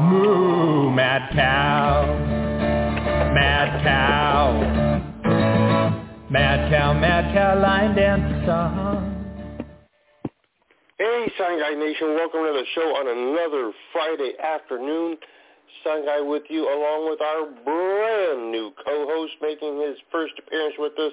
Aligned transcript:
Moo, 0.00 0.90
mad 0.90 1.30
cow. 1.34 2.04
Mad 3.32 3.82
cow. 3.84 4.60
Mad 6.30 6.70
cow, 6.70 6.92
mad 6.94 7.32
cow, 7.32 7.60
line 7.60 7.94
dance 7.94 8.46
song. 8.46 9.10
Hey, 10.98 11.32
Sign 11.38 11.60
Guy 11.60 11.74
Nation, 11.74 12.14
welcome 12.14 12.40
to 12.40 12.52
the 12.52 12.64
show 12.74 12.88
on 12.96 13.06
another 13.06 13.72
Friday 13.92 14.32
afternoon. 14.42 15.16
Sign 15.84 16.04
Guy 16.04 16.20
with 16.20 16.44
you 16.48 16.64
along 16.64 17.08
with 17.08 17.20
our 17.20 17.46
brand 17.64 18.50
new 18.50 18.72
co-host 18.84 19.32
making 19.42 19.80
his 19.80 19.96
first 20.10 20.34
appearance 20.44 20.74
with 20.76 20.98
us, 20.98 21.12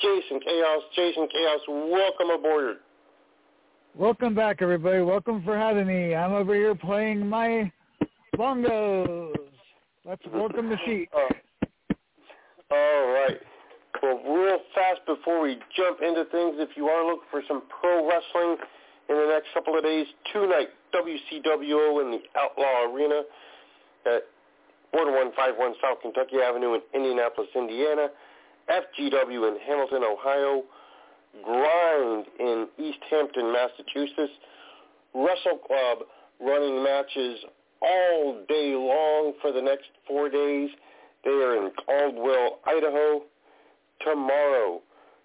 Jason 0.00 0.40
Chaos. 0.40 0.82
Jason 0.96 1.28
Chaos, 1.30 1.60
welcome 1.68 2.30
aboard. 2.30 2.76
Welcome 3.94 4.34
back, 4.34 4.62
everybody. 4.62 5.02
Welcome 5.02 5.42
for 5.44 5.58
having 5.58 5.86
me. 5.86 6.14
I'm 6.14 6.32
over 6.32 6.54
here 6.54 6.74
playing 6.74 7.28
my 7.28 7.70
bongos. 8.36 9.34
Let's 10.04 10.22
welcome 10.32 10.68
the 10.68 10.76
sheep. 10.84 11.10
Uh, 11.14 11.64
all 12.70 13.08
right. 13.12 13.38
Well, 14.02 14.20
real 14.24 14.58
fast 14.74 15.00
before 15.06 15.42
we 15.42 15.58
jump 15.76 15.98
into 16.00 16.24
things, 16.26 16.56
if 16.58 16.70
you 16.76 16.86
are 16.86 17.04
looking 17.04 17.28
for 17.30 17.42
some 17.46 17.62
pro 17.68 18.08
wrestling 18.08 18.56
in 19.08 19.16
the 19.16 19.26
next 19.26 19.48
couple 19.52 19.76
of 19.76 19.82
days, 19.84 20.06
tonight, 20.32 20.68
WCWO 20.94 22.00
in 22.02 22.10
the 22.12 22.20
Outlaw 22.38 22.92
Arena 22.92 23.22
at 24.06 24.22
4151 24.92 25.74
South 25.82 25.98
Kentucky 26.00 26.36
Avenue 26.42 26.74
in 26.74 26.80
Indianapolis, 26.94 27.50
Indiana, 27.54 28.08
FGW 28.70 29.48
in 29.48 29.58
Hamilton, 29.66 30.02
Ohio, 30.04 30.62
Grind 31.44 32.26
in 32.38 32.68
East 32.78 32.98
Hampton, 33.10 33.52
Massachusetts, 33.52 34.32
Wrestle 35.14 35.58
Club 35.66 35.98
running 36.40 36.82
matches 36.82 37.38
all 37.82 38.42
day 38.48 38.74
long 38.74 39.34
for 39.40 39.52
the 39.52 39.62
next 39.62 39.88
four 40.06 40.28
days. 40.28 40.70
They 41.24 41.30
are 41.30 41.56
in 41.56 41.70
Caldwell, 41.86 42.60
Idaho. 42.66 43.22
Tomorrow, 44.00 44.80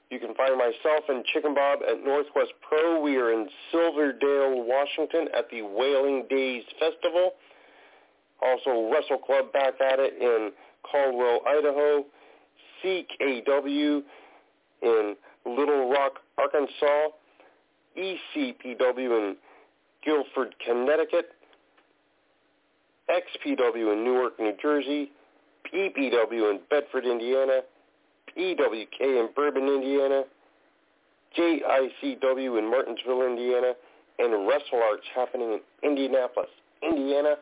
you 0.10 0.20
can 0.20 0.34
find 0.36 0.58
myself 0.58 1.06
and 1.08 1.24
Chicken 1.26 1.54
Bob 1.54 1.80
at 1.90 2.04
Northwest 2.04 2.52
Pro. 2.68 3.00
We 3.02 3.18
are 3.18 3.32
in 3.32 3.48
Silverdale, 3.72 4.64
Washington 4.64 5.28
at 5.38 5.50
the 5.50 5.62
Whaling 5.62 6.26
Days 6.30 6.64
Festival. 6.80 7.32
Also, 8.42 8.92
Wrestle 8.92 9.18
Club 9.26 9.52
back 9.54 9.76
at 9.82 10.00
it 10.00 10.14
in 10.20 10.52
Caldwell, 10.84 11.42
Idaho. 11.48 12.06
AW 12.86 14.02
in 14.84 15.16
Little 15.46 15.90
Rock, 15.90 16.20
Arkansas. 16.38 17.10
ECPW 17.98 18.98
in 18.98 19.36
Guilford, 20.04 20.54
Connecticut. 20.66 21.32
XPW 23.10 23.94
in 23.94 24.04
Newark, 24.04 24.40
New 24.40 24.54
Jersey. 24.62 25.12
PPW 25.74 26.52
in 26.52 26.60
Bedford, 26.70 27.06
Indiana. 27.06 27.62
PWK 28.36 29.02
in 29.02 29.30
Bourbon, 29.36 29.68
Indiana. 29.68 30.24
JICW 31.38 32.60
in 32.60 32.70
Martinsville, 32.70 33.26
Indiana. 33.26 33.74
And 34.20 34.48
Wrestle 34.48 34.82
Arts 34.84 35.04
happening 35.14 35.54
in 35.54 35.60
Indianapolis, 35.84 36.50
Indiana. 36.82 37.36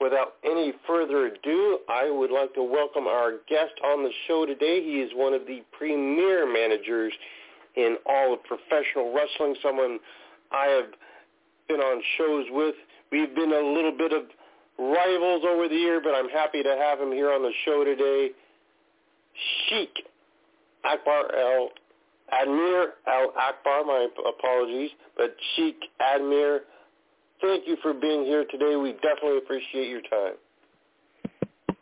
Without 0.00 0.34
any 0.44 0.72
further 0.86 1.26
ado, 1.26 1.78
I 1.88 2.10
would 2.10 2.30
like 2.30 2.52
to 2.54 2.62
welcome 2.62 3.06
our 3.06 3.32
guest 3.48 3.72
on 3.84 4.02
the 4.02 4.10
show 4.26 4.44
today. 4.44 4.82
He 4.82 5.00
is 5.00 5.10
one 5.14 5.32
of 5.32 5.46
the 5.46 5.62
premier 5.76 6.50
managers 6.50 7.12
in 7.76 7.96
all 8.06 8.34
of 8.34 8.42
professional 8.44 9.14
wrestling, 9.14 9.56
someone 9.62 9.98
I 10.52 10.66
have 10.66 10.92
been 11.68 11.80
on 11.80 12.02
shows 12.18 12.46
with. 12.50 12.74
We've 13.10 13.34
been 13.34 13.52
a 13.52 13.60
little 13.60 13.96
bit 13.96 14.12
of 14.12 14.24
rivals 14.78 15.42
over 15.48 15.68
the 15.68 15.74
year, 15.74 16.00
but 16.02 16.14
I'm 16.14 16.28
happy 16.28 16.62
to 16.62 16.76
have 16.76 17.00
him 17.00 17.12
here 17.12 17.32
on 17.32 17.42
the 17.42 17.52
show 17.64 17.84
today. 17.84 18.30
Sheik 19.68 19.90
Akbar 20.84 21.34
El 21.34 21.70
Admir 22.32 22.86
Al 23.06 23.32
Akbar, 23.38 23.84
my 23.84 24.08
apologies, 24.28 24.90
but 25.16 25.34
Sheik 25.54 25.76
Admir 26.00 26.60
thank 27.40 27.66
you 27.66 27.76
for 27.82 27.92
being 27.92 28.24
here 28.24 28.44
today. 28.50 28.76
We 28.76 28.92
definitely 28.94 29.38
appreciate 29.38 29.88
your 29.88 30.02
time. 30.02 30.34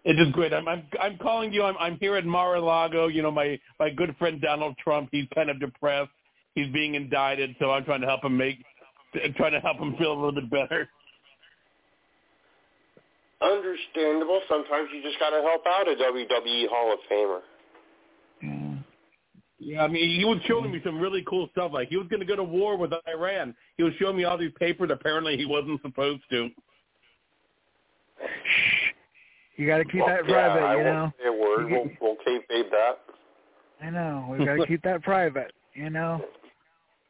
It 0.05 0.21
is 0.21 0.31
great. 0.33 0.53
I'm 0.53 0.69
I'm 0.69 0.85
I'm 1.01 1.17
calling 1.19 1.53
you. 1.53 1.63
I'm 1.63 1.77
I'm 1.79 1.97
here 1.99 2.17
at 2.17 2.27
Mar-a-Lago. 2.27 3.09
You 3.09 3.23
know, 3.23 3.31
my 3.31 3.59
my 3.81 3.89
good 3.89 4.15
friend 4.19 4.41
Donald 4.41 4.77
Trump. 4.77 5.09
He's 5.13 5.27
kind 5.35 5.49
of 5.49 5.59
depressed. 5.61 6.11
He's 6.55 6.71
being 6.73 6.95
indicted, 6.95 7.57
so 7.59 7.71
I'm 7.71 7.85
trying 7.85 8.03
to 8.03 8.07
help 8.07 8.23
him 8.23 8.37
make, 8.37 8.59
trying 9.37 9.53
to 9.53 9.61
help 9.61 9.79
him 9.79 9.97
feel 9.97 10.13
a 10.13 10.15
little 10.15 10.33
bit 10.33 10.51
better. 10.51 10.89
Understandable. 13.45 14.41
Sometimes 14.49 14.89
you 14.95 15.03
just 15.03 15.19
got 15.19 15.31
to 15.31 15.43
help 15.43 15.67
out 15.67 15.87
a 15.87 15.95
WWE 15.95 16.69
Hall 16.69 16.93
of 16.93 16.99
Famer. 17.11 17.41
Mm. 18.43 18.85
Yeah, 19.59 19.83
I 19.83 19.89
mean, 19.89 20.19
he 20.19 20.25
was 20.25 20.39
showing 20.47 20.73
me 20.73 20.81
some 20.85 20.99
really 20.99 21.25
cool 21.29 21.49
stuff. 21.53 21.71
Like 21.73 21.89
he 21.89 21.97
was 21.97 22.07
going 22.09 22.21
to 22.21 22.27
go 22.27 22.37
to 22.37 22.45
war 22.45 22.77
with 22.77 22.93
Iran. 23.09 23.55
He 23.77 23.83
was 23.83 23.93
showing 23.99 24.17
me 24.17 24.25
all 24.25 24.39
these 24.39 24.53
papers. 24.59 24.91
Apparently, 24.93 25.37
he 25.37 25.47
wasn't 25.47 25.81
supposed 25.83 26.23
to. 26.31 26.49
You 29.57 29.67
got 29.67 29.79
to 29.79 29.85
keep 29.85 30.01
well, 30.01 30.09
that 30.09 30.29
yeah, 30.29 30.35
private, 30.35 30.65
I 30.65 30.77
you 30.77 30.85
know. 30.85 31.01
won't 31.01 31.15
say 31.23 31.29
a 31.29 31.33
word. 31.33 31.71
We'll, 31.71 31.91
we'll 32.01 32.17
kayfabe 32.27 32.71
that. 32.71 32.99
I 33.81 33.91
know. 33.91 34.27
We 34.31 34.45
got 34.45 34.57
to 34.57 34.67
keep 34.67 34.83
that 34.83 35.03
private, 35.03 35.53
you 35.75 35.91
know. 35.91 36.25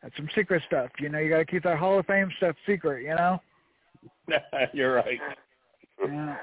That's 0.03 0.15
some 0.17 0.29
secret 0.35 0.63
stuff. 0.67 0.91
You 1.01 1.09
know, 1.09 1.19
you 1.19 1.31
got 1.31 1.39
to 1.39 1.47
keep 1.47 1.63
that 1.63 1.79
Hall 1.79 1.99
of 1.99 2.07
Fame 2.07 2.31
stuff 2.37 2.55
secret, 2.67 3.03
you 3.05 3.15
know. 3.15 3.41
You're 4.75 4.97
right. 4.97 5.19
Yeah. 6.03 6.37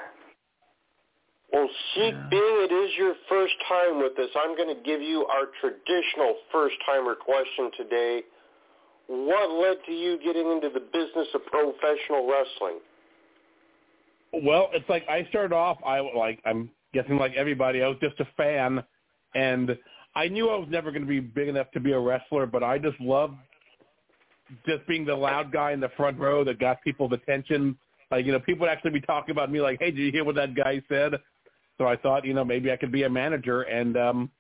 Well, 1.52 1.68
Sheik, 1.94 2.14
Yeah. 2.14 2.28
being 2.30 2.62
it 2.62 2.72
is 2.72 2.98
your 2.98 3.16
first 3.28 3.54
time 3.68 4.00
with 4.00 4.18
us, 4.18 4.30
I'm 4.36 4.56
going 4.56 4.74
to 4.74 4.82
give 4.84 5.02
you 5.02 5.26
our 5.28 5.48
traditional 5.60 6.38
first-timer 6.52 7.16
question 7.16 7.72
today. 7.76 8.24
What 9.08 9.52
led 9.52 9.84
to 9.86 9.92
you 9.92 10.18
getting 10.20 10.50
into 10.50 10.70
the 10.70 10.80
business 10.80 11.28
of 11.34 11.46
professional 11.48 12.28
wrestling? 12.28 12.80
Well, 14.32 14.70
it's 14.72 14.88
like 14.88 15.08
I 15.10 15.26
started 15.26 15.54
off. 15.54 15.78
I 15.86 16.00
like 16.00 16.40
I'm 16.46 16.72
guessing 16.94 17.18
like 17.18 17.34
everybody. 17.36 17.84
I 17.84 17.88
was 17.90 17.98
just 18.00 18.18
a 18.22 18.26
fan, 18.38 18.82
and 19.36 19.78
I 20.16 20.30
knew 20.30 20.50
I 20.50 20.56
was 20.56 20.70
never 20.70 20.92
going 20.92 21.02
to 21.02 21.08
be 21.08 21.20
big 21.20 21.50
enough 21.50 21.70
to 21.72 21.82
be 21.82 21.92
a 21.92 22.00
wrestler. 22.00 22.46
But 22.46 22.64
I 22.64 22.78
just 22.78 23.00
loved 23.02 23.36
just 24.66 24.88
being 24.88 25.04
the 25.04 25.16
loud 25.16 25.52
guy 25.52 25.74
in 25.74 25.82
the 25.82 25.90
front 25.98 26.18
row 26.18 26.46
that 26.46 26.60
got 26.60 26.82
people's 26.82 27.12
attention. 27.12 27.78
Like 28.12 28.26
you 28.26 28.32
know, 28.32 28.40
people 28.40 28.62
would 28.62 28.72
actually 28.72 28.92
be 28.92 29.02
talking 29.02 29.32
about 29.32 29.52
me. 29.52 29.62
Like, 29.62 29.80
hey, 29.80 29.92
did 29.92 30.00
you 30.00 30.12
hear 30.12 30.24
what 30.24 30.36
that 30.36 30.54
guy 30.54 30.82
said? 30.90 31.14
So 31.78 31.88
I 31.88 31.96
thought, 31.96 32.26
you 32.26 32.34
know, 32.34 32.46
maybe 32.46 32.72
I 32.72 32.76
could 32.76 32.92
be 32.92 33.04
a 33.04 33.10
manager. 33.10 33.64
And 33.64 33.98
um, 33.98 34.32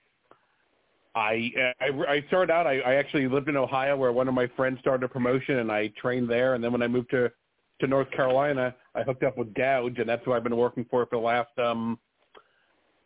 I, 1.15 1.51
I 1.79 1.87
I 2.07 2.23
started 2.27 2.53
out. 2.53 2.67
I, 2.67 2.79
I 2.79 2.95
actually 2.95 3.27
lived 3.27 3.49
in 3.49 3.57
Ohio, 3.57 3.97
where 3.97 4.11
one 4.11 4.27
of 4.27 4.33
my 4.33 4.47
friends 4.55 4.79
started 4.79 5.05
a 5.05 5.09
promotion, 5.09 5.57
and 5.57 5.71
I 5.71 5.87
trained 5.99 6.29
there. 6.29 6.53
And 6.53 6.63
then 6.63 6.71
when 6.71 6.81
I 6.81 6.87
moved 6.87 7.09
to 7.11 7.31
to 7.79 7.87
North 7.87 8.11
Carolina, 8.11 8.75
I 8.93 9.01
hooked 9.03 9.23
up 9.23 9.37
with 9.37 9.53
Gouge, 9.53 9.99
and 9.99 10.07
that's 10.07 10.23
who 10.23 10.33
I've 10.33 10.43
been 10.43 10.55
working 10.55 10.85
for 10.89 11.05
for 11.05 11.15
the 11.15 11.21
last 11.21 11.57
um, 11.57 11.97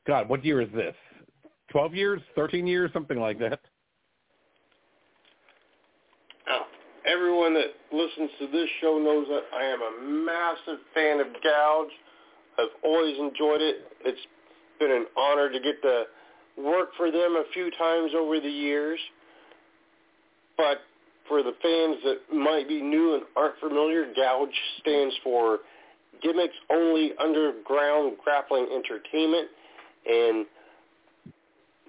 God, 0.06 0.30
what 0.30 0.44
year 0.46 0.62
is 0.62 0.70
this? 0.74 0.96
Twelve 1.72 1.96
years, 1.96 2.22
thirteen 2.36 2.68
years, 2.68 2.92
something 2.94 3.20
like 3.20 3.40
that. 3.40 3.60
Now, 6.48 6.66
everyone 7.08 7.54
that 7.56 7.74
listens 7.96 8.30
to 8.40 8.48
this 8.48 8.68
show 8.82 9.00
knows 9.00 9.28
that 9.30 9.44
I 9.56 9.64
am 9.64 9.80
a 9.82 10.26
massive 10.26 10.80
fan 10.94 11.20
of 11.20 11.28
Gouge. 11.42 11.92
I've 12.60 12.76
always 12.84 13.18
enjoyed 13.18 13.62
it. 13.62 13.78
It's 14.04 14.20
been 14.80 14.92
an 14.92 15.06
honor 15.18 15.50
to 15.50 15.60
get 15.60 15.82
to 15.82 16.04
work 16.58 16.90
for 16.98 17.12
them 17.12 17.36
a 17.36 17.44
few 17.54 17.72
times 17.72 18.12
over 18.16 18.40
the 18.40 18.50
years. 18.50 19.00
But 20.58 20.80
for 21.28 21.44
the 21.44 21.54
fans 21.62 21.98
that 22.04 22.36
might 22.36 22.68
be 22.68 22.82
new 22.82 23.16
and 23.16 23.24
aren't 23.36 23.60
familiar, 23.60 24.06
Gouge 24.16 24.56
stands 24.82 25.16
for 25.24 25.60
Gimmicks 26.22 26.56
Only 26.70 27.12
Underground 27.20 28.18
Grappling 28.24 28.68
Entertainment. 28.72 29.50
And 30.06 30.46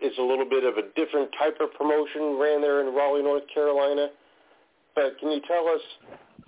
it's 0.01 0.19
a 0.19 0.23
little 0.23 0.49
bit 0.49 0.65
of 0.65 0.77
a 0.77 0.89
different 0.95 1.31
type 1.39 1.59
of 1.61 1.73
promotion 1.75 2.39
ran 2.39 2.61
there 2.61 2.81
in 2.81 2.95
Raleigh, 2.95 3.23
North 3.23 3.45
Carolina. 3.53 4.09
But 4.97 5.19
can 5.21 5.31
you 5.31 5.41
tell 5.47 5.69
us 5.69 5.81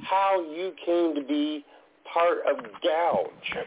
how 0.00 0.42
you 0.50 0.72
came 0.84 1.14
to 1.14 1.22
be 1.22 1.64
part 2.12 2.38
of 2.50 2.64
Gouge? 2.82 3.66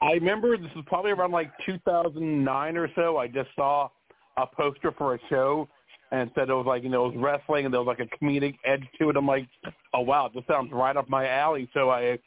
I 0.00 0.12
remember 0.12 0.56
this 0.58 0.70
was 0.76 0.84
probably 0.86 1.12
around 1.12 1.32
like 1.32 1.50
2009 1.64 2.76
or 2.76 2.88
so. 2.94 3.16
I 3.16 3.26
just 3.26 3.48
saw 3.56 3.88
a 4.36 4.46
poster 4.46 4.92
for 4.92 5.14
a 5.14 5.18
show 5.30 5.66
and 6.12 6.30
said 6.34 6.50
it 6.50 6.54
was 6.54 6.66
like 6.66 6.82
you 6.82 6.90
know 6.90 7.06
it 7.06 7.14
was 7.14 7.22
wrestling 7.22 7.64
and 7.64 7.72
there 7.72 7.82
was 7.82 7.86
like 7.86 8.06
a 8.06 8.24
comedic 8.24 8.56
edge 8.66 8.84
to 9.00 9.08
it. 9.08 9.16
I'm 9.16 9.26
like, 9.26 9.48
oh 9.94 10.00
wow, 10.00 10.30
this 10.32 10.44
sounds 10.46 10.70
right 10.72 10.96
up 10.96 11.08
my 11.08 11.26
alley. 11.26 11.68
So 11.72 11.90
I 11.90 12.18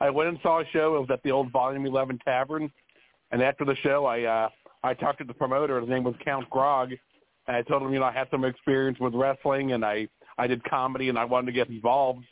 I 0.00 0.10
went 0.10 0.28
and 0.28 0.38
saw 0.42 0.60
a 0.60 0.64
show. 0.72 0.96
It 0.96 1.00
was 1.00 1.10
at 1.10 1.22
the 1.22 1.30
old 1.30 1.50
Volume 1.50 1.86
11 1.86 2.18
Tavern, 2.24 2.70
and 3.30 3.42
after 3.42 3.64
the 3.64 3.76
show, 3.82 4.04
I 4.04 4.22
uh, 4.24 4.48
I 4.84 4.92
talked 4.92 5.18
to 5.18 5.24
the 5.24 5.34
promoter. 5.34 5.80
His 5.80 5.88
name 5.88 6.04
was 6.04 6.14
Count 6.22 6.50
Grog, 6.50 6.90
and 7.52 7.58
I 7.58 7.68
told 7.68 7.82
him 7.82 7.92
you 7.92 8.00
know 8.00 8.06
I 8.06 8.12
had 8.12 8.28
some 8.30 8.44
experience 8.44 8.98
with 8.98 9.14
wrestling 9.14 9.72
and 9.72 9.84
I 9.84 10.08
I 10.38 10.46
did 10.46 10.64
comedy 10.64 11.10
and 11.10 11.18
I 11.18 11.26
wanted 11.26 11.46
to 11.46 11.52
get 11.52 11.68
involved, 11.68 12.24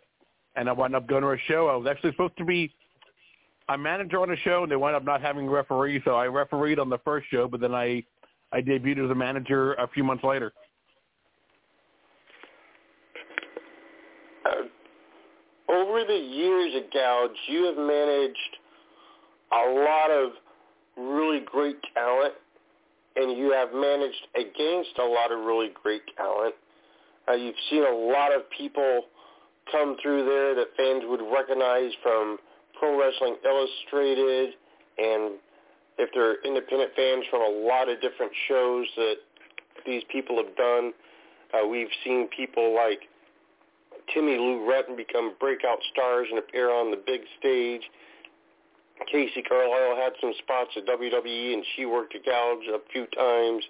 and 0.57 0.69
I 0.69 0.73
wound 0.73 0.97
up 0.97 1.07
going 1.07 1.23
to 1.23 1.29
a 1.29 1.39
show. 1.47 1.69
I 1.69 1.77
was 1.77 1.87
actually 1.89 2.13
supposed 2.13 2.39
to 2.39 2.45
be 2.47 2.75
a 3.69 3.77
manager 3.77 4.21
on 4.21 4.31
a 4.31 4.37
show, 4.37 4.63
and 4.63 4.73
they 4.73 4.77
wound 4.77 4.97
up 4.97 5.05
not 5.05 5.21
having 5.21 5.47
a 5.47 5.51
referee, 5.51 6.01
so 6.05 6.13
I 6.13 6.25
refereed 6.25 6.79
on 6.79 6.89
the 6.89 6.99
first 7.05 7.29
show, 7.31 7.47
but 7.47 7.61
then 7.61 7.75
I 7.75 8.03
I 8.51 8.63
debuted 8.63 9.05
as 9.05 9.11
a 9.11 9.15
manager 9.15 9.75
a 9.75 9.87
few 9.89 10.03
months 10.03 10.25
later. 10.25 10.53
Uh, 14.47 15.73
over 15.73 16.03
the 16.05 16.15
years 16.15 16.75
at 16.77 16.91
Gouge, 16.93 17.37
you 17.47 17.65
have 17.67 17.77
managed 17.77 18.57
a 19.53 19.71
lot 19.71 20.11
of 20.11 20.31
really 20.97 21.41
great 21.45 21.77
talent, 21.95 22.33
and 23.21 23.37
you 23.37 23.53
have 23.53 23.73
managed 23.75 24.27
against 24.35 24.99
a 24.99 25.05
lot 25.05 25.31
of 25.31 25.45
really 25.45 25.71
great 25.83 26.03
talent. 26.17 26.55
Uh, 27.29 27.35
you've 27.35 27.55
seen 27.69 27.85
a 27.85 27.95
lot 27.95 28.35
of 28.35 28.43
people 28.57 29.03
come 29.71 29.97
through 30.03 30.25
there 30.25 30.55
that 30.55 30.69
fans 30.77 31.05
would 31.07 31.21
recognize 31.33 31.93
from 32.03 32.39
Pro 32.79 32.99
Wrestling 32.99 33.37
Illustrated, 33.45 34.55
and 34.99 35.39
if 35.99 36.09
they're 36.15 36.43
independent 36.45 36.93
fans 36.97 37.25
from 37.31 37.43
a 37.43 37.67
lot 37.69 37.89
of 37.89 38.01
different 38.01 38.33
shows 38.49 38.87
that 38.97 39.17
these 39.87 40.03
people 40.11 40.37
have 40.37 40.57
done. 40.57 40.93
Uh, 41.53 41.67
we've 41.67 41.93
seen 42.05 42.29
people 42.37 42.75
like 42.75 43.01
Timmy 44.15 44.37
Lou 44.37 44.67
Retton 44.67 44.97
become 44.97 45.35
breakout 45.39 45.79
stars 45.93 46.27
and 46.31 46.39
appear 46.39 46.73
on 46.73 46.91
the 46.91 46.97
big 46.97 47.21
stage. 47.39 47.83
Casey 49.11 49.43
Carlisle 49.43 49.97
had 49.97 50.13
some 50.21 50.33
spots 50.39 50.71
at 50.77 50.87
WWE, 50.87 51.55
and 51.55 51.65
she 51.77 51.87
worked 51.87 52.15
at 52.15 52.25
Gouge 52.25 52.67
a 52.69 52.79
few 52.93 53.07
times. 53.07 53.65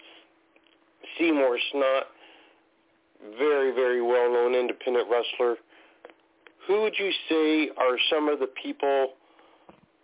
Seymour 1.19 1.59
Snot, 1.73 2.05
very, 3.39 3.73
very 3.73 4.03
well-known 4.03 4.55
independent 4.55 5.09
wrestler. 5.11 5.57
Who 6.67 6.83
would 6.83 6.95
you 6.99 7.11
say 7.29 7.71
are 7.77 7.99
some 8.11 8.29
of 8.29 8.39
the 8.39 8.49
people 8.63 9.15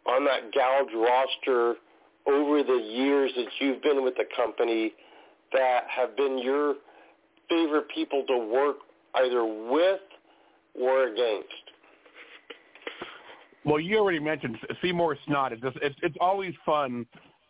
on 0.07 0.25
that 0.25 0.53
Gouge 0.53 0.95
roster 0.95 1.75
over 2.27 2.63
the 2.63 2.83
years 2.83 3.31
that 3.37 3.47
you've 3.61 3.83
been 3.83 4.03
with 4.03 4.17
the 4.17 4.27
company 4.37 4.93
that 5.53 5.85
have 5.89 6.17
been 6.17 6.39
your 6.39 6.75
favorite 7.49 7.89
people 7.95 8.25
to 8.27 8.39
work 8.39 8.77
either 9.15 9.45
with 9.45 10.01
or 10.75 11.09
against? 11.09 11.66
Well, 13.67 13.81
you 13.81 13.99
already 13.99 14.21
mentioned 14.21 14.57
Seymour 14.81 15.19
Snot. 15.27 15.53
It's 15.53 15.61
just, 15.61 15.77
it's 15.83 15.97
it's 16.01 16.17
always 16.21 16.55
fun 16.65 17.05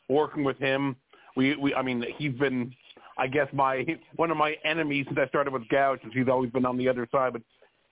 working 0.09 0.45
with 0.45 0.59
him. 0.59 0.97
We 1.37 1.55
we 1.57 1.75
I 1.75 1.83
mean 1.83 2.03
he's 2.17 2.33
been 2.33 2.75
I 3.19 3.27
guess 3.27 3.49
my 3.53 3.85
one 4.17 4.31
of 4.31 4.39
my 4.39 4.57
enemies 4.65 5.05
since 5.09 5.19
I 5.23 5.29
started 5.29 5.53
with 5.53 5.69
Gouge, 5.69 6.01
since 6.01 6.15
he's 6.15 6.29
always 6.29 6.51
been 6.51 6.65
on 6.65 6.79
the 6.79 6.89
other 6.89 7.07
side. 7.13 7.35
But 7.35 7.43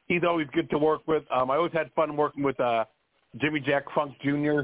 he's 0.07 0.23
always 0.27 0.47
good 0.55 0.71
to 0.71 0.79
work 0.79 1.03
with. 1.07 1.23
Um, 1.31 1.51
I 1.51 1.57
always 1.57 1.75
had 1.75 1.93
fun 1.95 2.17
working 2.17 2.43
with 2.43 2.59
uh, 2.61 2.87
Jimmy 3.43 3.61
Jack 3.61 3.85
Funk 3.95 4.15
Jr. 4.23 4.63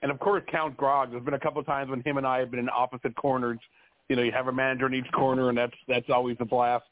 And 0.00 0.10
of 0.10 0.18
course 0.18 0.42
Count 0.50 0.74
Grog. 0.74 1.10
There's 1.10 1.22
been 1.22 1.34
a 1.34 1.40
couple 1.40 1.60
of 1.60 1.66
times 1.66 1.90
when 1.90 2.00
him 2.00 2.16
and 2.16 2.26
I 2.26 2.38
have 2.38 2.50
been 2.50 2.60
in 2.60 2.70
opposite 2.74 3.14
corners. 3.16 3.58
You 4.08 4.16
know, 4.16 4.22
you 4.22 4.32
have 4.32 4.48
a 4.48 4.52
manager 4.52 4.86
in 4.86 4.94
each 4.94 5.10
corner, 5.12 5.50
and 5.50 5.58
that's 5.58 5.76
that's 5.86 6.08
always 6.08 6.38
a 6.40 6.46
blast. 6.46 6.84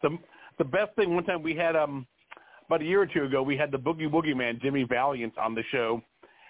The 0.00 0.16
the 0.56 0.64
best 0.64 0.96
thing 0.96 1.14
one 1.14 1.24
time 1.24 1.42
we 1.42 1.54
had 1.54 1.76
um 1.76 2.06
about 2.70 2.82
a 2.82 2.84
year 2.84 3.02
or 3.02 3.06
two 3.06 3.24
ago, 3.24 3.42
we 3.42 3.56
had 3.56 3.72
the 3.72 3.78
Boogie 3.78 4.08
Woogie 4.08 4.36
Man, 4.36 4.60
Jimmy 4.62 4.84
Valiant, 4.84 5.36
on 5.36 5.56
the 5.56 5.64
show, 5.72 6.00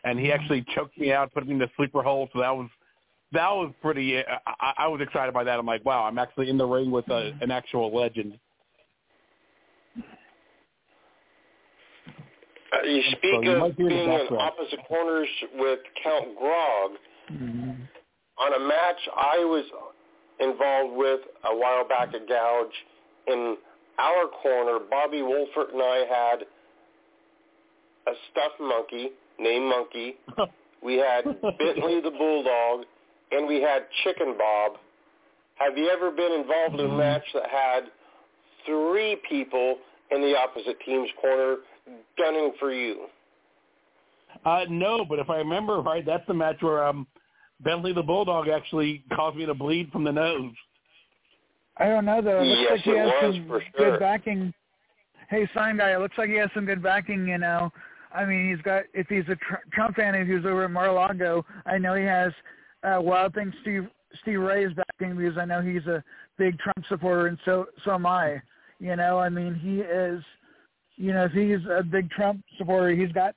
and 0.04 0.18
he 0.18 0.30
actually 0.30 0.62
choked 0.74 0.98
me 0.98 1.12
out, 1.14 1.32
put 1.32 1.46
me 1.46 1.54
in 1.54 1.58
the 1.58 1.70
sleeper 1.78 2.02
hold. 2.02 2.28
So 2.34 2.40
that 2.40 2.54
was 2.54 2.68
that 3.32 3.48
was 3.48 3.72
pretty. 3.80 4.18
I, 4.18 4.72
I 4.76 4.86
was 4.88 5.00
excited 5.00 5.32
by 5.32 5.44
that. 5.44 5.58
I'm 5.58 5.64
like, 5.64 5.82
wow, 5.82 6.04
I'm 6.04 6.18
actually 6.18 6.50
in 6.50 6.58
the 6.58 6.66
ring 6.66 6.90
with 6.90 7.08
a, 7.08 7.32
an 7.40 7.50
actual 7.50 7.96
legend. 7.96 8.38
Uh, 12.72 12.86
you 12.86 13.02
speak 13.12 13.34
so 13.36 13.40
you 13.40 13.50
of 13.52 13.76
being 13.78 13.90
in 13.90 14.36
opposite 14.38 14.80
corners 14.86 15.28
with 15.54 15.78
Count 16.04 16.36
Grog. 16.38 16.90
Mm-hmm. 17.32 17.70
On 18.40 18.62
a 18.62 18.68
match 18.68 19.08
I 19.16 19.38
was 19.38 19.64
involved 20.38 20.96
with 20.96 21.20
a 21.50 21.56
while 21.56 21.88
back 21.88 22.14
at 22.14 22.28
Gouge, 22.28 22.72
in 23.26 23.56
our 24.00 24.28
corner, 24.42 24.78
Bobby 24.88 25.18
Wolfert 25.18 25.72
and 25.72 25.82
I 25.82 26.04
had 26.08 26.42
a 28.06 28.12
stuffed 28.30 28.60
monkey 28.60 29.10
named 29.38 29.66
Monkey. 29.66 30.14
we 30.82 30.96
had 30.96 31.24
Bentley 31.24 32.00
the 32.00 32.10
Bulldog, 32.10 32.86
and 33.32 33.46
we 33.46 33.60
had 33.60 33.82
Chicken 34.04 34.34
Bob. 34.38 34.72
Have 35.56 35.76
you 35.76 35.88
ever 35.90 36.10
been 36.10 36.32
involved 36.32 36.74
in 36.74 36.80
a 36.80 36.88
mm-hmm. 36.88 36.98
match 36.98 37.24
that 37.34 37.48
had 37.50 37.84
three 38.66 39.20
people 39.28 39.76
in 40.10 40.20
the 40.22 40.34
opposite 40.36 40.78
team's 40.84 41.10
corner 41.20 41.56
gunning 42.16 42.52
for 42.58 42.72
you? 42.72 43.06
Uh, 44.44 44.60
no, 44.70 45.04
but 45.04 45.18
if 45.18 45.28
I 45.28 45.36
remember 45.36 45.80
right, 45.80 46.04
that's 46.06 46.26
the 46.26 46.34
match 46.34 46.56
where 46.60 46.84
um, 46.84 47.06
Bentley 47.60 47.92
the 47.92 48.02
Bulldog 48.02 48.48
actually 48.48 49.04
caused 49.14 49.36
me 49.36 49.44
to 49.46 49.54
bleed 49.54 49.90
from 49.92 50.04
the 50.04 50.12
nose. 50.12 50.52
I 51.80 51.86
don't 51.88 52.04
know 52.04 52.20
though. 52.20 52.42
It 52.42 52.44
looks 52.44 52.60
yes, 52.60 52.70
like 52.72 52.80
he 52.80 52.90
has 52.90 53.10
some 53.22 53.46
sure. 53.48 53.62
good 53.78 54.00
backing. 54.00 54.52
Hey, 55.30 55.48
sign 55.54 55.78
guy, 55.78 55.92
it 55.92 56.00
looks 56.00 56.18
like 56.18 56.28
he 56.28 56.36
has 56.36 56.50
some 56.54 56.66
good 56.66 56.82
backing. 56.82 57.26
You 57.26 57.38
know, 57.38 57.72
I 58.14 58.24
mean, 58.26 58.50
he's 58.50 58.62
got 58.62 58.84
if 58.92 59.08
he's 59.08 59.24
a 59.28 59.36
tr- 59.36 59.64
Trump 59.72 59.96
fan, 59.96 60.14
if 60.14 60.28
he's 60.28 60.44
over 60.44 60.64
at 60.64 60.70
Mar-a-Lago, 60.70 61.44
I 61.64 61.78
know 61.78 61.94
he 61.94 62.04
has 62.04 62.32
uh, 62.82 63.00
Wild 63.00 63.34
Thing 63.34 63.52
Steve 63.62 63.88
Steve 64.20 64.40
Ray's 64.40 64.70
backing 64.74 65.16
because 65.16 65.38
I 65.38 65.46
know 65.46 65.62
he's 65.62 65.86
a 65.86 66.04
big 66.36 66.58
Trump 66.58 66.84
supporter, 66.88 67.28
and 67.28 67.38
so 67.44 67.66
so 67.84 67.94
am 67.94 68.06
I. 68.06 68.42
You 68.78 68.96
know, 68.96 69.18
I 69.18 69.28
mean, 69.28 69.54
he 69.54 69.80
is. 69.80 70.22
You 70.96 71.14
know, 71.14 71.24
if 71.24 71.32
he's 71.32 71.66
a 71.70 71.82
big 71.82 72.10
Trump 72.10 72.44
supporter, 72.58 72.90
he's 72.94 73.12
got 73.12 73.34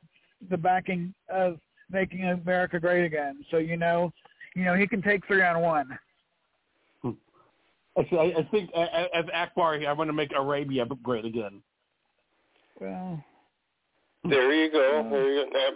the 0.49 0.57
backing 0.57 1.13
of 1.29 1.59
making 1.89 2.25
America 2.25 2.77
great 2.77 3.05
again. 3.05 3.45
So 3.51 3.57
you 3.57 3.77
know, 3.77 4.12
you 4.53 4.65
know, 4.65 4.73
he 4.73 4.85
can 4.85 5.01
take 5.01 5.25
three 5.27 5.43
on 5.43 5.62
one. 5.62 5.97
Actually, 7.97 8.33
I, 8.33 8.39
I 8.39 8.43
think 8.50 8.71
as 8.73 9.25
Akbar, 9.33 9.77
here, 9.77 9.89
I 9.89 9.93
want 9.93 10.09
to 10.09 10.13
make 10.13 10.31
Arabia 10.35 10.85
great 11.03 11.25
again. 11.25 11.62
Well, 12.79 13.23
there 14.27 14.53
you 14.53 14.71
go. 14.71 15.03
Uh, 15.05 15.09
there 15.09 15.31
you 15.31 15.45
go. 15.45 15.50
Now, 15.51 15.69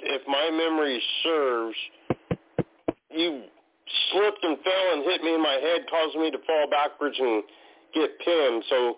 if 0.00 0.22
my 0.26 0.50
memory 0.50 1.00
serves, 1.22 1.76
you 3.10 3.44
slipped 4.10 4.42
and 4.42 4.58
fell 4.64 4.92
and 4.94 5.04
hit 5.04 5.22
me 5.22 5.34
in 5.34 5.42
my 5.42 5.58
head, 5.62 5.82
causing 5.88 6.22
me 6.22 6.30
to 6.30 6.38
fall 6.46 6.66
backwards 6.70 7.16
and 7.18 7.44
get 7.94 8.18
pinned. 8.24 8.64
So 8.68 8.96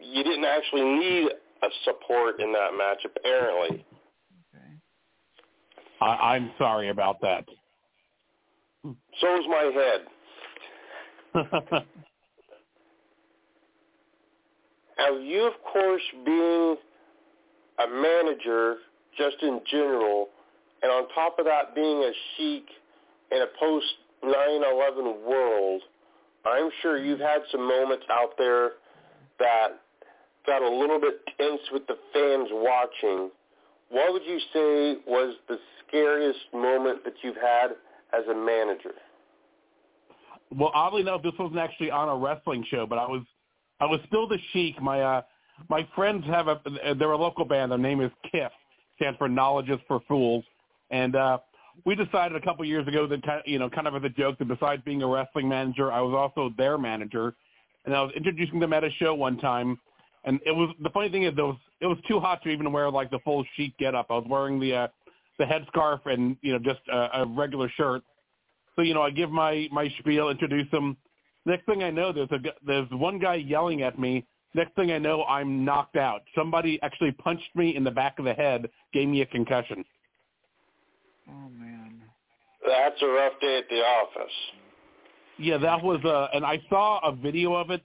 you 0.00 0.24
didn't 0.24 0.44
actually 0.44 0.84
need 0.84 1.28
a 1.62 1.68
support 1.84 2.40
in 2.40 2.52
that 2.52 2.70
match, 2.76 3.04
apparently. 3.04 3.84
Okay. 4.54 4.72
I, 6.00 6.34
I'm 6.34 6.50
sorry 6.58 6.88
about 6.88 7.20
that. 7.20 7.44
So 8.84 9.40
is 9.40 9.46
my 9.48 9.70
head. 9.74 10.06
Now, 14.96 15.18
you, 15.18 15.42
of 15.42 15.54
course, 15.72 16.02
being 16.24 16.76
a 17.78 17.88
manager 17.88 18.76
just 19.18 19.36
in 19.42 19.60
general, 19.70 20.28
and 20.82 20.92
on 20.92 21.08
top 21.14 21.38
of 21.38 21.46
that 21.46 21.74
being 21.74 21.98
a 22.02 22.12
sheik 22.36 22.66
in 23.32 23.42
a 23.42 23.46
post 23.58 23.86
9/11 24.22 25.22
world, 25.26 25.82
I'm 26.44 26.70
sure 26.80 26.98
you've 26.98 27.20
had 27.20 27.40
some 27.50 27.66
moments 27.66 28.04
out 28.10 28.36
there 28.38 28.72
that 29.38 29.80
got 30.46 30.62
a 30.62 30.68
little 30.68 31.00
bit 31.00 31.20
tense 31.38 31.62
with 31.72 31.86
the 31.86 31.98
fans 32.12 32.48
watching. 32.52 33.30
What 33.90 34.12
would 34.12 34.24
you 34.24 34.38
say 34.52 34.96
was 35.06 35.36
the 35.48 35.58
scariest 35.86 36.52
moment 36.52 37.04
that 37.04 37.14
you've 37.22 37.36
had 37.36 37.76
as 38.12 38.26
a 38.28 38.34
manager? 38.34 38.94
Well, 40.56 40.70
oddly 40.74 41.02
enough, 41.02 41.22
this 41.22 41.32
wasn't 41.38 41.58
actually 41.58 41.90
on 41.90 42.08
a 42.08 42.16
wrestling 42.16 42.64
show, 42.70 42.86
but 42.86 42.98
I 42.98 43.06
was 43.06 43.22
I 43.80 43.86
was 43.86 44.00
still 44.06 44.28
the 44.28 44.38
Sheik. 44.52 44.80
My 44.80 45.00
uh, 45.00 45.22
my 45.68 45.86
friends 45.94 46.24
have 46.26 46.48
a 46.48 46.60
they're 46.98 47.12
a 47.12 47.16
local 47.16 47.44
band. 47.44 47.72
Their 47.72 47.78
name 47.78 48.00
is 48.00 48.10
KIFF, 48.30 48.52
stands 48.96 49.18
for 49.18 49.28
Knowledge 49.28 49.70
for 49.86 50.00
Fools, 50.08 50.44
and 50.90 51.16
uh, 51.16 51.38
we 51.84 51.94
decided 51.94 52.36
a 52.36 52.40
couple 52.40 52.64
years 52.64 52.86
ago 52.86 53.06
that 53.06 53.42
you 53.46 53.58
know 53.58 53.68
kind 53.68 53.86
of 53.86 53.94
as 53.94 54.02
a 54.04 54.08
joke 54.08 54.38
that 54.38 54.48
besides 54.48 54.82
being 54.84 55.02
a 55.02 55.06
wrestling 55.06 55.48
manager, 55.48 55.92
I 55.92 56.00
was 56.00 56.14
also 56.14 56.54
their 56.56 56.78
manager, 56.78 57.34
and 57.84 57.94
I 57.94 58.02
was 58.02 58.12
introducing 58.16 58.60
them 58.60 58.72
at 58.72 58.84
a 58.84 58.90
show 58.92 59.14
one 59.14 59.38
time, 59.38 59.78
and 60.24 60.40
it 60.46 60.52
was 60.52 60.74
the 60.82 60.90
funny 60.90 61.10
thing 61.10 61.24
is 61.24 61.34
was 61.36 61.56
it 61.80 61.86
was 61.86 61.98
too 62.06 62.20
hot 62.20 62.42
to 62.44 62.48
even 62.50 62.70
wear 62.72 62.90
like 62.90 63.10
the 63.10 63.18
full 63.20 63.44
Sheik 63.56 63.76
get 63.78 63.94
up. 63.94 64.06
I 64.10 64.14
was 64.14 64.26
wearing 64.28 64.60
the 64.60 64.74
uh, 64.74 64.88
the 65.38 65.44
headscarf 65.44 66.00
and 66.06 66.36
you 66.42 66.52
know 66.52 66.58
just 66.58 66.80
a, 66.90 67.22
a 67.22 67.26
regular 67.26 67.68
shirt. 67.76 68.02
So 68.76 68.82
you 68.82 68.94
know, 68.94 69.02
I 69.02 69.10
give 69.10 69.30
my 69.30 69.68
my 69.70 69.92
spiel, 69.98 70.28
introduce 70.30 70.70
them. 70.70 70.96
Next 71.46 71.66
thing 71.66 71.82
I 71.82 71.90
know, 71.90 72.12
there's 72.12 72.30
a 72.32 72.38
there's 72.66 72.88
one 72.90 73.18
guy 73.18 73.36
yelling 73.36 73.82
at 73.82 73.98
me. 73.98 74.26
Next 74.54 74.74
thing 74.76 74.92
I 74.92 74.98
know, 74.98 75.24
I'm 75.24 75.64
knocked 75.64 75.96
out. 75.96 76.22
Somebody 76.34 76.78
actually 76.82 77.12
punched 77.12 77.54
me 77.54 77.74
in 77.76 77.82
the 77.82 77.90
back 77.90 78.18
of 78.18 78.24
the 78.24 78.34
head, 78.34 78.68
gave 78.92 79.08
me 79.08 79.20
a 79.22 79.26
concussion. 79.26 79.84
Oh 81.28 81.48
man, 81.50 82.02
that's 82.66 83.00
a 83.02 83.06
rough 83.06 83.32
day 83.40 83.58
at 83.58 83.68
the 83.68 83.80
office. 83.80 84.32
Yeah, 85.38 85.58
that 85.58 85.82
was 85.82 86.04
uh 86.04 86.28
and 86.34 86.44
I 86.44 86.62
saw 86.68 87.00
a 87.00 87.14
video 87.14 87.54
of 87.54 87.70
it 87.70 87.82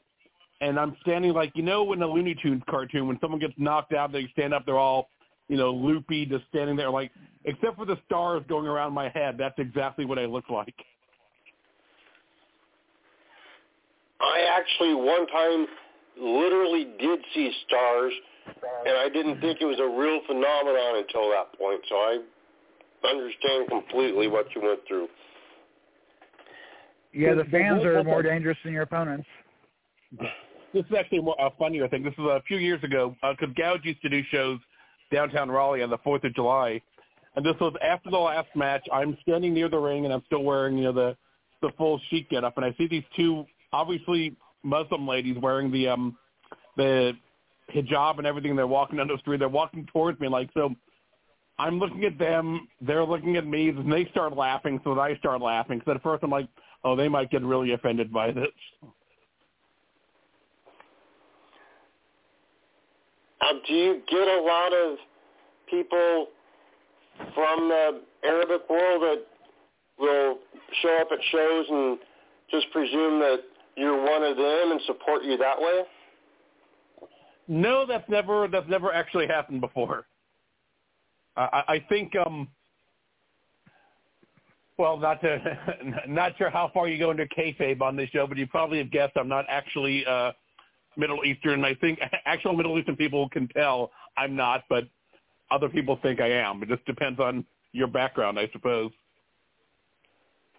and 0.61 0.79
I'm 0.79 0.95
standing 1.01 1.33
like 1.33 1.51
you 1.55 1.63
know 1.63 1.93
in 1.93 2.01
a 2.01 2.07
Looney 2.07 2.35
Tunes 2.41 2.63
cartoon 2.69 3.07
when 3.07 3.17
someone 3.21 3.39
gets 3.39 3.53
knocked 3.57 3.93
out 3.93 4.11
they 4.11 4.27
stand 4.33 4.53
up 4.53 4.65
they're 4.65 4.77
all 4.77 5.09
you 5.49 5.57
know 5.57 5.71
loopy 5.71 6.25
just 6.25 6.45
standing 6.49 6.77
there 6.77 6.89
like 6.89 7.11
except 7.43 7.75
for 7.75 7.85
the 7.85 7.97
stars 8.05 8.43
going 8.47 8.67
around 8.67 8.93
my 8.93 9.09
head 9.09 9.35
that's 9.37 9.57
exactly 9.57 10.05
what 10.05 10.17
I 10.17 10.25
look 10.25 10.49
like. 10.49 10.75
I 14.21 14.41
actually 14.57 14.93
one 14.93 15.27
time 15.27 15.67
literally 16.21 16.87
did 16.99 17.19
see 17.33 17.51
stars 17.67 18.13
and 18.85 18.95
I 18.97 19.09
didn't 19.09 19.41
think 19.41 19.59
it 19.61 19.65
was 19.65 19.79
a 19.79 19.99
real 19.99 20.21
phenomenon 20.27 21.03
until 21.03 21.29
that 21.31 21.57
point 21.57 21.81
so 21.89 21.95
I 21.95 22.19
understand 23.07 23.67
completely 23.69 24.27
what 24.27 24.47
you 24.55 24.61
went 24.61 24.79
through. 24.87 25.07
Yeah, 27.13 27.33
the 27.33 27.45
fans 27.45 27.83
are 27.83 28.03
more 28.03 28.21
dangerous 28.21 28.57
than 28.63 28.73
your 28.73 28.83
opponents. 28.83 29.27
This 30.73 30.85
is 30.85 30.91
actually 30.97 31.25
a 31.39 31.49
funnier 31.57 31.87
thing. 31.87 32.03
This 32.03 32.13
is 32.13 32.25
a 32.25 32.41
few 32.47 32.57
years 32.57 32.83
ago 32.83 33.15
because 33.21 33.49
uh, 33.49 33.59
Gouge 33.59 33.85
used 33.85 34.01
to 34.03 34.09
do 34.09 34.21
shows 34.29 34.59
downtown 35.11 35.49
Raleigh 35.49 35.83
on 35.83 35.89
the 35.89 35.97
Fourth 35.99 36.23
of 36.23 36.33
July, 36.33 36.81
and 37.35 37.45
this 37.45 37.55
was 37.59 37.73
after 37.81 38.09
the 38.09 38.17
last 38.17 38.49
match. 38.55 38.85
I'm 38.91 39.17
standing 39.21 39.53
near 39.53 39.69
the 39.69 39.77
ring 39.77 40.05
and 40.05 40.13
I'm 40.13 40.23
still 40.25 40.43
wearing 40.43 40.77
you 40.77 40.85
know 40.85 40.93
the 40.93 41.17
the 41.61 41.71
full 41.77 41.99
Sheik 42.09 42.29
getup, 42.29 42.57
and 42.57 42.65
I 42.65 42.73
see 42.77 42.87
these 42.87 43.03
two 43.15 43.45
obviously 43.71 44.35
Muslim 44.63 45.07
ladies 45.07 45.37
wearing 45.41 45.71
the 45.71 45.87
um 45.87 46.17
the 46.77 47.13
hijab 47.73 48.17
and 48.17 48.27
everything. 48.27 48.55
They're 48.55 48.67
walking 48.67 48.97
down 48.97 49.07
the 49.07 49.17
street. 49.19 49.39
They're 49.39 49.49
walking 49.49 49.85
towards 49.91 50.19
me 50.19 50.27
like 50.27 50.49
so. 50.53 50.73
I'm 51.57 51.77
looking 51.77 52.05
at 52.05 52.17
them. 52.17 52.69
They're 52.81 53.03
looking 53.03 53.35
at 53.35 53.45
me, 53.45 53.69
and 53.69 53.91
they 53.91 54.05
start 54.11 54.35
laughing. 54.35 54.79
So 54.83 54.97
I 54.97 55.15
start 55.17 55.41
laughing. 55.41 55.81
So 55.85 55.91
at 55.91 56.01
first 56.01 56.23
I'm 56.23 56.29
like, 56.29 56.47
oh, 56.83 56.95
they 56.95 57.09
might 57.09 57.29
get 57.29 57.43
really 57.43 57.73
offended 57.73 58.13
by 58.13 58.31
this. 58.31 58.47
Um, 63.41 63.61
do 63.67 63.73
you 63.73 64.01
get 64.09 64.27
a 64.27 64.41
lot 64.41 64.73
of 64.73 64.97
people 65.69 66.27
from 67.33 67.69
the 67.69 68.01
Arabic 68.23 68.69
world 68.69 69.01
that 69.01 69.25
will 69.97 70.37
show 70.81 70.97
up 71.01 71.07
at 71.11 71.19
shows 71.31 71.65
and 71.69 71.99
just 72.51 72.69
presume 72.71 73.19
that 73.19 73.39
you're 73.75 74.01
one 74.01 74.23
of 74.23 74.35
them 74.35 74.71
and 74.71 74.81
support 74.85 75.23
you 75.23 75.37
that 75.37 75.59
way? 75.59 75.83
No, 77.47 77.85
that's 77.85 78.07
never 78.09 78.47
that's 78.47 78.69
never 78.69 78.93
actually 78.93 79.27
happened 79.27 79.61
before. 79.61 80.05
I, 81.35 81.63
I 81.67 81.85
think 81.89 82.15
um, 82.15 82.47
well, 84.79 84.97
not 84.97 85.21
to, 85.21 85.57
not 86.07 86.37
sure 86.37 86.49
how 86.49 86.71
far 86.73 86.87
you 86.87 86.97
go 86.97 87.11
into 87.11 87.25
kayfabe 87.25 87.81
on 87.81 87.95
this 87.95 88.09
show, 88.09 88.25
but 88.25 88.37
you 88.37 88.47
probably 88.47 88.77
have 88.79 88.91
guessed 88.91 89.13
I'm 89.17 89.27
not 89.27 89.45
actually 89.49 90.05
uh, 90.05 90.31
Middle 90.99 91.25
Eastern. 91.25 91.63
I 91.65 91.73
think 91.75 91.99
actual 92.25 92.53
Middle 92.53 92.77
Eastern 92.77 92.95
people 92.95 93.29
can 93.29 93.47
tell 93.47 93.91
I'm 94.17 94.35
not, 94.35 94.65
but 94.69 94.83
other 95.51 95.69
people 95.69 95.97
think 96.01 96.19
I 96.19 96.29
am. 96.29 96.61
It 96.61 96.69
just 96.69 96.85
depends 96.85 97.19
on 97.19 97.45
your 97.71 97.87
background, 97.87 98.37
I 98.37 98.49
suppose. 98.51 98.91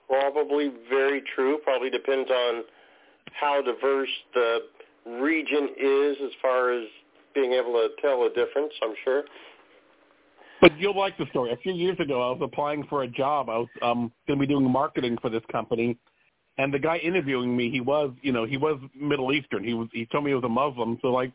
Probably 0.09 0.73
very 0.89 1.23
true. 1.37 1.59
Probably 1.63 1.91
depends 1.91 2.31
on 2.31 2.65
how 3.33 3.63
diverse 3.63 4.09
the 4.35 4.59
region 5.07 5.69
is 5.81 6.17
as 6.25 6.31
far 6.43 6.73
as 6.73 6.87
being 7.35 7.53
able 7.53 7.73
to 7.75 7.89
tell 8.03 8.25
a 8.25 8.29
difference, 8.29 8.73
I'm 8.83 8.95
sure. 9.05 9.23
But 10.61 10.79
you'll 10.79 10.99
like 10.99 11.17
the 11.17 11.27
story. 11.31 11.53
A 11.53 11.57
few 11.57 11.73
years 11.73 11.99
ago, 12.01 12.21
I 12.21 12.31
was 12.33 12.41
applying 12.43 12.85
for 12.89 13.05
a 13.05 13.09
job. 13.09 13.49
I 13.49 13.59
was 13.59 13.69
um, 13.83 14.13
going 14.27 14.39
to 14.39 14.47
be 14.47 14.53
doing 14.53 14.71
marketing 14.71 15.17
for 15.23 15.31
this 15.31 15.43
company, 15.51 15.97
and 16.61 16.75
the 16.75 16.79
guy 16.79 16.99
interviewing 16.99 17.57
me, 17.57 17.71
he 17.71 17.81
was, 17.81 18.11
you 18.21 18.33
know, 18.33 18.45
he 18.45 18.59
was 18.59 18.79
Middle 18.95 19.33
Eastern. 19.33 19.65
He 19.65 19.73
was. 19.73 19.89
He 19.95 20.05
told 20.05 20.25
me 20.25 20.31
he 20.33 20.35
was 20.35 20.45
a 20.45 20.49
Muslim. 20.49 20.99
So 21.01 21.09
like, 21.09 21.33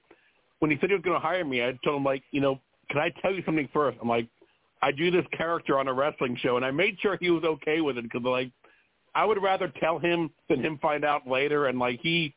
when 0.59 0.69
he 0.69 0.77
said 0.79 0.89
he 0.89 0.95
was 0.95 1.03
going 1.03 1.19
to 1.19 1.27
hire 1.27 1.43
me, 1.43 1.63
I 1.63 1.73
told 1.83 1.97
him 1.97 2.03
like, 2.03 2.21
you 2.29 2.41
know, 2.41 2.59
can 2.91 2.99
I 2.99 3.09
tell 3.23 3.33
you 3.33 3.41
something 3.43 3.67
first? 3.73 3.97
I'm 3.99 4.07
like, 4.07 4.27
I 4.83 4.91
do 4.91 5.09
this 5.09 5.25
character 5.35 5.79
on 5.79 5.87
a 5.87 5.93
wrestling 5.93 6.37
show, 6.39 6.57
and 6.57 6.65
I 6.65 6.69
made 6.69 6.97
sure 7.01 7.17
he 7.19 7.31
was 7.31 7.43
okay 7.43 7.81
with 7.81 7.97
it 7.97 8.03
because 8.03 8.21
like, 8.21 8.51
I 9.15 9.25
would 9.25 9.41
rather 9.41 9.73
tell 9.79 9.97
him 9.97 10.29
than 10.47 10.63
him 10.63 10.77
find 10.79 11.03
out 11.03 11.27
later. 11.27 11.65
And 11.65 11.79
like 11.79 11.99
he 12.03 12.35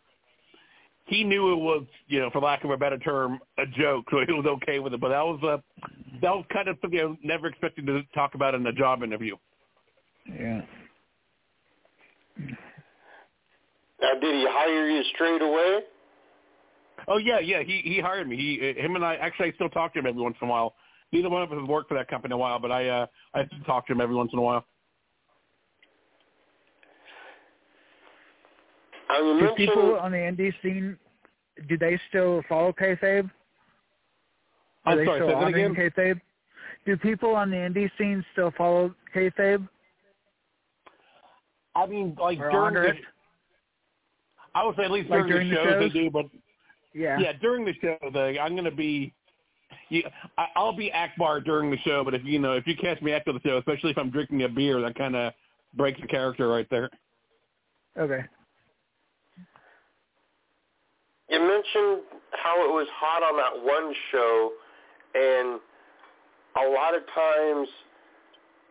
he 1.05 1.25
knew 1.25 1.53
it 1.53 1.57
was, 1.57 1.85
you 2.07 2.21
know, 2.21 2.31
for 2.31 2.41
lack 2.41 2.65
of 2.65 2.71
a 2.71 2.77
better 2.79 2.99
term, 2.99 3.39
a 3.59 3.67
joke, 3.67 4.07
so 4.11 4.21
he 4.27 4.33
was 4.33 4.47
okay 4.47 4.79
with 4.79 4.95
it. 4.95 5.01
But 5.01 5.11
that 5.11 5.27
was 5.27 5.43
a 5.43 5.63
that 6.23 6.31
was 6.31 6.47
kind 6.51 6.69
of 6.69 6.79
something 6.81 6.99
I 6.99 7.05
was 7.05 7.19
never 7.23 7.49
expected 7.49 7.85
to 7.85 8.03
talk 8.15 8.35
about 8.35 8.55
in 8.55 8.67
a 8.67 8.73
job 8.73 9.03
interview. 9.03 9.37
Yeah. 10.27 10.63
Now, 14.01 14.13
did 14.21 14.35
he 14.35 14.47
hire 14.49 14.89
you 14.89 15.03
straight 15.15 15.43
away? 15.43 15.81
Oh 17.07 17.19
yeah, 17.19 17.39
yeah. 17.39 17.63
He 17.63 17.81
he 17.85 18.01
hired 18.01 18.29
me. 18.29 18.37
He 18.37 18.73
him 18.81 18.97
and 18.97 19.05
I 19.05 19.15
actually 19.17 19.49
I 19.49 19.53
still 19.53 19.69
talk 19.69 19.93
to 19.95 20.01
him 20.01 20.07
every 20.07 20.21
once 20.21 20.37
in 20.41 20.49
a 20.49 20.51
while. 20.51 20.75
Neither 21.13 21.31
one 21.31 21.43
of 21.43 21.51
us 21.51 21.59
has 21.59 21.69
worked 21.69 21.89
for 21.89 21.95
that 21.97 22.09
company 22.09 22.33
in 22.33 22.37
a 22.37 22.39
while, 22.39 22.59
but 22.59 22.71
I 22.71 22.89
uh 22.89 23.07
I 23.35 23.45
talk 23.67 23.87
to 23.87 23.93
him 23.93 24.01
every 24.01 24.17
once 24.17 24.31
in 24.33 24.39
a 24.39 24.43
while. 24.43 24.65
I 29.09 29.19
do 29.19 29.53
people 29.57 29.99
on 29.99 30.13
the 30.13 30.19
indie 30.19 30.53
scene 30.63 30.99
do 31.69 31.77
they 31.77 31.99
still 32.09 32.43
follow 32.49 32.73
kayfabe? 32.73 33.31
Are 34.85 34.93
I'm 34.93 34.99
they 34.99 35.05
sorry, 35.05 35.19
still 35.19 35.29
say 35.29 35.35
that 35.35 35.45
honoring 35.45 35.77
again? 35.77 35.93
kayfabe? 35.97 36.21
Do 36.87 36.97
people 36.99 37.35
on 37.35 37.51
the 37.51 37.57
indie 37.57 37.91
scene 37.99 38.25
still 38.33 38.53
follow 38.57 38.95
kayfabe? 39.15 39.67
I 41.75 41.87
mean, 41.87 42.17
like 42.21 42.39
Or 42.39 42.51
during 42.51 42.75
the, 42.75 42.89
it? 42.91 42.97
I 44.59 44.65
would 44.65 44.77
say 44.77 44.85
at 44.85 44.91
least 44.91 45.09
Like 45.09 45.27
during, 45.27 45.49
during 45.49 45.49
the 45.51 45.55
the 45.57 45.63
shows 45.63 45.73
shows? 45.75 45.93
they 45.93 46.01
do, 46.01 46.11
but 46.11 46.27
Yeah. 46.95 47.19
yeah, 47.21 47.33
during 47.41 47.65
the 47.65 47.75
show, 47.81 47.97
the, 48.13 48.41
I'm 48.41 48.53
going 48.53 48.65
to 48.65 48.71
be. 48.71 49.15
You, 49.91 50.03
I, 50.37 50.47
I'll 50.57 50.77
be 50.77 50.91
Akbar 50.93 51.41
during 51.41 51.71
the 51.71 51.77
show, 51.79 52.03
but 52.05 52.15
if 52.15 52.25
you 52.25 52.39
know 52.39 52.53
if 52.55 52.67
you 52.67 52.75
catch 52.77 53.01
me 53.03 53.13
after 53.13 53.33
the 53.33 53.41
show, 53.41 53.59
especially 53.59 53.91
if 53.91 53.99
I'm 53.99 54.11
drinking 54.11 54.43
a 54.43 54.49
beer, 54.49 54.81
that 54.81 54.95
kind 54.97 55.15
of 55.15 55.33
breaks 55.75 56.01
the 56.01 56.07
character 56.07 56.49
right 56.49 56.67
there. 56.71 56.91
Okay. 57.99 58.25
You 61.31 61.41
mentioned 61.41 62.03
how 62.33 62.65
it 62.65 62.73
was 62.73 62.89
hot 62.95 63.23
on 63.23 63.37
that 63.37 63.65
one 63.65 63.95
show, 64.11 64.53
and 65.15 65.61
a 66.57 66.69
lot 66.73 66.95
of 66.95 67.03
times 67.15 67.69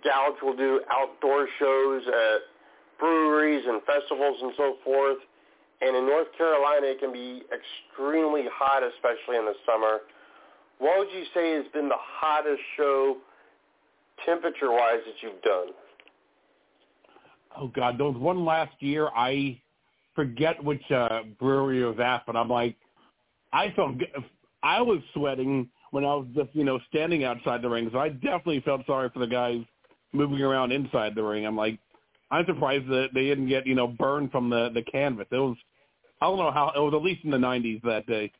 Gouge 0.04 0.42
will 0.42 0.56
do 0.58 0.82
outdoor 0.90 1.48
shows 1.60 2.02
at 2.08 2.40
breweries 3.00 3.64
and 3.68 3.82
festivals 3.84 4.38
and 4.42 4.54
so 4.58 4.76
forth. 4.84 5.18
And 5.82 5.96
in 5.96 6.08
North 6.08 6.28
Carolina, 6.38 6.88
it 6.88 7.00
can 7.00 7.14
be 7.14 7.44
extremely 7.54 8.46
hot, 8.52 8.82
especially 8.84 9.38
in 9.38 9.46
the 9.46 9.54
summer. 9.66 10.00
What 10.80 11.00
would 11.00 11.08
you 11.12 11.24
say 11.34 11.54
has 11.54 11.66
been 11.74 11.88
the 11.88 11.96
hottest 11.98 12.62
show 12.76 13.18
temperature-wise 14.26 15.00
that 15.06 15.16
you've 15.22 15.42
done? 15.42 15.68
Oh 17.60 17.68
God, 17.68 17.98
there 17.98 18.06
was 18.06 18.18
one 18.18 18.46
last 18.46 18.74
year. 18.80 19.10
I 19.16 19.60
forget 20.16 20.64
which 20.64 20.84
uh, 20.92 21.24
brewery 21.40 21.82
it 21.82 21.86
was 21.86 22.00
at, 22.00 22.26
but 22.26 22.36
I'm 22.36 22.50
like, 22.50 22.76
I 23.54 23.72
felt 23.76 23.98
g- 23.98 24.06
I 24.64 24.82
was 24.82 25.00
sweating 25.14 25.70
when 25.92 26.04
I 26.04 26.16
was 26.16 26.28
just 26.36 26.50
you 26.54 26.64
know 26.64 26.80
standing 26.90 27.24
outside 27.24 27.62
the 27.62 27.70
ring. 27.70 27.90
So 27.92 28.00
I 28.00 28.10
definitely 28.10 28.62
felt 28.62 28.86
sorry 28.86 29.10
for 29.10 29.20
the 29.20 29.28
guys 29.28 29.62
moving 30.14 30.42
around 30.42 30.72
inside 30.72 31.16
the 31.16 31.24
ring. 31.24 31.46
I'm 31.46 31.56
like, 31.56 31.80
I'm 32.30 32.46
surprised 32.46 32.88
that 32.88 33.10
they 33.14 33.24
didn't 33.24 33.48
get 33.48 33.66
you 33.66 33.76
know 33.76 33.88
burned 33.88 34.32
from 34.32 34.50
the 34.50 34.70
the 34.74 34.84
canvas. 34.84 35.28
It 35.32 35.38
was 35.38 35.58
I 36.22 36.26
don't 36.26 36.38
know 36.38 36.52
how 36.52 36.72
it 36.76 36.80
was 36.80 36.94
at 36.94 37.04
least 37.04 37.24
in 37.24 37.32
the 37.32 37.38
90s 37.38 37.82
that 37.84 38.06
day. 38.08 38.32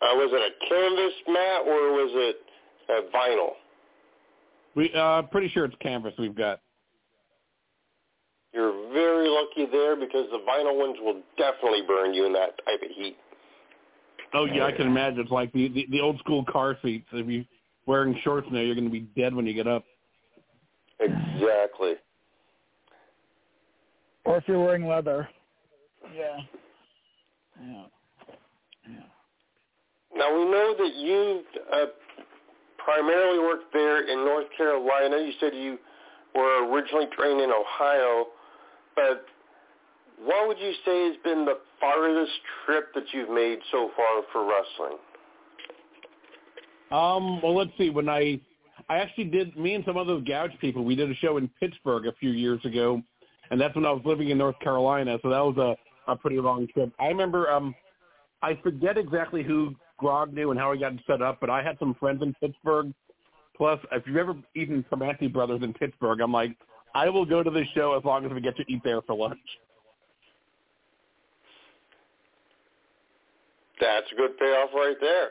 Uh, 0.00 0.16
was 0.16 0.30
it 0.32 0.40
a 0.40 0.68
canvas 0.68 1.14
mat 1.28 1.60
or 1.66 1.92
was 1.92 2.10
it 2.14 2.36
uh, 2.88 3.16
vinyl? 3.16 3.52
We 4.74 4.92
uh 4.94 5.22
pretty 5.30 5.48
sure 5.48 5.64
it's 5.64 5.76
canvas 5.80 6.14
we've 6.18 6.36
got. 6.36 6.60
You're 8.52 8.92
very 8.92 9.28
lucky 9.28 9.70
there 9.70 9.96
because 9.96 10.26
the 10.30 10.38
vinyl 10.38 10.76
ones 10.76 10.96
will 11.00 11.22
definitely 11.38 11.82
burn 11.86 12.12
you 12.12 12.26
in 12.26 12.32
that 12.34 12.56
type 12.66 12.82
of 12.82 12.90
heat. 12.94 13.16
Oh 14.34 14.46
yeah, 14.46 14.64
I 14.64 14.72
can 14.72 14.86
imagine. 14.86 15.20
It's 15.20 15.30
like 15.30 15.52
the 15.52 15.68
the, 15.68 15.86
the 15.90 16.00
old 16.00 16.18
school 16.18 16.44
car 16.44 16.76
seats. 16.82 17.06
If 17.12 17.26
you're 17.26 17.44
wearing 17.86 18.18
shorts 18.24 18.48
now, 18.50 18.60
you're 18.60 18.74
going 18.74 18.86
to 18.86 18.90
be 18.90 19.08
dead 19.16 19.34
when 19.34 19.46
you 19.46 19.54
get 19.54 19.66
up. 19.66 19.84
Exactly. 21.02 21.94
Or 24.24 24.36
if 24.36 24.44
you're 24.46 24.62
wearing 24.62 24.86
leather. 24.86 25.28
Yeah. 26.14 26.38
Yeah. 27.60 27.82
Yeah. 28.88 28.96
Now 30.14 30.36
we 30.36 30.44
know 30.44 30.74
that 30.78 30.94
you've 30.96 31.44
uh, 31.72 31.86
primarily 32.78 33.38
worked 33.38 33.72
there 33.72 34.08
in 34.08 34.24
North 34.24 34.46
Carolina. 34.56 35.16
You 35.18 35.32
said 35.40 35.52
you 35.54 35.78
were 36.34 36.70
originally 36.70 37.06
trained 37.16 37.40
in 37.40 37.50
Ohio, 37.50 38.26
but 38.94 39.24
what 40.24 40.46
would 40.48 40.58
you 40.58 40.72
say 40.84 41.06
has 41.08 41.16
been 41.24 41.44
the 41.44 41.58
farthest 41.80 42.32
trip 42.64 42.94
that 42.94 43.04
you've 43.12 43.30
made 43.30 43.58
so 43.70 43.90
far 43.96 44.22
for 44.32 44.44
wrestling? 44.44 44.98
Um, 46.90 47.40
well, 47.42 47.56
let's 47.56 47.70
see. 47.78 47.90
When 47.90 48.08
I, 48.08 48.38
I 48.88 48.98
actually 48.98 49.24
did, 49.24 49.56
me 49.56 49.74
and 49.74 49.84
some 49.84 49.96
other 49.96 50.20
Gouge 50.20 50.58
people, 50.60 50.84
we 50.84 50.94
did 50.94 51.10
a 51.10 51.14
show 51.14 51.36
in 51.36 51.48
Pittsburgh 51.60 52.06
a 52.06 52.12
few 52.12 52.30
years 52.30 52.64
ago, 52.64 53.02
and 53.50 53.60
that's 53.60 53.74
when 53.74 53.84
I 53.84 53.90
was 53.90 54.02
living 54.04 54.30
in 54.30 54.38
North 54.38 54.58
Carolina. 54.60 55.18
So 55.22 55.30
that 55.30 55.40
was 55.40 55.56
a, 55.56 56.12
a 56.12 56.16
pretty 56.16 56.38
long 56.38 56.66
trip. 56.68 56.92
I 56.98 57.06
remember, 57.06 57.50
um, 57.50 57.74
I 58.42 58.58
forget 58.62 58.98
exactly 58.98 59.42
who 59.42 59.74
Grog 59.98 60.32
knew 60.32 60.50
and 60.50 60.58
how 60.58 60.72
he 60.72 60.80
got 60.80 60.92
set 61.06 61.22
up, 61.22 61.38
but 61.40 61.50
I 61.50 61.62
had 61.62 61.78
some 61.78 61.94
friends 61.94 62.22
in 62.22 62.34
Pittsburgh. 62.34 62.92
Plus, 63.56 63.78
if 63.92 64.06
you've 64.06 64.16
ever 64.16 64.34
eaten 64.56 64.84
Primanti 64.90 65.32
Brothers 65.32 65.62
in 65.62 65.74
Pittsburgh, 65.74 66.20
I'm 66.20 66.32
like, 66.32 66.56
I 66.94 67.08
will 67.08 67.24
go 67.24 67.42
to 67.42 67.50
this 67.50 67.66
show 67.74 67.96
as 67.96 68.04
long 68.04 68.24
as 68.24 68.32
we 68.32 68.40
get 68.40 68.56
to 68.56 68.64
eat 68.68 68.82
there 68.84 69.02
for 69.02 69.14
lunch. 69.14 69.38
That's 73.80 74.06
a 74.12 74.14
good 74.14 74.38
payoff 74.38 74.70
right 74.74 74.96
there. 75.00 75.30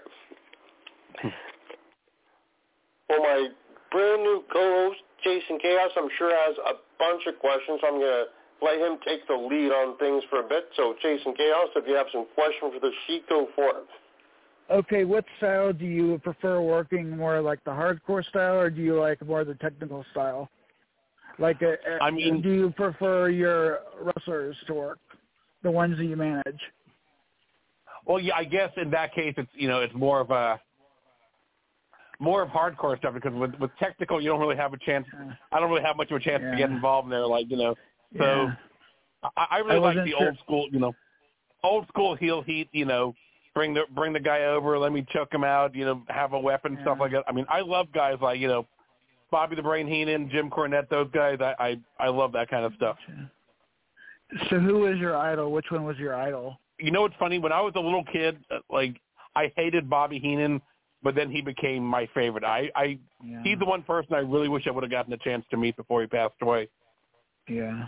well, 3.11 3.19
my 3.19 3.47
brand 3.91 4.23
new 4.23 4.43
co-host, 4.51 4.99
Jason 5.23 5.59
Chaos, 5.61 5.91
I'm 5.97 6.09
sure 6.17 6.31
has 6.31 6.55
a 6.65 6.73
bunch 6.97 7.23
of 7.27 7.39
questions. 7.39 7.79
I'm 7.83 7.99
going 7.99 8.07
to 8.07 8.25
let 8.63 8.79
him 8.79 8.97
take 9.05 9.27
the 9.27 9.35
lead 9.35 9.71
on 9.71 9.97
things 9.97 10.23
for 10.29 10.39
a 10.39 10.47
bit. 10.47 10.69
So, 10.77 10.95
Jason 11.01 11.33
Chaos, 11.35 11.67
if 11.75 11.87
you 11.87 11.95
have 11.95 12.07
some 12.11 12.25
questions 12.35 12.73
for 12.73 12.79
the 12.79 12.91
Sheik, 13.05 13.27
go 13.27 13.47
for 13.55 13.69
it. 13.69 13.87
Okay, 14.71 15.03
what 15.03 15.25
style 15.37 15.73
do 15.73 15.85
you 15.85 16.19
prefer 16.23 16.61
working 16.61 17.17
more 17.17 17.41
like 17.41 17.61
the 17.65 17.71
hardcore 17.71 18.23
style 18.29 18.55
or 18.55 18.69
do 18.69 18.81
you 18.81 18.97
like 18.97 19.25
more 19.25 19.43
the 19.43 19.55
technical 19.55 20.05
style? 20.11 20.49
Like, 21.39 21.61
a, 21.61 21.73
a, 21.73 22.01
I 22.01 22.11
mean, 22.11 22.41
do 22.41 22.49
you 22.49 22.69
prefer 22.71 23.29
your 23.29 23.79
wrestlers 23.99 24.55
to 24.67 24.73
work, 24.73 24.99
the 25.63 25.71
ones 25.71 25.97
that 25.97 26.05
you 26.05 26.15
manage? 26.15 26.59
Well, 28.05 28.19
yeah, 28.19 28.35
I 28.35 28.45
guess 28.45 28.71
in 28.77 28.89
that 28.91 29.13
case, 29.13 29.33
it's 29.37 29.49
you 29.53 29.67
know, 29.67 29.81
it's 29.81 29.93
more 29.93 30.21
of 30.21 30.31
a 30.31 30.59
more 32.21 32.41
of 32.41 32.49
hardcore 32.49 32.97
stuff 32.97 33.13
because 33.13 33.33
with 33.33 33.53
with 33.59 33.71
technical, 33.79 34.21
you 34.21 34.29
don't 34.29 34.39
really 34.39 34.55
have 34.55 34.73
a 34.73 34.77
chance. 34.77 35.05
I 35.51 35.59
don't 35.59 35.69
really 35.69 35.83
have 35.83 35.97
much 35.97 36.11
of 36.11 36.17
a 36.17 36.19
chance 36.19 36.41
yeah. 36.43 36.51
to 36.51 36.57
get 36.57 36.69
involved 36.69 37.05
in 37.05 37.11
there, 37.11 37.25
like 37.25 37.49
you 37.49 37.57
know. 37.57 37.75
So 38.17 38.23
Yeah. 38.23 38.55
I, 39.37 39.47
I 39.51 39.57
really 39.59 39.75
I 39.75 39.79
like 39.79 39.95
the 39.95 40.13
wasn't 40.13 40.27
old 40.27 40.37
school, 40.39 40.67
you 40.71 40.79
know, 40.79 40.93
old 41.63 41.87
school 41.87 42.15
heel 42.15 42.41
heat. 42.41 42.69
You 42.71 42.85
know, 42.85 43.13
bring 43.53 43.73
the 43.73 43.83
bring 43.93 44.13
the 44.13 44.19
guy 44.19 44.43
over, 44.45 44.77
let 44.77 44.93
me 44.93 45.05
choke 45.11 45.33
him 45.33 45.43
out. 45.43 45.75
You 45.75 45.85
know, 45.85 46.03
have 46.07 46.33
a 46.33 46.39
weapon, 46.39 46.77
stuff 46.81 46.97
like 46.99 47.11
that. 47.11 47.23
I 47.27 47.31
mean, 47.33 47.45
I 47.49 47.61
love 47.61 47.87
guys 47.93 48.17
like 48.21 48.39
you 48.39 48.47
know, 48.47 48.67
Bobby 49.31 49.55
the 49.55 49.63
Brain 49.63 49.87
Heenan, 49.87 50.29
Jim 50.29 50.49
Cornette, 50.49 50.89
those 50.89 51.09
guys. 51.13 51.39
I 51.41 51.55
I, 51.59 51.79
I 51.99 52.09
love 52.09 52.31
that 52.33 52.49
kind 52.49 52.65
of 52.65 52.73
stuff. 52.75 52.97
So 54.49 54.59
who 54.59 54.79
was 54.79 54.97
your 54.97 55.17
idol? 55.17 55.51
Which 55.51 55.65
one 55.71 55.83
was 55.83 55.97
your 55.97 56.15
idol? 56.15 56.57
you 56.81 56.91
know 56.91 57.01
what's 57.01 57.15
funny? 57.19 57.39
When 57.39 57.51
I 57.51 57.61
was 57.61 57.73
a 57.75 57.79
little 57.79 58.03
kid, 58.03 58.37
uh, 58.49 58.59
like 58.69 58.99
I 59.35 59.51
hated 59.55 59.89
Bobby 59.89 60.19
Heenan, 60.19 60.61
but 61.03 61.15
then 61.15 61.31
he 61.31 61.41
became 61.41 61.83
my 61.83 62.07
favorite. 62.13 62.43
I, 62.43 62.71
I 62.75 62.99
Yeah. 63.23 63.41
he's 63.43 63.59
the 63.59 63.65
one 63.65 63.83
person 63.83 64.13
I 64.13 64.19
really 64.19 64.49
wish 64.49 64.67
I 64.67 64.71
would 64.71 64.83
have 64.83 64.91
gotten 64.91 65.13
a 65.13 65.17
chance 65.17 65.45
to 65.51 65.57
meet 65.57 65.75
before 65.77 66.01
he 66.01 66.07
passed 66.07 66.35
away. 66.41 66.69
Yeah. 67.47 67.87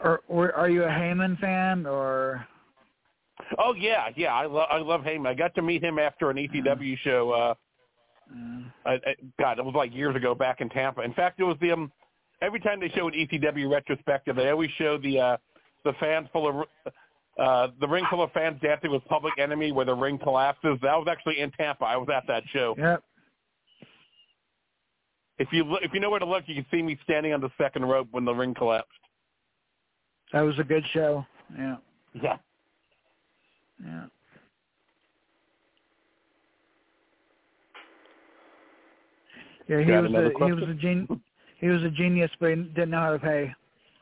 Or, 0.00 0.20
or 0.28 0.52
are 0.54 0.68
you 0.70 0.84
a 0.84 0.88
Heyman 0.88 1.38
fan 1.40 1.86
or? 1.86 2.46
Oh 3.58 3.74
yeah, 3.74 4.08
yeah, 4.16 4.34
I 4.34 4.46
love 4.46 4.68
I 4.70 4.78
love 4.78 5.02
Heyman. 5.02 5.26
I 5.26 5.34
got 5.34 5.54
to 5.56 5.62
meet 5.62 5.82
him 5.82 5.98
after 5.98 6.30
an 6.30 6.36
ECW 6.36 6.96
show. 6.98 7.30
Uh, 7.30 7.54
Uh, 8.32 8.62
I, 8.86 8.92
I, 8.92 9.14
God, 9.38 9.58
it 9.58 9.64
was 9.64 9.74
like 9.74 9.92
years 9.94 10.14
ago 10.14 10.34
back 10.34 10.60
in 10.60 10.68
Tampa. 10.68 11.02
In 11.02 11.12
fact, 11.14 11.40
it 11.40 11.44
was 11.44 11.56
the 11.60 11.72
um, 11.72 11.90
every 12.40 12.60
time 12.60 12.80
they 12.80 12.88
show 12.90 13.08
an 13.08 13.14
ECW 13.14 13.70
retrospective, 13.70 14.36
they 14.36 14.50
always 14.50 14.70
show 14.78 14.98
the 14.98 15.18
uh, 15.18 15.36
the 15.84 15.92
fans 15.98 16.28
full 16.32 16.48
of 16.48 16.66
uh, 17.40 17.68
the 17.80 17.88
ring 17.88 18.04
full 18.10 18.22
of 18.22 18.30
fans 18.32 18.60
dancing 18.62 18.90
with 18.90 19.04
Public 19.06 19.32
Enemy, 19.38 19.72
where 19.72 19.86
the 19.86 19.94
ring 19.94 20.18
collapses. 20.18 20.78
That 20.82 20.94
was 20.96 21.08
actually 21.10 21.40
in 21.40 21.50
Tampa. 21.52 21.84
I 21.84 21.96
was 21.96 22.08
at 22.14 22.26
that 22.28 22.42
show. 22.52 22.74
yep. 22.78 23.02
If 25.38 25.48
you 25.52 25.64
look, 25.64 25.80
if 25.82 25.94
you 25.94 26.00
know 26.00 26.10
where 26.10 26.18
to 26.18 26.26
look, 26.26 26.44
you 26.46 26.54
can 26.54 26.66
see 26.70 26.82
me 26.82 26.98
standing 27.02 27.32
on 27.32 27.40
the 27.40 27.48
second 27.56 27.86
rope 27.86 28.08
when 28.10 28.26
the 28.26 28.34
ring 28.34 28.52
collapsed. 28.52 28.90
That 30.34 30.42
was 30.42 30.58
a 30.58 30.64
good 30.64 30.84
show. 30.92 31.24
Yeah. 31.58 31.76
Yeah. 32.22 32.36
Yeah. 33.82 34.04
Yeah, 39.66 39.78
he 39.78 39.84
Got 39.86 40.02
was 40.02 40.10
another 40.10 40.32
a 40.32 40.46
he 40.46 40.52
was 40.52 40.64
a 40.64 40.74
gen, 40.74 41.22
he 41.58 41.68
was 41.68 41.82
a 41.84 41.90
genius, 41.90 42.30
but 42.38 42.50
he 42.50 42.56
didn't 42.56 42.90
know 42.90 43.00
how 43.00 43.12
to 43.12 43.18
pay. 43.18 43.54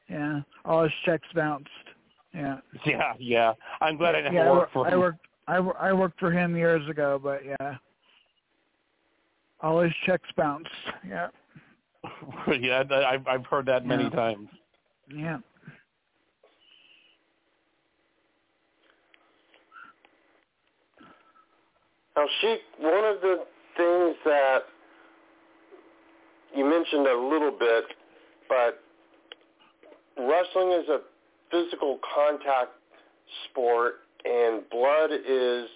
Yeah, 0.08 0.40
all 0.64 0.82
his 0.82 0.92
checks 1.04 1.28
bounced. 1.34 1.68
Yeah. 2.38 2.58
Yeah, 2.86 3.12
yeah. 3.18 3.52
I'm 3.80 3.96
glad 3.96 4.14
I 4.14 4.20
never 4.22 4.34
yeah, 4.34 4.42
I, 4.48 4.52
worked 4.52 4.74
wor- 4.74 4.84
for 4.84 4.88
I 4.90 4.94
him. 4.94 5.00
worked 5.00 5.26
I, 5.48 5.60
wor- 5.60 5.78
I 5.78 5.92
worked 5.92 6.20
for 6.20 6.30
him 6.30 6.56
years 6.56 6.88
ago, 6.88 7.18
but 7.22 7.40
yeah, 7.44 7.76
all 9.60 9.80
his 9.80 9.92
checks 10.06 10.28
bounced. 10.36 10.68
Yeah, 11.06 11.28
yeah, 12.60 12.84
I- 12.90 13.14
I've 13.14 13.26
I've 13.26 13.46
heard 13.46 13.66
that 13.66 13.84
many 13.84 14.04
Yeah. 14.04 14.10
times. 14.10 14.48
yeah. 15.12 15.38
Now, 22.16 22.26
Sheik, 22.40 22.60
one 22.80 23.04
of 23.04 23.20
the 23.20 23.44
things 23.76 24.16
that 24.24 24.58
you 26.54 26.64
mentioned 26.64 27.06
a 27.06 27.16
little 27.16 27.52
bit, 27.56 27.84
but 28.48 28.80
wrestling 30.16 30.72
is 30.72 30.88
a 30.88 31.00
physical 31.50 31.98
contact 32.14 32.70
sport, 33.50 34.00
and 34.24 34.68
blood 34.70 35.10
is 35.12 35.68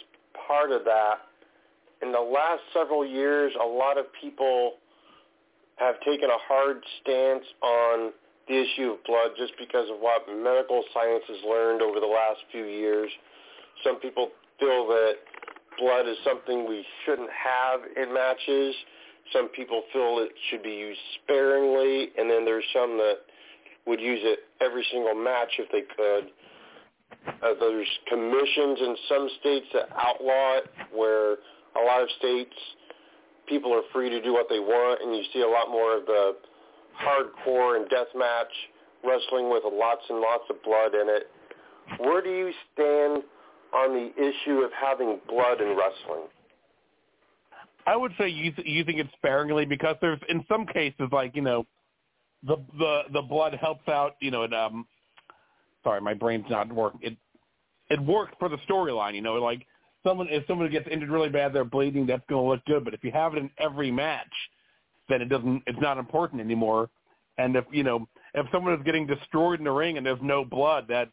part 0.46 0.70
of 0.72 0.84
that. 0.84 1.28
In 2.02 2.12
the 2.12 2.20
last 2.20 2.62
several 2.72 3.06
years, 3.06 3.52
a 3.62 3.66
lot 3.66 3.98
of 3.98 4.06
people 4.20 4.74
have 5.76 5.94
taken 6.00 6.28
a 6.30 6.38
hard 6.48 6.82
stance 7.00 7.44
on 7.62 8.12
the 8.48 8.54
issue 8.54 8.92
of 8.92 9.04
blood 9.04 9.30
just 9.38 9.52
because 9.58 9.88
of 9.88 10.00
what 10.00 10.26
medical 10.28 10.82
science 10.92 11.22
has 11.28 11.38
learned 11.48 11.80
over 11.80 12.00
the 12.00 12.06
last 12.06 12.40
few 12.50 12.64
years. 12.64 13.10
Some 13.84 14.00
people 14.00 14.30
feel 14.58 14.86
that 14.88 15.14
blood 15.78 16.08
is 16.08 16.16
something 16.24 16.68
we 16.68 16.84
shouldn't 17.04 17.30
have 17.30 17.80
in 17.96 18.12
matches. 18.12 18.74
Some 19.32 19.48
people 19.48 19.82
feel 19.92 20.18
it 20.18 20.32
should 20.50 20.62
be 20.62 20.74
used 20.74 21.00
sparingly, 21.22 22.10
and 22.18 22.28
then 22.28 22.44
there's 22.44 22.64
some 22.74 22.98
that 22.98 23.22
would 23.86 24.00
use 24.00 24.20
it 24.22 24.40
every 24.60 24.84
single 24.92 25.14
match 25.14 25.50
if 25.58 25.70
they 25.72 25.82
could. 25.96 26.30
Uh, 27.42 27.54
there's 27.60 27.88
commissions 28.08 28.78
in 28.80 28.96
some 29.08 29.28
states 29.40 29.66
that 29.74 29.88
outlaw 29.96 30.58
it, 30.58 30.64
where 30.92 31.32
a 31.76 31.82
lot 31.84 32.02
of 32.02 32.08
states 32.18 32.54
people 33.48 33.72
are 33.72 33.82
free 33.92 34.08
to 34.08 34.20
do 34.22 34.32
what 34.32 34.46
they 34.48 34.60
want, 34.60 35.00
and 35.02 35.14
you 35.14 35.22
see 35.32 35.42
a 35.42 35.48
lot 35.48 35.68
more 35.68 35.98
of 35.98 36.06
the 36.06 36.36
hardcore 37.00 37.76
and 37.76 37.86
deathmatch 37.90 38.52
wrestling 39.04 39.50
with 39.50 39.62
lots 39.72 40.02
and 40.08 40.20
lots 40.20 40.44
of 40.50 40.62
blood 40.62 40.94
in 40.94 41.08
it. 41.08 41.30
Where 41.98 42.22
do 42.22 42.30
you 42.30 42.52
stand 42.72 43.22
on 43.74 43.92
the 43.94 44.12
issue 44.16 44.60
of 44.60 44.70
having 44.80 45.18
blood 45.28 45.60
in 45.60 45.76
wrestling? 45.76 46.28
I 47.86 47.96
would 47.96 48.12
say 48.18 48.28
using 48.28 48.98
it 48.98 49.08
sparingly 49.16 49.64
because 49.64 49.96
there's 50.00 50.20
in 50.28 50.44
some 50.48 50.66
cases 50.66 51.08
like 51.10 51.34
you 51.34 51.42
know, 51.42 51.66
the 52.46 52.56
the 52.78 53.02
the 53.12 53.22
blood 53.22 53.54
helps 53.60 53.88
out. 53.88 54.16
You 54.20 54.30
know, 54.30 54.42
it 54.42 54.52
um, 54.52 54.86
sorry, 55.84 56.00
my 56.00 56.14
brain's 56.14 56.46
not 56.50 56.72
working. 56.72 57.00
It 57.02 57.16
it 57.90 58.00
works 58.00 58.32
for 58.38 58.48
the 58.48 58.58
storyline. 58.68 59.14
You 59.14 59.22
know, 59.22 59.34
like 59.34 59.66
someone 60.04 60.28
if 60.30 60.46
someone 60.46 60.70
gets 60.70 60.88
injured 60.90 61.10
really 61.10 61.28
bad, 61.28 61.52
they're 61.52 61.64
bleeding. 61.64 62.06
That's 62.06 62.24
going 62.28 62.44
to 62.44 62.50
look 62.50 62.64
good. 62.64 62.84
But 62.84 62.94
if 62.94 63.04
you 63.04 63.12
have 63.12 63.34
it 63.34 63.38
in 63.38 63.50
every 63.58 63.90
match, 63.90 64.32
then 65.08 65.22
it 65.22 65.28
doesn't. 65.28 65.62
It's 65.66 65.80
not 65.80 65.98
important 65.98 66.40
anymore. 66.40 66.90
And 67.38 67.56
if 67.56 67.64
you 67.70 67.82
know, 67.82 68.06
if 68.34 68.46
someone 68.52 68.74
is 68.74 68.80
getting 68.84 69.06
destroyed 69.06 69.58
in 69.58 69.64
the 69.64 69.70
ring 69.70 69.96
and 69.96 70.06
there's 70.06 70.18
no 70.22 70.44
blood, 70.44 70.86
that 70.88 71.10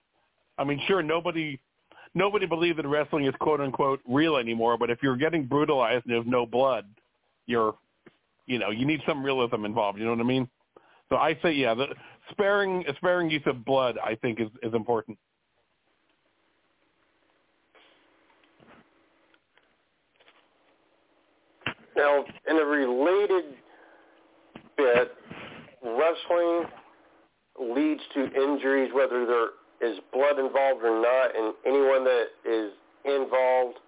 I 0.57 0.63
mean, 0.63 0.81
sure, 0.87 1.01
nobody 1.01 1.59
nobody 2.13 2.45
believes 2.45 2.77
that 2.77 2.87
wrestling 2.87 3.25
is 3.25 3.33
quote 3.39 3.61
unquote 3.61 4.01
real 4.07 4.37
anymore. 4.37 4.77
But 4.77 4.89
if 4.89 4.99
you're 5.01 5.17
getting 5.17 5.45
brutalized 5.45 6.05
and 6.05 6.13
there's 6.13 6.27
no 6.27 6.45
blood, 6.45 6.85
you're, 7.45 7.75
you 8.45 8.59
know, 8.59 8.69
you 8.71 8.85
need 8.85 9.01
some 9.07 9.23
realism 9.23 9.65
involved. 9.65 9.99
You 9.99 10.05
know 10.05 10.11
what 10.11 10.19
I 10.19 10.23
mean? 10.23 10.49
So 11.09 11.17
I 11.17 11.37
say, 11.41 11.53
yeah, 11.53 11.73
the 11.73 11.87
sparing 12.31 12.83
sparing 12.97 13.29
use 13.29 13.41
of 13.47 13.65
blood, 13.65 13.97
I 14.03 14.15
think, 14.15 14.39
is 14.39 14.49
is 14.63 14.73
important. 14.73 15.17
Now, 21.97 22.23
in 22.49 22.55
a 22.55 22.63
related 22.63 23.55
bit, 24.77 25.11
wrestling 25.83 26.63
leads 27.59 28.01
to 28.13 28.23
injuries, 28.23 28.91
whether 28.93 29.25
there 29.25 29.49
is 29.81 29.99
blood 30.13 30.39
involved 30.39 30.83
or 30.83 31.01
not, 31.01 31.35
and 31.35 31.53
anyone 31.65 32.05
that 32.05 32.27
is 32.45 32.71
involved 33.03 33.79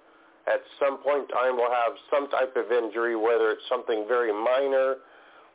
at 0.48 0.60
some 0.80 0.98
point 0.98 1.24
in 1.24 1.28
time 1.30 1.56
will 1.56 1.72
have 1.72 1.94
some 2.10 2.30
type 2.30 2.56
of 2.58 2.72
injury, 2.72 3.16
whether 3.16 3.52
it's 3.52 3.64
something 3.70 4.06
very 4.08 4.34
minor 4.34 4.96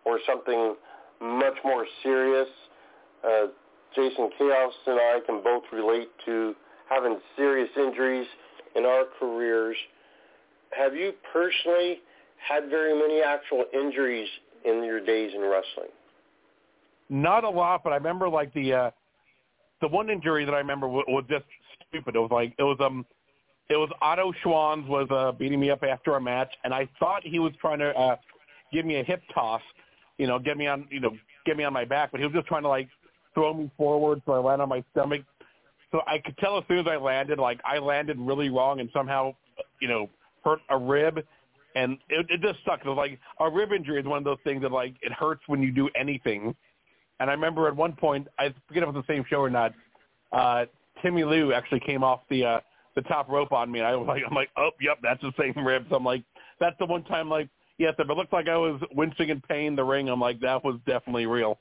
or 0.05 0.21
something 0.27 0.77
much 1.21 1.57
more 1.65 1.87
serious. 2.03 2.49
Uh, 3.25 3.47
Jason 3.95 4.31
Chaos 4.39 4.73
and 4.87 5.01
I 5.01 5.21
can 5.27 5.43
both 5.43 5.63
relate 5.73 6.09
to 6.27 6.55
having 6.89 7.19
serious 7.37 7.71
injuries 7.77 8.27
in 8.75 8.85
our 8.85 9.05
careers. 9.19 9.77
Have 10.77 10.95
you 10.95 11.13
personally 11.33 12.01
had 12.37 12.69
very 12.69 12.95
many 12.95 13.23
actual 13.23 13.65
injuries 13.73 14.29
in 14.65 14.85
your 14.85 15.01
days 15.01 15.33
in 15.35 15.41
wrestling? 15.41 15.91
Not 17.09 17.45
a 17.45 17.51
lot, 17.51 17.83
but 17.85 17.93
I 17.93 17.97
remember 17.97 18.29
like 18.29 18.53
the 18.53 18.73
uh 18.73 18.91
the 19.81 19.89
one 19.89 20.11
injury 20.11 20.45
that 20.45 20.55
I 20.55 20.59
remember 20.59 20.89
was, 20.89 21.05
was 21.09 21.25
just 21.29 21.45
stupid. 21.89 22.17
It 22.17 22.19
was 22.19 22.31
like 22.31 22.55
it 22.59 22.63
was 22.63 22.77
um 22.81 23.07
it 23.69 23.77
was 23.77 23.89
Otto 24.01 24.33
Schwanz 24.45 24.87
was 24.89 25.07
uh 25.11 25.33
beating 25.33 25.61
me 25.61 25.71
up 25.71 25.83
after 25.83 26.17
a 26.17 26.21
match 26.21 26.53
and 26.65 26.75
I 26.75 26.89
thought 26.99 27.23
he 27.25 27.39
was 27.39 27.53
trying 27.61 27.79
to 27.79 27.91
uh 27.91 28.17
give 28.73 28.85
me 28.85 28.97
a 28.97 29.05
hip 29.05 29.23
toss, 29.33 29.63
you 30.19 30.27
know, 30.27 30.39
get 30.39 30.57
me 30.57 30.67
on 30.67 30.87
you 30.91 31.01
know, 31.01 31.17
get 31.45 31.57
me 31.57 31.65
on 31.65 31.73
my 31.73 31.85
back, 31.85 32.11
but 32.11 32.21
he 32.21 32.27
was 32.27 32.35
just 32.35 32.47
trying 32.47 32.63
to 32.63 32.69
like 32.69 32.89
throw 33.35 33.53
me 33.55 33.71
forward 33.77 34.23
so 34.27 34.33
I 34.33 34.39
land 34.39 34.63
on 34.63 34.69
my 34.69 34.83
stomach. 34.93 35.23
So 35.93 36.01
I 36.07 36.19
could 36.19 36.37
tell 36.39 36.59
as 36.59 36.65
soon 36.69 36.79
as 36.79 36.87
I 36.89 36.97
landed, 36.97 37.39
like 37.39 37.61
I 37.65 37.79
landed 37.79 38.19
really 38.19 38.49
wrong 38.49 38.81
and 38.81 38.91
somehow, 38.93 39.35
you 39.81 39.89
know, 39.89 40.09
hurt 40.45 40.61
a 40.71 40.77
rib 40.77 41.25
and 41.75 41.99
it, 42.09 42.27
it 42.31 42.41
just 42.41 42.59
sucked. 42.65 42.87
It 42.87 42.89
was 42.89 42.97
like 42.97 43.21
a 43.39 43.49
rib 43.49 43.73
injury 43.73 44.01
is 44.01 44.07
one 44.07 44.19
of 44.19 44.25
those 44.25 44.39
things 44.43 44.63
that 44.63 44.73
like 44.73 44.95
it 45.03 45.13
hurts 45.13 45.43
when 45.47 45.63
you 45.63 45.71
do 45.71 45.89
anything. 45.95 46.55
And 47.21 47.31
I 47.31 47.35
remember 47.35 47.69
at 47.69 47.77
one 47.77 47.93
point, 47.93 48.27
I 48.39 48.53
forget 48.67 48.83
if 48.83 48.89
it 48.89 48.95
was 48.95 49.05
the 49.07 49.13
same 49.13 49.25
show 49.29 49.37
or 49.37 49.51
not. 49.51 49.73
Uh, 50.33 50.65
Timmy 51.03 51.25
Lou 51.25 51.53
actually 51.53 51.81
came 51.81 52.03
off 52.03 52.21
the 52.31 52.45
uh, 52.45 52.61
the 52.95 53.03
top 53.03 53.29
rope 53.29 53.53
on 53.53 53.71
me, 53.71 53.81
and 53.81 53.87
I 53.87 53.95
was 53.95 54.09
like, 54.09 54.23
I'm 54.29 54.35
like, 54.35 54.49
oh, 54.57 54.71
yep, 54.81 54.99
that's 55.03 55.21
the 55.21 55.33
same 55.39 55.65
rib. 55.65 55.85
So 55.91 55.97
I'm 55.97 56.05
like, 56.05 56.25
that's 56.59 56.77
the 56.79 56.87
one 56.87 57.05
time, 57.05 57.29
like, 57.29 57.49
yes, 57.79 57.95
if 57.99 58.09
it 58.09 58.17
looked 58.17 58.33
like 58.33 58.49
I 58.49 58.57
was 58.57 58.81
wincing 58.95 59.29
in 59.29 59.41
pain 59.41 59.69
in 59.69 59.77
the 59.77 59.85
ring, 59.85 60.09
I'm 60.09 60.21
like, 60.21 60.41
that 60.41 60.65
was 60.65 60.79
definitely 60.87 61.27
real. 61.27 61.59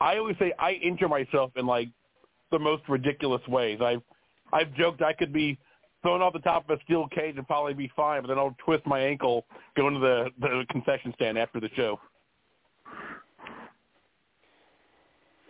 I 0.00 0.16
always 0.16 0.36
say 0.38 0.52
I 0.58 0.72
injure 0.72 1.08
myself 1.08 1.52
in 1.56 1.66
like 1.66 1.88
the 2.50 2.58
most 2.58 2.82
ridiculous 2.88 3.46
ways. 3.48 3.80
I've 3.82 4.02
I've 4.52 4.72
joked 4.74 5.02
I 5.02 5.12
could 5.12 5.32
be 5.32 5.58
thrown 6.02 6.22
off 6.22 6.32
the 6.32 6.40
top 6.40 6.68
of 6.68 6.78
a 6.78 6.82
steel 6.84 7.06
cage 7.08 7.36
and 7.36 7.46
probably 7.46 7.74
be 7.74 7.90
fine, 7.94 8.22
but 8.22 8.28
then 8.28 8.38
I'll 8.38 8.56
twist 8.64 8.86
my 8.86 9.00
ankle 9.00 9.44
going 9.76 9.94
to 9.94 10.00
the 10.00 10.30
the 10.40 10.64
concession 10.70 11.12
stand 11.16 11.38
after 11.38 11.60
the 11.60 11.68
show. 11.76 12.00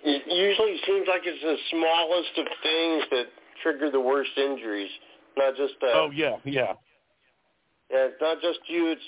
It 0.03 0.23
usually 0.27 0.81
seems 0.87 1.07
like 1.09 1.23
it's 1.25 1.43
the 1.43 1.57
smallest 1.71 2.39
of 2.39 2.47
things 2.63 3.05
that 3.11 3.27
trigger 3.63 3.91
the 3.91 4.01
worst 4.01 4.31
injuries, 4.37 4.91
not 5.37 5.55
just 5.57 5.75
uh, 5.83 5.87
Oh 5.93 6.11
yeah, 6.13 6.37
yeah. 6.45 6.73
Yeah, 7.91 8.07
it's 8.07 8.21
not 8.21 8.41
just 8.41 8.61
you. 8.69 8.89
It's 8.93 9.03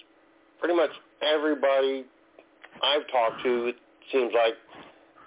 pretty 0.62 0.77
much 0.77 0.90
everybody 1.20 2.05
I've 2.83 3.07
talked 3.11 3.42
to. 3.42 3.66
It 3.66 3.77
seems 4.12 4.33
like 4.33 4.55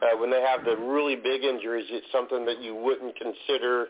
uh, 0.02 0.18
when 0.18 0.32
they 0.32 0.42
have 0.42 0.64
the 0.64 0.78
really 0.78 1.16
big 1.18 1.44
injuries, 1.44 1.86
it's 1.90 2.08
something 2.12 2.46
that 2.46 2.62
you 2.62 2.74
wouldn't 2.74 3.14
consider 3.18 3.88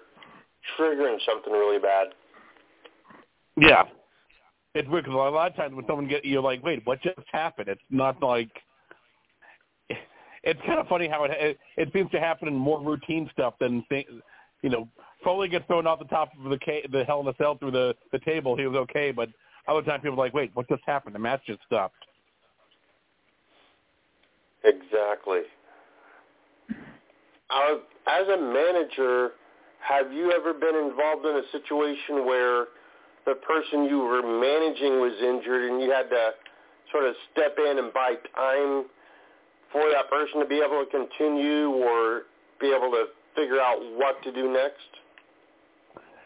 triggering 0.78 1.18
something 1.26 1.54
really 1.54 1.80
bad. 1.80 2.08
Yeah. 3.58 3.84
It's 4.74 4.90
weird 4.90 5.06
because 5.06 5.16
a 5.16 5.18
lot 5.18 5.52
of 5.52 5.56
times 5.56 5.76
when 5.76 5.86
someone 5.88 6.08
get 6.08 6.26
you're 6.26 6.42
like, 6.42 6.64
wait, 6.64 6.82
what 6.86 7.02
just 7.02 7.20
happened? 7.32 7.70
It's 7.70 7.82
not 7.92 8.22
like 8.22 8.50
it's 10.44 10.60
kind 10.66 10.80
of 10.80 10.88
funny 10.88 11.08
how 11.08 11.24
it 11.24 11.32
it, 11.32 11.58
it 11.78 11.90
seems 11.94 12.12
to 12.12 12.20
happen 12.20 12.48
in 12.48 12.56
more 12.56 12.82
routine 12.82 13.30
stuff 13.32 13.54
than 13.60 13.86
things. 13.88 14.10
You 14.64 14.70
know, 14.70 14.90
Foley 15.24 15.48
gets 15.48 15.66
thrown 15.68 15.88
off 15.88 16.00
the 16.00 16.06
top 16.06 16.32
of 16.44 16.50
the 16.50 16.58
ca- 16.58 16.88
the 16.92 17.06
Hell 17.06 17.22
in 17.22 17.28
a 17.28 17.34
Cell 17.38 17.58
through 17.58 17.72
the 17.72 17.96
the 18.12 18.20
table. 18.20 18.58
He 18.58 18.68
was 18.68 18.76
okay, 18.76 19.12
but 19.12 19.30
other 19.68 19.82
times 19.82 20.02
people 20.04 20.20
are 20.20 20.26
like, 20.26 20.34
wait, 20.34 20.52
what 20.54 20.68
just 20.68 20.84
happened? 20.86 21.16
The 21.16 21.20
match 21.20 21.42
just 21.46 21.60
stopped. 21.66 21.96
Exactly. 24.64 25.42
Uh, 27.50 27.78
as 28.08 28.28
a 28.28 28.38
manager, 28.42 29.32
have 29.80 30.12
you 30.12 30.32
ever 30.32 30.54
been 30.54 30.76
involved 30.76 31.26
in 31.26 31.36
a 31.36 31.44
situation 31.52 32.26
where 32.26 32.66
the 33.26 33.36
person 33.36 33.86
you 33.86 34.00
were 34.00 34.22
managing 34.22 35.00
was 35.00 35.14
injured 35.22 35.70
and 35.72 35.82
you 35.82 35.92
had 35.92 36.10
to 36.10 36.32
sort 36.92 37.06
of 37.06 37.16
step 37.32 37.58
in 37.58 37.78
and 37.78 37.94
buy 37.94 38.16
time 38.36 38.86
for 39.72 39.90
that 39.92 40.10
person 40.10 40.40
to 40.40 40.46
be 40.46 40.58
able 40.58 40.84
to 40.84 40.90
continue 40.90 41.70
or 41.70 42.24
be 42.60 42.68
able 42.68 42.92
to 42.92 43.06
figure 43.36 43.60
out 43.60 43.78
what 43.98 44.22
to 44.24 44.32
do 44.32 44.52
next? 44.52 45.05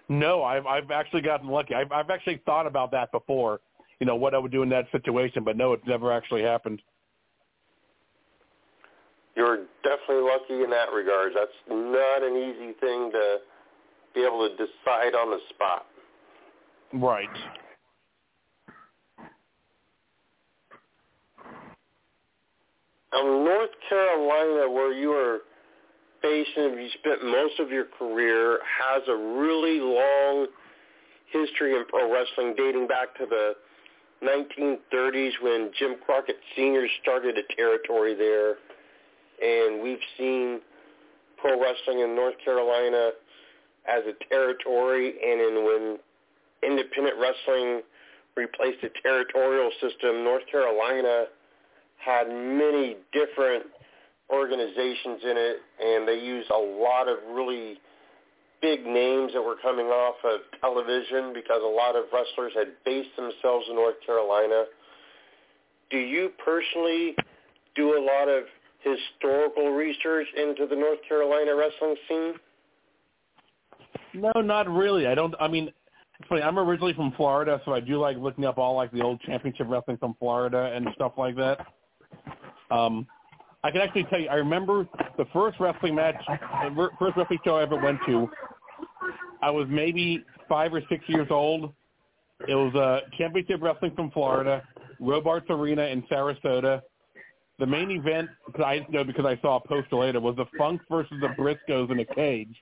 No, 0.10 0.44
I've 0.44 0.66
I've 0.66 0.90
actually 0.90 1.22
gotten 1.22 1.48
lucky. 1.48 1.76
I've 1.76 1.92
I've 1.92 2.10
actually 2.10 2.42
thought 2.46 2.66
about 2.66 2.92
that 2.92 3.12
before. 3.12 3.62
You 4.00 4.08
know 4.08 4.16
what 4.16 4.34
I 4.34 4.40
would 4.40 4.52
do 4.52 4.64
in 4.64 4.70
that 4.70 4.86
situation, 4.92 5.44
but 5.44 5.56
no, 5.56 5.74
it's 5.74 5.86
never 5.86 6.12
actually 6.12 6.42
happened. 6.42 6.82
You're 9.36 9.66
definitely 9.84 10.24
lucky 10.24 10.64
in 10.64 10.70
that 10.72 10.92
regard. 10.92 11.34
That's 11.36 11.52
not 11.70 12.24
an 12.24 12.36
easy 12.36 12.74
thing 12.80 13.12
to 13.12 13.38
be 14.16 14.22
able 14.22 14.50
to 14.50 14.56
decide 14.56 15.14
on 15.16 15.30
the 15.30 15.40
spot. 15.50 15.86
Right. 16.92 17.30
Um, 23.14 23.44
North 23.44 23.70
Carolina, 23.88 24.70
where 24.72 24.94
you 24.94 25.12
are 25.12 25.40
based 26.22 26.50
and 26.56 26.80
you 26.80 26.90
spent 27.00 27.24
most 27.24 27.60
of 27.60 27.70
your 27.70 27.86
career, 27.86 28.60
has 28.64 29.04
a 29.08 29.16
really 29.16 29.80
long 29.80 30.48
history 31.32 31.76
in 31.76 31.86
pro 31.88 32.12
wrestling 32.12 32.56
dating 32.58 32.88
back 32.88 33.16
to 33.18 33.26
the 33.26 33.54
1930s 34.24 35.32
when 35.42 35.72
Jim 35.78 35.96
Crockett 36.06 36.38
Sr. 36.56 36.88
started 37.02 37.38
a 37.38 37.56
territory 37.56 38.16
there. 38.16 38.56
And 39.42 39.82
we've 39.82 40.04
seen 40.18 40.60
pro 41.38 41.60
wrestling 41.62 42.02
in 42.02 42.16
North 42.16 42.36
Carolina 42.44 43.12
as 43.88 44.04
a 44.06 44.30
territory 44.30 45.14
and 45.24 45.40
in 45.40 45.66
when 45.66 45.98
independent 46.64 47.16
wrestling 47.18 47.82
replaced 48.36 48.82
the 48.82 48.90
territorial 49.02 49.72
system, 49.82 50.24
North 50.24 50.44
Carolina 50.52 51.26
had 51.98 52.28
many 52.28 52.98
different 53.12 53.66
organizations 54.32 55.22
in 55.24 55.36
it, 55.38 55.58
and 55.84 56.08
they 56.08 56.20
used 56.20 56.50
a 56.52 56.58
lot 56.58 57.08
of 57.08 57.18
really 57.34 57.80
big 58.62 58.86
names 58.86 59.32
that 59.34 59.42
were 59.42 59.56
coming 59.62 59.88
off 59.88 60.16
of 60.24 60.42
television 60.60 61.34
because 61.34 61.62
a 61.64 61.68
lot 61.68 61.96
of 61.96 62.06
wrestlers 62.14 62.52
had 62.56 62.68
based 62.86 63.16
themselves 63.16 63.66
in 63.70 63.76
North 63.76 63.96
Carolina. 64.06 64.66
Do 65.90 65.98
you 65.98 66.32
personally 66.44 67.16
do 67.76 67.98
a 67.98 68.02
lot 68.02 68.28
of 68.28 68.44
historical 68.82 69.72
research 69.72 70.28
into 70.38 70.68
the 70.68 70.76
North 70.76 71.00
Carolina 71.08 71.56
wrestling 71.56 71.96
scene? 72.08 72.34
No, 74.14 74.42
not 74.42 74.70
really. 74.70 75.08
I 75.08 75.16
don't. 75.16 75.34
I 75.40 75.48
mean, 75.48 75.72
it's 76.20 76.28
funny. 76.28 76.42
I'm 76.42 76.60
originally 76.60 76.94
from 76.94 77.14
Florida, 77.16 77.62
so 77.66 77.74
I 77.74 77.80
do 77.80 78.00
like 78.00 78.18
looking 78.18 78.46
up 78.46 78.58
all 78.58 78.76
like 78.76 78.92
the 78.92 79.02
old 79.02 79.22
championship 79.22 79.68
wrestling 79.70 79.98
from 79.98 80.16
Florida 80.20 80.72
and 80.76 80.88
stuff 80.96 81.14
like 81.18 81.36
that. 81.38 81.66
Um, 82.72 83.08
I 83.64 83.72
can 83.72 83.82
actually 83.82 84.06
tell 84.06 84.20
you, 84.20 84.30
I 84.30 84.36
remember 84.36 84.88
the 85.18 85.26
first 85.34 85.60
wrestling 85.60 85.96
match, 85.96 86.16
the 86.28 86.90
first 86.98 87.18
wrestling 87.18 87.40
show 87.44 87.58
I 87.58 87.64
ever 87.64 87.76
went 87.76 88.00
to. 88.08 88.30
I 89.42 89.50
was 89.50 89.68
maybe 89.70 90.24
five 90.48 90.74
or 90.74 90.82
six 90.90 91.04
years 91.08 91.28
old. 91.30 91.74
It 92.48 92.56
was 92.56 92.74
a 92.76 93.02
championship 93.18 93.62
wrestling 93.62 93.92
from 93.96 94.12
Florida, 94.12 94.64
Robarts 95.00 95.48
Arena 95.50 95.84
in 95.84 96.04
Sarasota. 96.04 96.82
The 97.60 97.66
main 97.66 97.92
event, 97.92 98.30
because 98.46 98.64
I 98.64 98.86
know 98.90 99.04
because 99.04 99.26
I 99.26 99.38
saw 99.42 99.58
a 99.58 99.68
poster 99.68 99.98
later, 99.98 100.22
was 100.22 100.38
the 100.38 100.46
Funk 100.58 100.82
versus 100.90 101.18
the 101.20 101.28
Briscoes 101.38 101.92
in 101.92 102.00
a 102.00 102.06
cage. 102.06 102.56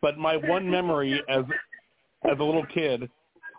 But 0.00 0.16
my 0.16 0.36
one 0.36 0.70
memory 0.70 1.22
as 1.28 1.44
as 2.24 2.38
a 2.38 2.42
little 2.44 2.64
kid 2.72 3.10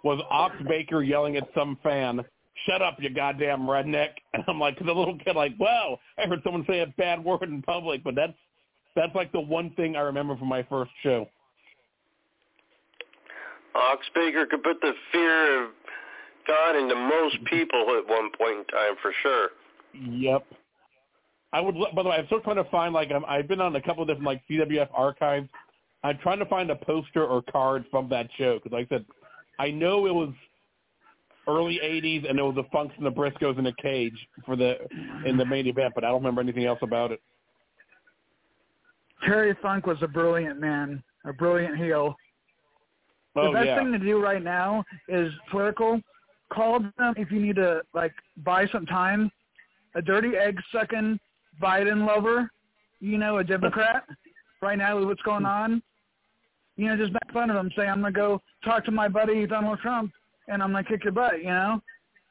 was 0.03 0.19
Ox 0.31 0.55
Baker 0.67 1.03
yelling 1.03 1.37
at 1.37 1.47
some 1.55 1.77
fan, 1.83 2.21
"Shut 2.67 2.81
up, 2.81 2.97
you 2.99 3.09
goddamn 3.09 3.61
redneck!" 3.61 4.09
And 4.33 4.43
I'm 4.47 4.59
like, 4.59 4.77
the 4.79 4.85
little 4.85 5.17
kid, 5.17 5.35
like, 5.35 5.53
"Wow, 5.59 5.99
I 6.17 6.27
heard 6.27 6.41
someone 6.43 6.65
say 6.67 6.81
a 6.81 6.87
bad 6.97 7.23
word 7.23 7.43
in 7.43 7.61
public." 7.61 8.03
But 8.03 8.15
that's 8.15 8.33
that's 8.95 9.13
like 9.15 9.31
the 9.31 9.41
one 9.41 9.71
thing 9.71 9.95
I 9.95 10.01
remember 10.01 10.37
from 10.37 10.47
my 10.47 10.63
first 10.63 10.91
show. 11.03 11.27
Ox 13.75 14.05
Baker 14.15 14.45
could 14.45 14.63
put 14.63 14.79
the 14.81 14.93
fear 15.11 15.65
of 15.65 15.71
God 16.47 16.75
into 16.75 16.95
most 16.95 17.37
people 17.45 17.97
at 17.97 18.07
one 18.07 18.29
point 18.37 18.59
in 18.59 18.65
time, 18.65 18.95
for 19.01 19.11
sure. 19.21 19.49
Yep. 19.93 20.45
I 21.53 21.61
would. 21.61 21.75
By 21.95 22.03
the 22.03 22.09
way, 22.09 22.17
I'm 22.17 22.25
still 22.27 22.41
trying 22.41 22.57
to 22.57 22.69
find 22.69 22.93
like 22.93 23.11
I'm, 23.11 23.25
I've 23.25 23.47
been 23.47 23.61
on 23.61 23.75
a 23.75 23.81
couple 23.81 24.03
of 24.03 24.07
different 24.07 24.25
like 24.25 24.41
CWF 24.49 24.89
archives. 24.93 25.47
I'm 26.03 26.17
trying 26.19 26.39
to 26.39 26.45
find 26.45 26.69
a 26.69 26.75
poster 26.75 27.25
or 27.25 27.41
card 27.41 27.85
from 27.89 28.09
that 28.09 28.27
show 28.37 28.59
because, 28.59 28.71
like 28.71 28.87
I 28.91 28.95
said, 28.95 29.05
I 29.57 29.71
know 29.71 30.05
it 30.05 30.13
was 30.13 30.33
early 31.47 31.79
'80s 31.83 32.29
and 32.29 32.39
it 32.39 32.43
was 32.43 32.55
the 32.55 32.63
Funks 32.71 32.93
and 32.97 33.05
the 33.05 33.11
Briscoes 33.11 33.57
in 33.59 33.65
a 33.67 33.73
cage 33.81 34.17
for 34.45 34.55
the 34.55 34.75
in 35.25 35.37
the 35.37 35.45
main 35.45 35.67
event, 35.67 35.93
but 35.95 36.03
I 36.03 36.07
don't 36.07 36.17
remember 36.21 36.41
anything 36.41 36.65
else 36.65 36.79
about 36.81 37.11
it. 37.11 37.21
Terry 39.25 39.55
Funk 39.61 39.87
was 39.87 39.97
a 40.01 40.07
brilliant 40.07 40.59
man, 40.59 41.03
a 41.25 41.33
brilliant 41.33 41.77
heel. 41.77 42.15
The 43.33 43.41
Oh, 43.41 43.53
best 43.53 43.65
yeah. 43.65 43.77
thing 43.79 43.91
to 43.91 43.99
do 43.99 44.21
right 44.21 44.41
now 44.43 44.83
is 45.07 45.31
political. 45.51 45.99
Call 46.53 46.79
them 46.79 47.13
if 47.17 47.31
you 47.31 47.39
need 47.39 47.55
to 47.57 47.81
like 47.93 48.13
buy 48.37 48.67
some 48.67 48.85
time. 48.85 49.31
A 49.95 50.01
dirty 50.01 50.35
egg 50.37 50.57
sucking 50.71 51.19
Biden 51.61 52.05
lover, 52.05 52.49
you 52.99 53.17
know, 53.17 53.37
a 53.39 53.43
Democrat. 53.43 54.03
right 54.61 54.77
now 54.77 54.97
with 54.97 55.05
what's 55.07 55.21
going 55.21 55.45
on, 55.45 55.81
you 56.77 56.87
know, 56.87 56.97
just 56.97 57.11
make 57.11 57.33
fun 57.33 57.49
of 57.49 57.55
him. 57.55 57.71
Say 57.75 57.87
I'm 57.87 58.01
gonna 58.01 58.11
go 58.11 58.41
talk 58.63 58.83
to 58.85 58.91
my 58.91 59.07
buddy 59.07 59.45
Donald 59.45 59.79
Trump, 59.79 60.11
and 60.47 60.61
I'm 60.61 60.71
gonna 60.71 60.83
kick 60.83 61.03
your 61.03 61.13
butt. 61.13 61.39
You 61.39 61.49
know, 61.49 61.81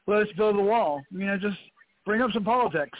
let 0.07 0.23
us 0.23 0.27
build 0.37 0.55
a 0.55 0.61
wall. 0.61 1.01
You 1.11 1.25
know, 1.25 1.37
just 1.37 1.57
bring 2.05 2.21
up 2.21 2.31
some 2.31 2.43
politics. 2.43 2.97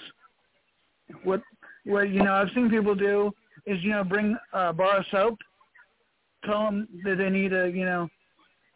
What 1.24 1.42
what 1.86 2.10
you 2.10 2.24
know 2.24 2.34
I've 2.34 2.50
seen 2.54 2.70
people 2.70 2.96
do 2.96 3.32
is 3.66 3.82
you 3.84 3.92
know 3.92 4.04
bring 4.04 4.38
uh, 4.54 4.70
a 4.70 4.74
bar 4.74 4.98
of 4.98 5.06
soap, 5.12 5.38
tell 6.46 6.66
them 6.66 6.88
that 7.04 7.18
they 7.18 7.30
need 7.30 7.50
to 7.50 7.70
you 7.70 7.86
know 7.86 8.08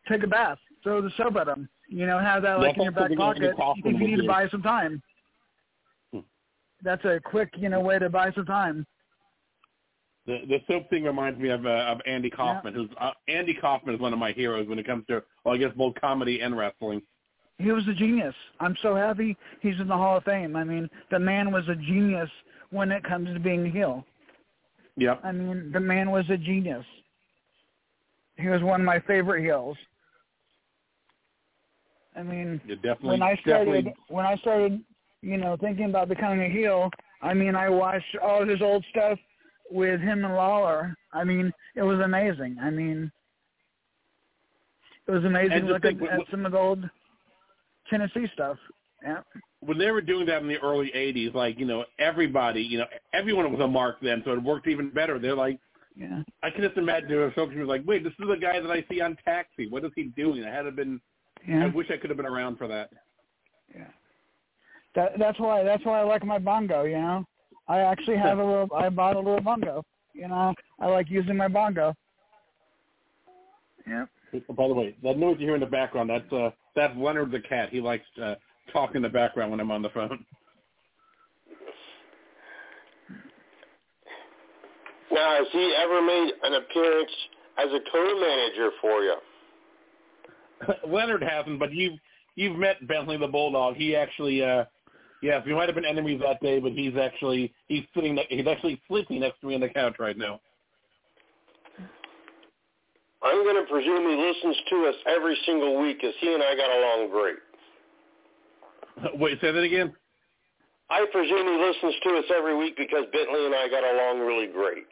take 0.08 0.24
a 0.24 0.28
bath, 0.28 0.58
throw 0.84 1.02
the 1.02 1.12
soap 1.18 1.36
at 1.38 1.46
them. 1.46 1.70
You 1.88 2.06
know, 2.06 2.20
have 2.20 2.44
that 2.44 2.60
like 2.60 2.78
in 2.78 2.84
your 2.84 2.92
back 2.92 3.16
pocket 3.18 3.56
if 3.58 3.86
you 3.86 4.08
need 4.08 4.18
to 4.18 4.28
buy 4.28 4.48
some 4.50 4.62
time. 4.62 5.02
Hmm. 6.14 6.20
That's 6.84 7.04
a 7.06 7.20
quick 7.24 7.50
you 7.58 7.70
know 7.70 7.80
way 7.80 8.00
to 8.00 8.10
buy 8.10 8.32
some 8.34 8.46
time. 8.46 8.86
The 10.26 10.40
the 10.48 10.60
soap 10.68 10.90
thing 10.90 11.04
reminds 11.04 11.40
me 11.40 11.50
of 11.50 11.66
uh, 11.66 11.70
of 11.70 12.02
Andy 12.06 12.30
Kaufman. 12.30 12.74
Who's 12.74 12.90
uh, 13.00 13.12
Andy 13.28 13.54
Kaufman 13.54 13.96
is 13.96 14.02
one 14.02 14.14
of 14.14 14.20
my 14.20 14.32
heroes 14.32 14.68
when 14.68 14.80
it 14.80 14.86
comes 14.86 15.06
to 15.08 15.24
well, 15.44 15.56
I 15.56 15.58
guess 15.58 15.72
both 15.76 15.96
comedy 16.00 16.42
and 16.42 16.58
wrestling. 16.58 17.02
He 17.58 17.72
was 17.72 17.86
a 17.90 17.94
genius. 17.94 18.36
I'm 18.60 18.76
so 18.82 18.96
happy 18.96 19.36
he's 19.62 19.80
in 19.80 19.88
the 19.88 19.98
Hall 19.98 20.18
of 20.18 20.24
Fame. 20.24 20.56
I 20.56 20.64
mean, 20.64 20.90
the 21.12 21.20
man 21.20 21.52
was 21.52 21.68
a 21.68 21.76
genius 21.76 22.30
when 22.70 22.92
it 22.92 23.04
comes 23.04 23.34
to 23.34 23.40
being 23.40 23.66
a 23.66 23.70
heel. 23.70 24.06
Yep. 24.96 25.22
I 25.24 25.32
mean, 25.32 25.72
the 25.74 25.80
man 25.80 26.12
was 26.12 26.26
a 26.30 26.38
genius. 26.38 26.86
He 28.38 28.48
was 28.48 28.62
one 28.62 28.80
of 28.82 28.86
my 28.86 29.00
favorite 29.02 29.44
heels. 29.44 29.78
I 32.16 32.24
mean, 32.24 32.62
Yeah, 32.66 32.76
definitely. 32.76 33.10
when 33.12 33.24
I 33.24 33.36
started 33.42 33.66
definitely, 33.86 33.94
when 34.10 34.26
I 34.26 34.36
started, 34.38 34.82
you 35.22 35.38
know, 35.38 35.58
thinking 35.58 35.86
about 35.86 36.10
becoming 36.10 36.42
a 36.42 36.50
heel, 36.50 36.90
I 37.22 37.34
mean, 37.34 37.56
I 37.56 37.70
watched 37.70 38.18
all 38.22 38.46
his 38.46 38.62
old 38.62 38.86
stuff 38.90 39.20
with 39.72 40.00
him 40.02 40.26
and 40.26 40.36
Lawler. 40.36 40.96
I 41.14 41.24
mean, 41.24 41.52
it 41.76 41.84
was 41.84 42.00
amazing. 42.00 42.58
I 42.62 42.70
mean, 42.70 43.12
it 45.08 45.12
was 45.12 45.24
amazing 45.26 45.66
looking 45.66 46.00
think- 46.00 46.12
at 46.12 46.20
some 46.32 46.46
of 46.46 46.52
the 46.52 46.58
old 46.58 46.90
Tennessee 47.90 48.28
stuff. 48.34 48.58
Yeah. 49.02 49.22
when 49.62 49.78
they 49.78 49.92
were 49.92 50.02
doing 50.02 50.26
that 50.26 50.42
in 50.42 50.50
the 50.50 50.58
early 50.58 50.92
'80s, 50.94 51.34
like 51.34 51.58
you 51.58 51.66
know, 51.66 51.86
everybody, 52.00 52.62
you 52.62 52.78
know, 52.78 52.86
everyone 53.14 53.50
was 53.50 53.62
a 53.62 53.68
mark 53.68 53.98
then, 54.02 54.22
so 54.26 54.34
it 54.34 54.44
worked 54.44 54.68
even 54.68 54.90
better. 54.90 55.18
They're 55.20 55.36
like, 55.36 55.58
Yeah. 55.96 56.22
I 56.44 56.50
can 56.50 56.62
just 56.64 56.78
imagine 56.78 57.10
if 57.12 57.34
folks 57.34 57.56
were 57.56 57.64
like, 57.66 57.84
"Wait, 57.86 58.04
this 58.04 58.12
is 58.20 58.28
the 58.28 58.36
guy 58.36 58.60
that 58.60 58.70
I 58.70 58.84
see 58.90 59.00
on 59.00 59.18
Taxi. 59.24 59.68
What 59.70 59.86
is 59.86 59.92
he 59.96 60.04
doing?" 60.18 60.44
I 60.44 60.50
had 60.54 60.64
to 60.64 60.72
been. 60.72 61.00
I 61.50 61.68
wish 61.68 61.90
I 61.90 61.96
could 61.96 62.10
have 62.10 62.18
been 62.18 62.26
around 62.26 62.58
for 62.58 62.68
that. 62.68 62.90
Yeah. 63.74 63.88
That 64.96 65.18
that's 65.18 65.40
why 65.40 65.64
that's 65.64 65.86
why 65.86 66.00
I 66.00 66.04
like 66.04 66.26
my 66.26 66.40
bongo, 66.40 66.84
you 66.84 66.98
know. 66.98 67.26
I 67.70 67.80
actually 67.80 68.18
have 68.18 68.40
a 68.40 68.44
little 68.44 68.68
I 68.76 68.90
bought 68.90 69.16
a 69.16 69.20
little 69.20 69.42
bongo. 69.42 69.86
You 70.14 70.28
know. 70.28 70.54
I 70.80 70.88
like 70.88 71.10
using 71.10 71.38
my 71.38 71.48
bongo. 71.48 71.94
Yeah. 73.88 74.06
By 74.50 74.68
the 74.68 74.74
way, 74.74 74.96
that 75.04 75.18
noise 75.18 75.38
you 75.40 75.46
hear 75.46 75.56
in 75.56 75.62
the 75.62 75.68
background, 75.68 76.10
that's 76.10 76.34
uh, 76.34 76.50
that's 76.76 76.96
Leonard 76.98 77.32
the 77.32 77.40
cat. 77.40 77.70
He 77.72 77.80
likes 77.80 78.06
uh, 78.22 78.36
talk 78.74 78.96
in 78.96 79.02
the 79.02 79.10
background 79.10 79.52
when 79.52 79.60
I'm 79.60 79.72
on 79.72 79.82
the 79.82 79.90
phone. 79.90 80.26
Now, 85.12 85.38
has 85.38 85.48
he 85.52 85.76
ever 85.82 86.02
made 86.02 86.32
an 86.44 86.54
appearance 86.54 87.12
as 87.58 87.68
a 87.74 87.80
co-manager 87.92 88.70
for 88.82 89.02
you? 89.02 89.16
Leonard 90.88 91.24
hasn't, 91.24 91.60
but 91.60 91.72
you've 91.72 92.00
you've 92.36 92.58
met 92.58 92.88
Bentley 92.88 93.18
the 93.18 93.28
Bulldog. 93.28 93.76
He 93.76 93.96
actually, 93.96 94.44
uh, 94.44 94.66
yes, 95.22 95.44
we 95.46 95.54
might 95.54 95.68
have 95.68 95.76
been 95.76 95.86
enemies 95.86 96.22
that 96.24 96.42
day, 96.42 96.60
but 96.60 96.72
he's 96.72 96.96
actually 96.98 97.54
he's 97.68 97.84
sitting 97.94 98.16
ne- 98.16 98.28
he's 98.30 98.48
actually 98.48 98.82
sleeping 98.88 99.20
next 99.20 99.40
to 99.42 99.48
me 99.48 99.56
on 99.56 99.62
the 99.62 99.70
couch 99.70 99.96
right 100.00 100.18
now. 100.18 100.40
I'm 103.22 103.44
going 103.44 103.56
to 103.56 103.70
presume 103.70 104.08
he 104.08 104.16
listens 104.16 104.56
to 104.70 104.86
us 104.88 104.96
every 105.06 105.38
single 105.46 105.82
week 105.82 105.98
because 106.00 106.16
he 106.22 106.34
and 106.34 106.42
I 106.42 106.56
got 106.56 106.72
along 106.72 107.10
great. 107.12 107.36
Wait, 109.20 109.40
say 109.42 109.52
that 109.52 109.60
again. 109.60 109.94
I 110.90 111.06
presume 111.12 111.46
he 111.46 111.66
listens 111.66 111.96
to 112.04 112.10
us 112.18 112.26
every 112.36 112.56
week 112.58 112.76
because 112.78 113.06
Bentley 113.12 113.46
and 113.46 113.54
I 113.54 113.68
got 113.70 113.84
along 113.84 114.26
really 114.26 114.48
great. 114.48 114.86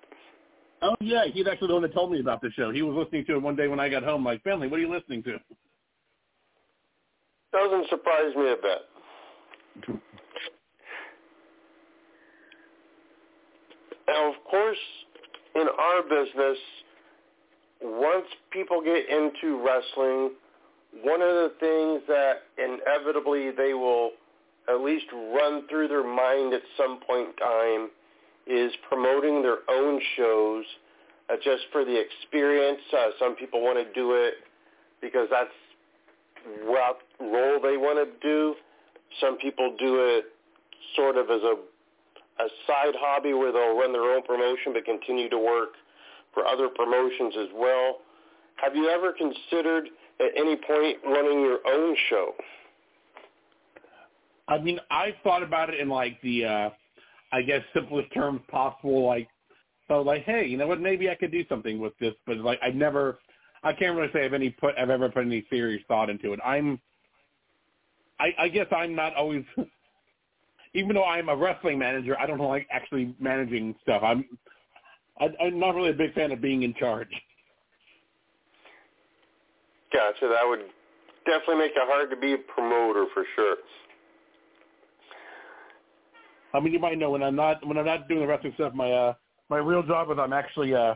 Oh 0.82 0.96
yeah, 1.00 1.26
he's 1.26 1.48
actually 1.48 1.70
the 1.70 1.74
one 1.74 1.84
that 1.84 1.94
told 1.94 2.12
me 2.12 2.20
about 2.20 2.42
the 2.42 2.52
show. 2.52 2.72
He 2.72 2.84
was 2.84 2.96
listening 2.96 3.26
to 3.26 3.36
it 3.36 3.42
one 3.42 3.56
day 3.56 3.68
when 3.68 3.80
I 3.80 3.90
got 3.90 4.04
home. 4.04 4.24
Like 4.24 4.44
Bentley, 4.44 4.68
what 4.68 4.78
are 4.78 4.84
you 4.84 4.92
listening 4.92 5.24
to? 5.24 5.40
Doesn't 7.52 7.90
surprise 7.90 8.36
me 8.36 8.52
a 8.52 8.56
bit. 8.62 8.82
Now, 14.08 14.30
of 14.30 14.36
course, 14.50 14.78
in 15.56 15.68
our 15.68 16.04
business, 16.04 16.58
once 17.82 18.26
people 18.52 18.82
get 18.82 19.10
into 19.10 19.64
wrestling, 19.64 20.32
one 21.04 21.22
of 21.22 21.30
the 21.30 21.52
things 21.60 22.02
that 22.08 22.44
inevitably 22.58 23.52
they 23.52 23.74
will 23.74 24.12
at 24.70 24.82
least 24.82 25.06
run 25.14 25.68
through 25.70 25.88
their 25.88 26.04
mind 26.04 26.54
at 26.54 26.62
some 26.78 27.00
point 27.06 27.30
in 27.30 27.36
time 27.36 27.90
is 28.48 28.72
promoting 28.88 29.42
their 29.42 29.60
own 29.70 30.00
shows 30.16 30.66
uh, 31.30 31.36
just 31.44 31.64
for 31.72 31.84
the 31.84 32.00
experience. 32.00 32.80
Uh, 32.94 33.10
some 33.20 33.36
people 33.36 33.62
want 33.62 33.78
to 33.78 33.94
do 33.94 34.14
it 34.14 34.36
because 35.02 35.28
that's 35.30 35.50
what 36.64 37.00
role 37.20 37.60
they 37.62 37.78
want 37.78 37.98
to 37.98 38.28
do. 38.28 38.56
Some 39.22 39.38
people 39.38 39.76
do 39.80 39.96
it 40.00 40.26
sort 40.96 41.18
of 41.18 41.30
as 41.30 41.42
a 41.42 41.56
a 42.40 42.48
side 42.68 42.94
hobby 43.00 43.34
where 43.34 43.52
they'll 43.52 43.78
run 43.78 43.92
their 43.92 44.14
own 44.14 44.22
promotion 44.24 44.74
but 44.74 44.86
continue 44.86 45.30
to 45.30 45.38
work 45.38 45.70
for 46.34 46.46
other 46.46 46.70
promotions 46.70 47.34
as 47.40 47.48
well. 47.56 47.98
Have 48.58 48.76
you 48.76 48.90
ever 48.90 49.14
considered 49.14 49.90
at 50.20 50.30
any 50.36 50.56
point 50.56 50.98
running 51.06 51.42
your 51.42 51.60
own 51.68 51.96
show? 52.10 52.34
I 54.48 54.60
mean, 54.60 54.80
I've 54.90 55.16
thought 55.24 55.44
about 55.44 55.70
it 55.70 55.80
in 55.80 55.90
like 55.90 56.22
the, 56.22 56.46
uh, 56.46 56.70
I 57.32 57.42
guess, 57.42 57.62
simplest 57.74 58.14
terms 58.14 58.42
possible. 58.50 59.06
Like, 59.06 59.28
so 59.88 60.02
like, 60.02 60.24
hey, 60.24 60.46
you 60.46 60.58
know 60.58 60.68
what? 60.68 60.80
Maybe 60.80 61.10
I 61.10 61.16
could 61.16 61.32
do 61.32 61.44
something 61.50 61.80
with 61.80 61.98
this, 62.00 62.14
but 62.26 62.38
like, 62.38 62.60
I 62.64 62.70
never, 62.70 63.20
I 63.64 63.74
can't 63.74 63.98
really 63.98 64.12
say 64.14 64.26
I've 64.26 64.34
any 64.34 64.52
put, 64.52 64.76
I've 64.78 64.90
ever 64.90 65.10
put 65.10 65.26
any 65.26 65.46
serious 65.50 65.84
thought 65.88 66.10
into 66.10 66.34
it. 66.34 66.40
I'm, 66.46 66.80
I, 68.20 68.34
I 68.38 68.48
guess 68.50 68.68
I'm 68.76 68.96
not 68.96 69.16
always, 69.16 69.44
even 70.74 70.96
though 70.96 71.06
I'm 71.06 71.30
a 71.30 71.36
wrestling 71.36 71.80
manager, 71.80 72.18
I 72.20 72.26
don't 72.26 72.40
like 72.40 72.68
actually 72.72 73.16
managing 73.20 73.76
stuff. 73.84 74.02
I'm, 74.04 74.26
I, 75.20 75.30
I'm 75.44 75.60
not 75.60 75.76
really 75.76 75.92
a 75.92 75.94
big 75.94 76.14
fan 76.14 76.32
of 76.32 76.42
being 76.42 76.64
in 76.64 76.74
charge. 76.76 77.10
Gotcha. 79.94 80.28
That 80.28 80.44
would 80.46 80.66
definitely 81.26 81.58
make 81.58 81.72
it 81.72 81.84
hard 81.84 82.10
to 82.10 82.18
be 82.18 82.34
a 82.34 82.38
promoter 82.38 83.06
for 83.14 83.24
sure. 83.36 83.56
I 86.54 86.60
mean, 86.60 86.74
you 86.74 86.80
might 86.80 86.98
know 86.98 87.12
when 87.12 87.24
I'm 87.24 87.36
not 87.36 87.66
when 87.68 87.78
I'm 87.78 87.86
not 87.86 88.08
doing 88.08 88.22
the 88.22 88.28
wrestling 88.28 88.54
stuff. 88.56 88.74
My 88.74 88.92
uh, 88.92 89.14
my 89.50 89.58
real 89.58 89.84
job 89.84 90.10
is 90.12 90.18
I'm 90.20 90.34
actually 90.34 90.74
uh, 90.74 90.96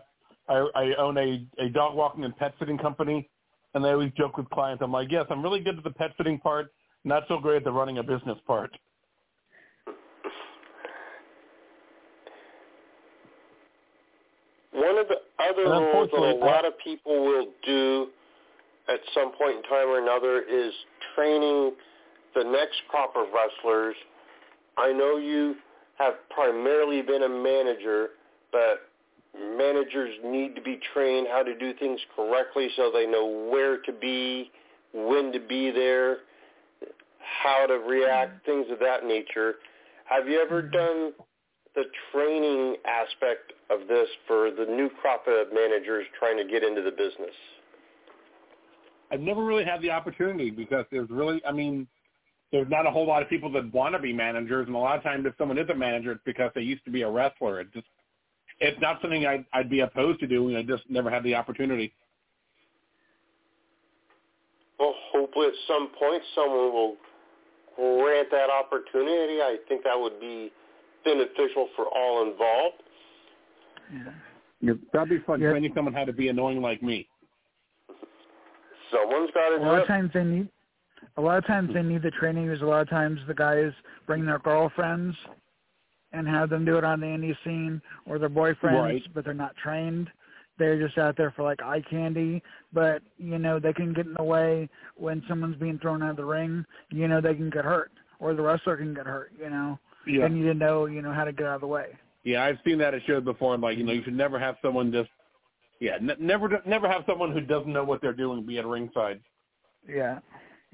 I, 0.49 0.67
I 0.75 0.93
own 0.97 1.17
a 1.17 1.45
a 1.59 1.69
dog 1.69 1.95
walking 1.95 2.23
and 2.23 2.35
pet 2.35 2.53
sitting 2.59 2.77
company, 2.77 3.29
and 3.73 3.85
I 3.85 3.91
always 3.91 4.11
joke 4.17 4.37
with 4.37 4.49
clients. 4.49 4.81
I'm 4.81 4.91
like, 4.91 5.11
yes, 5.11 5.25
I'm 5.29 5.43
really 5.43 5.59
good 5.59 5.77
at 5.77 5.83
the 5.83 5.91
pet 5.91 6.11
sitting 6.17 6.39
part, 6.39 6.71
not 7.03 7.23
so 7.27 7.39
great 7.39 7.57
at 7.57 7.63
the 7.63 7.71
running 7.71 7.97
a 7.97 8.03
business 8.03 8.37
part. 8.45 8.77
One 14.71 14.97
of 14.97 15.07
the 15.07 15.17
other 15.39 15.69
roles 15.69 16.09
that 16.11 16.21
a 16.21 16.35
lot 16.35 16.65
of 16.65 16.73
people 16.83 17.25
will 17.25 17.47
do 17.65 18.07
at 18.87 18.99
some 19.13 19.31
point 19.37 19.57
in 19.57 19.63
time 19.63 19.87
or 19.87 20.01
another 20.01 20.41
is 20.41 20.73
training 21.15 21.73
the 22.35 22.43
next 22.43 22.81
crop 22.89 23.13
of 23.15 23.27
wrestlers. 23.33 23.95
I 24.77 24.91
know 24.91 25.17
you 25.17 25.55
have 25.97 26.13
primarily 26.29 27.01
been 27.01 27.23
a 27.23 27.29
manager, 27.29 28.09
but 28.51 28.89
managers 29.57 30.13
need 30.23 30.55
to 30.55 30.61
be 30.61 30.79
trained 30.93 31.27
how 31.31 31.43
to 31.43 31.57
do 31.57 31.73
things 31.75 31.99
correctly 32.15 32.69
so 32.75 32.91
they 32.93 33.05
know 33.05 33.49
where 33.51 33.77
to 33.81 33.91
be, 33.93 34.51
when 34.93 35.31
to 35.31 35.39
be 35.39 35.71
there, 35.71 36.17
how 37.43 37.65
to 37.65 37.75
react, 37.75 38.43
mm-hmm. 38.43 38.51
things 38.51 38.67
of 38.71 38.79
that 38.79 39.05
nature. 39.05 39.55
Have 40.05 40.27
you 40.27 40.41
ever 40.41 40.63
mm-hmm. 40.63 40.71
done 40.71 41.13
the 41.75 41.83
training 42.11 42.75
aspect 42.85 43.53
of 43.69 43.87
this 43.87 44.07
for 44.27 44.51
the 44.51 44.65
new 44.65 44.89
crop 45.01 45.25
of 45.27 45.53
managers 45.53 46.05
trying 46.19 46.37
to 46.37 46.45
get 46.45 46.63
into 46.63 46.81
the 46.81 46.91
business? 46.91 47.35
I've 49.11 49.21
never 49.21 49.43
really 49.43 49.65
had 49.65 49.81
the 49.81 49.91
opportunity 49.91 50.51
because 50.51 50.85
there's 50.91 51.09
really, 51.09 51.41
I 51.45 51.51
mean, 51.51 51.87
there's 52.51 52.69
not 52.69 52.85
a 52.85 52.91
whole 52.91 53.07
lot 53.07 53.21
of 53.21 53.29
people 53.29 53.51
that 53.53 53.73
want 53.73 53.95
to 53.95 53.99
be 53.99 54.13
managers, 54.13 54.67
and 54.67 54.75
a 54.75 54.79
lot 54.79 54.97
of 54.97 55.03
times 55.03 55.25
if 55.25 55.33
someone 55.37 55.57
is 55.57 55.69
a 55.69 55.75
manager, 55.75 56.11
it's 56.11 56.21
because 56.25 56.51
they 56.55 56.61
used 56.61 56.83
to 56.85 56.91
be 56.91 57.01
a 57.01 57.09
wrestler. 57.09 57.61
It 57.61 57.73
just, 57.73 57.87
it's 58.59 58.79
not 58.81 59.01
something 59.01 59.25
I'd, 59.25 59.45
I'd 59.53 59.69
be 59.69 59.81
opposed 59.81 60.19
to 60.21 60.27
doing. 60.27 60.55
I 60.55 60.63
just 60.63 60.83
never 60.89 61.09
had 61.09 61.23
the 61.23 61.35
opportunity. 61.35 61.93
Well, 64.79 64.95
hopefully 65.13 65.47
at 65.47 65.53
some 65.67 65.89
point 65.97 66.23
someone 66.35 66.73
will 66.73 66.95
grant 67.75 68.29
that 68.31 68.49
opportunity. 68.49 69.41
I 69.41 69.57
think 69.67 69.83
that 69.83 69.99
would 69.99 70.19
be 70.19 70.51
beneficial 71.03 71.69
for 71.75 71.85
all 71.85 72.23
involved. 72.29 72.83
Yeah. 73.93 74.11
yeah 74.61 74.73
that'd 74.93 75.09
be 75.09 75.19
fun. 75.25 75.41
Yeah. 75.41 75.51
Training 75.51 75.71
someone 75.75 75.93
how 75.93 76.05
to 76.05 76.13
be 76.13 76.29
annoying 76.29 76.61
like 76.61 76.81
me. 76.81 77.07
Someone's 78.91 79.31
got 79.33 79.49
to 79.49 79.55
it. 79.55 79.61
A 79.61 79.63
lot 79.63 79.81
of 79.81 79.87
times 79.87 80.11
they 80.13 80.23
need. 80.23 80.47
A 81.17 81.21
lot 81.21 81.37
of 81.37 81.45
times 81.45 81.73
they 81.73 81.81
need 81.81 82.03
the 82.03 82.11
training 82.11 82.47
because 82.47 82.61
a 82.61 82.65
lot 82.65 82.81
of 82.81 82.89
times 82.89 83.19
the 83.27 83.33
guys 83.33 83.71
bring 84.05 84.25
their 84.25 84.39
girlfriends 84.39 85.15
and 86.13 86.27
have 86.27 86.49
them 86.49 86.63
do 86.65 86.77
it 86.77 86.83
on 86.83 86.99
the 86.99 87.05
indie 87.05 87.35
scene 87.43 87.81
or 88.05 88.19
their 88.19 88.29
boyfriends, 88.29 88.81
right. 88.81 89.03
but 89.13 89.25
they're 89.25 89.33
not 89.33 89.55
trained. 89.57 90.09
They're 90.61 90.79
just 90.79 90.95
out 90.99 91.17
there 91.17 91.31
for 91.31 91.41
like 91.41 91.59
eye 91.63 91.81
candy, 91.89 92.43
but 92.71 93.01
you 93.17 93.39
know 93.39 93.59
they 93.59 93.73
can 93.73 93.93
get 93.93 94.05
in 94.05 94.13
the 94.13 94.23
way 94.23 94.69
when 94.95 95.23
someone's 95.27 95.55
being 95.55 95.79
thrown 95.79 96.03
out 96.03 96.11
of 96.11 96.17
the 96.17 96.23
ring. 96.25 96.63
You 96.91 97.07
know 97.07 97.19
they 97.19 97.33
can 97.33 97.49
get 97.49 97.65
hurt, 97.65 97.91
or 98.19 98.35
the 98.35 98.43
wrestler 98.43 98.77
can 98.77 98.93
get 98.93 99.07
hurt. 99.07 99.31
You 99.41 99.49
know, 99.49 99.79
yeah. 100.05 100.27
they 100.27 100.35
need 100.35 100.43
to 100.43 100.53
know 100.53 100.85
you 100.85 101.01
know 101.01 101.11
how 101.11 101.23
to 101.23 101.33
get 101.33 101.47
out 101.47 101.55
of 101.55 101.61
the 101.61 101.67
way. 101.67 101.87
Yeah, 102.23 102.43
I've 102.43 102.59
seen 102.63 102.77
that 102.77 102.93
at 102.93 103.01
shows 103.07 103.23
before. 103.23 103.55
And 103.55 103.63
like 103.63 103.79
you 103.79 103.83
know, 103.83 103.91
you 103.91 104.03
should 104.03 104.13
never 104.13 104.37
have 104.37 104.55
someone 104.61 104.91
just 104.91 105.09
yeah, 105.79 105.95
n- 105.95 106.15
never 106.19 106.61
never 106.67 106.87
have 106.87 107.05
someone 107.07 107.31
who 107.31 107.41
doesn't 107.41 107.73
know 107.73 107.83
what 107.83 107.99
they're 108.03 108.13
doing 108.13 108.45
be 108.45 108.59
at 108.59 108.67
ringside. 108.67 109.19
Yeah. 109.89 110.19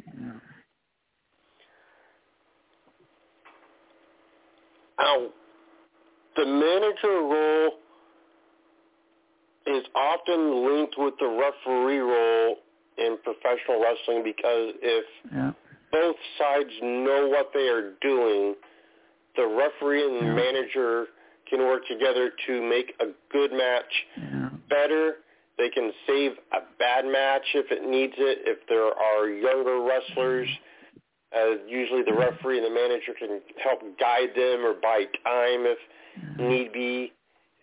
yeah. 0.06 0.32
Now, 5.00 5.28
the 6.36 6.45
manager 6.45 7.21
role 7.21 7.71
is 9.67 9.84
often 9.95 10.65
linked 10.65 10.95
with 10.97 11.13
the 11.19 11.27
referee 11.27 11.99
role 11.99 12.58
in 12.97 13.17
professional 13.23 13.82
wrestling 13.82 14.23
because 14.23 14.73
if 14.82 15.06
yeah. 15.34 15.51
both 15.91 16.15
sides 16.38 16.69
know 16.82 17.27
what 17.27 17.51
they 17.53 17.67
are 17.67 17.93
doing, 18.01 18.56
the 19.36 19.45
referee 19.45 20.03
and 20.03 20.27
yeah. 20.27 20.34
manager 20.34 21.06
can 21.49 21.60
work 21.60 21.84
together 21.88 22.32
to 22.47 22.62
make 22.67 22.93
a 22.99 23.08
good 23.32 23.51
match 23.51 23.91
yeah. 24.17 24.49
better. 24.69 25.15
They 25.58 25.69
can 25.69 25.91
save 26.06 26.32
a 26.53 26.60
bad 26.77 27.06
match 27.06 27.45
if 27.53 27.71
it 27.71 27.88
needs 27.88 28.13
it. 28.17 28.39
If 28.45 28.60
there 28.67 28.93
are 28.93 29.27
younger 29.27 29.82
wrestlers, 29.82 30.47
uh, 31.36 31.63
usually 31.67 32.03
the 32.03 32.13
referee 32.13 32.58
and 32.58 32.65
the 32.65 32.73
manager 32.73 33.13
can 33.17 33.41
help 33.63 33.82
guide 33.99 34.30
them 34.36 34.65
or 34.65 34.73
buy 34.82 35.06
time 35.23 35.65
if 35.65 35.77
need 36.39 36.71
be. 36.73 37.13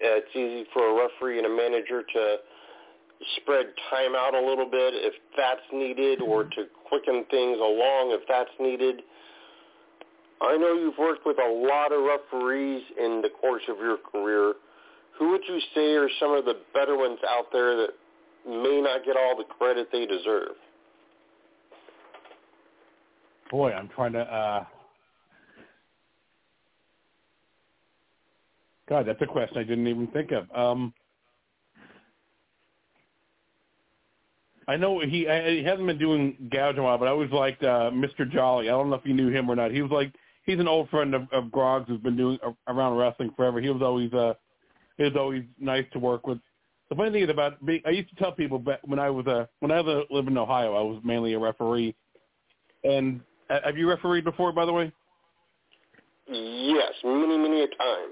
Uh, 0.02 0.18
it's 0.18 0.34
easy 0.34 0.68
for 0.72 0.90
a 0.90 1.06
referee 1.06 1.38
and 1.38 1.46
a 1.46 1.54
manager 1.54 2.02
to 2.02 2.36
spread 3.36 3.66
time 3.90 4.14
out 4.16 4.34
a 4.34 4.40
little 4.40 4.68
bit 4.68 4.92
if 4.94 5.14
that's 5.36 5.62
needed 5.72 6.20
or 6.20 6.44
to 6.44 6.66
quicken 6.88 7.24
things 7.30 7.58
along 7.58 8.10
if 8.10 8.26
that's 8.28 8.50
needed. 8.58 9.02
I 10.42 10.56
know 10.56 10.74
you've 10.74 10.98
worked 10.98 11.24
with 11.24 11.38
a 11.38 11.48
lot 11.48 11.92
of 11.92 12.02
referees 12.02 12.82
in 12.98 13.22
the 13.22 13.30
course 13.40 13.62
of 13.68 13.78
your 13.78 13.96
career. 13.96 14.54
Who 15.18 15.30
would 15.30 15.42
you 15.48 15.60
say 15.74 15.94
are 15.94 16.08
some 16.18 16.34
of 16.34 16.44
the 16.44 16.60
better 16.74 16.96
ones 16.96 17.20
out 17.28 17.46
there 17.52 17.76
that 17.76 17.90
may 18.46 18.80
not 18.80 19.04
get 19.04 19.16
all 19.16 19.36
the 19.36 19.44
credit 19.44 19.88
they 19.92 20.06
deserve? 20.06 20.56
Boy, 23.50 23.72
I'm 23.72 23.88
trying 23.88 24.12
to 24.14 24.20
uh 24.20 24.64
God, 28.88 29.06
that's 29.06 29.22
a 29.22 29.26
question 29.26 29.58
I 29.58 29.64
didn't 29.64 29.88
even 29.88 30.06
think 30.08 30.30
of. 30.32 30.50
Um, 30.54 30.92
I 34.66 34.76
know 34.76 35.00
he 35.00 35.26
he 35.26 35.62
hasn't 35.64 35.86
been 35.86 35.98
doing 35.98 36.48
gouge 36.50 36.76
a 36.78 36.82
while, 36.82 36.98
but 36.98 37.08
I 37.08 37.10
always 37.10 37.30
liked 37.30 37.62
uh, 37.62 37.90
Mr. 37.92 38.30
Jolly. 38.30 38.68
I 38.68 38.72
don't 38.72 38.90
know 38.90 38.96
if 38.96 39.04
you 39.04 39.14
knew 39.14 39.28
him 39.28 39.50
or 39.50 39.56
not. 39.56 39.70
He 39.70 39.82
was 39.82 39.90
like 39.90 40.12
he's 40.44 40.58
an 40.58 40.68
old 40.68 40.88
friend 40.90 41.14
of, 41.14 41.28
of 41.32 41.50
Grog's 41.50 41.88
who's 41.88 42.00
been 42.00 42.16
doing 42.16 42.38
around 42.68 42.96
wrestling 42.96 43.30
forever. 43.36 43.60
He 43.60 43.70
was 43.70 43.82
always 43.82 44.12
uh 44.12 44.34
he 44.96 45.04
was 45.04 45.12
always 45.16 45.44
nice 45.58 45.84
to 45.92 45.98
work 45.98 46.26
with. 46.26 46.38
The 46.90 46.96
funny 46.96 47.10
thing 47.10 47.24
is 47.24 47.30
about 47.30 47.64
being, 47.64 47.82
I 47.86 47.90
used 47.90 48.10
to 48.10 48.16
tell 48.16 48.32
people 48.32 48.58
back 48.58 48.80
when 48.84 48.98
I 48.98 49.10
was 49.10 49.26
a 49.26 49.48
when 49.60 49.70
I 49.70 49.80
lived 49.80 50.28
in 50.28 50.38
Ohio, 50.38 50.74
I 50.74 50.82
was 50.82 51.00
mainly 51.04 51.34
a 51.34 51.38
referee. 51.38 51.94
And 52.84 53.20
uh, 53.50 53.60
have 53.64 53.76
you 53.76 53.88
refereed 53.88 54.24
before, 54.24 54.52
by 54.52 54.64
the 54.64 54.72
way? 54.72 54.92
Yes, 56.28 56.92
many 57.02 57.36
many 57.36 57.62
a 57.62 57.66
time. 57.66 58.08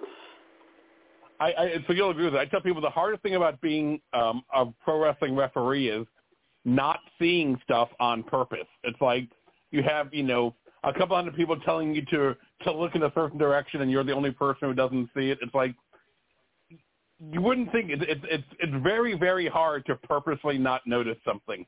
I, 1.42 1.55
I 1.59 1.85
so 1.88 1.92
you'll 1.92 2.11
agree 2.11 2.26
with 2.26 2.35
it. 2.35 2.38
I 2.38 2.44
tell 2.44 2.61
people 2.61 2.81
the 2.81 2.90
hardest 2.90 3.22
thing 3.22 3.35
about 3.35 3.61
being 3.61 4.00
um, 4.12 4.44
a 4.55 4.66
pro 4.85 5.02
wrestling 5.02 5.35
referee 5.35 5.88
is 5.88 6.07
not 6.64 7.00
seeing 7.18 7.61
stuff 7.64 7.88
on 7.98 8.22
purpose. 8.22 8.68
It's 8.85 9.00
like 9.00 9.28
you 9.72 9.83
have 9.83 10.14
you 10.14 10.22
know 10.22 10.55
a 10.85 10.92
couple 10.92 11.16
hundred 11.16 11.35
people 11.35 11.59
telling 11.61 11.94
you 11.94 12.05
to 12.07 12.37
to 12.62 12.72
look 12.72 12.94
in 12.94 13.02
a 13.02 13.12
certain 13.14 13.38
direction, 13.38 13.81
and 13.83 13.90
you're 13.90 14.05
the 14.05 14.12
only 14.12 14.31
person 14.31 14.68
who 14.68 14.74
doesn't 14.74 15.11
see 15.16 15.31
it. 15.31 15.38
It's 15.42 15.55
like 15.55 15.74
you 17.33 17.40
wouldn't 17.40 17.72
think 17.72 17.90
it's 17.90 18.05
it's 18.07 18.24
it's, 18.31 18.44
it's 18.61 18.83
very 18.85 19.18
very 19.18 19.48
hard 19.48 19.85
to 19.87 19.96
purposely 19.96 20.59
not 20.59 20.83
notice 20.87 21.18
something. 21.24 21.66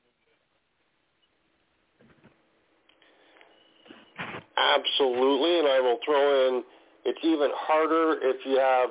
Absolutely, 4.57 5.59
and 5.59 5.67
I 5.67 5.81
will 5.81 5.99
throw 6.05 6.49
in 6.49 6.63
it's 7.05 7.19
even 7.25 7.51
harder 7.53 8.19
if 8.23 8.37
you 8.47 8.59
have 8.59 8.91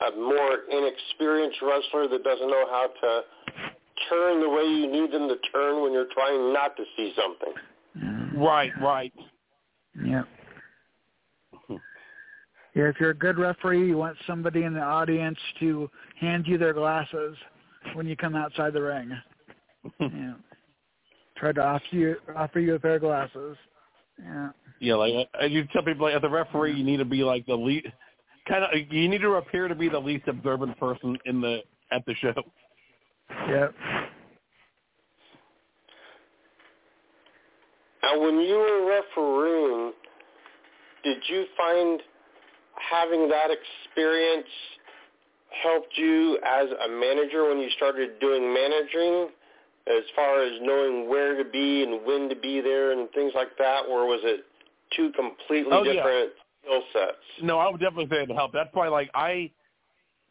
a 0.00 0.16
more 0.16 0.58
inexperienced 0.70 1.58
wrestler 1.62 2.08
that 2.08 2.22
doesn't 2.22 2.48
know 2.48 2.66
how 2.70 2.88
to 3.00 3.22
turn 4.08 4.40
the 4.40 4.48
way 4.48 4.62
you 4.62 4.90
need 4.90 5.12
them 5.12 5.28
to 5.28 5.36
turn 5.52 5.82
when 5.82 5.92
you're 5.92 6.08
trying 6.12 6.52
not 6.52 6.76
to 6.76 6.84
see 6.96 7.14
something. 7.16 7.54
Mm-hmm. 7.98 8.38
Right, 8.38 8.72
right. 8.80 9.12
Yeah. 10.04 10.22
Yeah, 12.74 12.90
if 12.90 12.96
you're 13.00 13.08
a 13.08 13.14
good 13.14 13.38
referee, 13.38 13.88
you 13.88 13.96
want 13.96 14.18
somebody 14.26 14.64
in 14.64 14.74
the 14.74 14.82
audience 14.82 15.38
to 15.60 15.88
hand 16.20 16.44
you 16.46 16.58
their 16.58 16.74
glasses 16.74 17.34
when 17.94 18.06
you 18.06 18.16
come 18.16 18.36
outside 18.36 18.74
the 18.74 18.82
ring. 18.82 19.10
yeah. 19.98 20.34
Try 21.38 21.52
to 21.52 21.62
offer 21.62 21.84
you 21.92 22.16
offer 22.36 22.60
you 22.60 22.74
a 22.74 22.78
pair 22.78 22.96
of 22.96 23.00
glasses. 23.00 23.56
Yeah. 24.22 24.50
Yeah, 24.78 24.94
like 24.96 25.28
uh, 25.40 25.46
you 25.46 25.66
tell 25.72 25.84
people, 25.84 26.04
like 26.04 26.16
as 26.16 26.22
a 26.22 26.28
referee, 26.28 26.74
you 26.74 26.84
need 26.84 26.98
to 26.98 27.06
be 27.06 27.24
like 27.24 27.46
the 27.46 27.54
lead 27.54 27.90
kind 28.48 28.64
of 28.64 28.70
you 28.90 29.08
need 29.08 29.20
to 29.20 29.34
appear 29.34 29.68
to 29.68 29.74
be 29.74 29.88
the 29.88 29.98
least 29.98 30.28
observant 30.28 30.78
person 30.78 31.16
in 31.24 31.40
the 31.40 31.60
at 31.90 32.04
the 32.06 32.14
show. 32.14 32.32
Yep. 33.48 33.74
Now, 38.02 38.20
when 38.20 38.40
you 38.40 38.54
were 38.54 39.02
refereeing, 39.16 39.92
did 41.02 41.18
you 41.28 41.46
find 41.56 42.00
having 42.90 43.28
that 43.28 43.48
experience 43.50 44.46
helped 45.62 45.96
you 45.96 46.38
as 46.44 46.68
a 46.84 46.88
manager 46.88 47.48
when 47.48 47.58
you 47.58 47.68
started 47.76 48.20
doing 48.20 48.52
managing, 48.52 49.28
as 49.88 50.04
far 50.14 50.42
as 50.42 50.52
knowing 50.62 51.08
where 51.08 51.42
to 51.42 51.48
be 51.50 51.82
and 51.82 52.04
when 52.04 52.28
to 52.28 52.36
be 52.36 52.60
there 52.60 52.92
and 52.92 53.10
things 53.10 53.32
like 53.34 53.56
that, 53.58 53.86
or 53.88 54.06
was 54.06 54.20
it 54.22 54.44
two 54.94 55.10
completely 55.12 55.72
oh, 55.72 55.84
different? 55.84 56.30
Yeah 56.36 56.42
skill 56.66 56.82
sets. 56.92 57.16
No, 57.42 57.58
I 57.58 57.70
would 57.70 57.80
definitely 57.80 58.08
say 58.10 58.22
it 58.22 58.34
helped. 58.34 58.54
That's 58.54 58.70
why, 58.72 58.88
like, 58.88 59.10
I, 59.14 59.50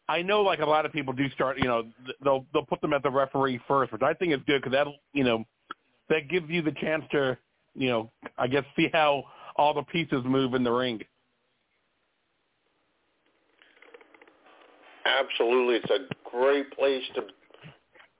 I 0.08 0.22
know, 0.22 0.42
like, 0.42 0.60
a 0.60 0.66
lot 0.66 0.86
of 0.86 0.92
people 0.92 1.12
do 1.12 1.28
start. 1.30 1.58
You 1.58 1.64
know, 1.64 1.84
they'll 2.22 2.46
they'll 2.52 2.66
put 2.66 2.80
them 2.80 2.92
at 2.92 3.02
the 3.02 3.10
referee 3.10 3.60
first, 3.66 3.92
which 3.92 4.02
I 4.02 4.14
think 4.14 4.32
is 4.32 4.40
good 4.46 4.62
because 4.62 4.72
that, 4.72 4.86
you 5.12 5.24
know, 5.24 5.44
that 6.08 6.28
gives 6.28 6.48
you 6.48 6.62
the 6.62 6.72
chance 6.72 7.04
to, 7.12 7.36
you 7.74 7.88
know, 7.88 8.10
I 8.38 8.46
guess 8.46 8.64
see 8.76 8.88
how 8.92 9.24
all 9.56 9.74
the 9.74 9.82
pieces 9.82 10.22
move 10.24 10.54
in 10.54 10.62
the 10.62 10.72
ring. 10.72 11.00
Absolutely, 15.04 15.76
it's 15.76 15.90
a 15.90 16.30
great 16.30 16.70
place 16.72 17.02
to 17.14 17.22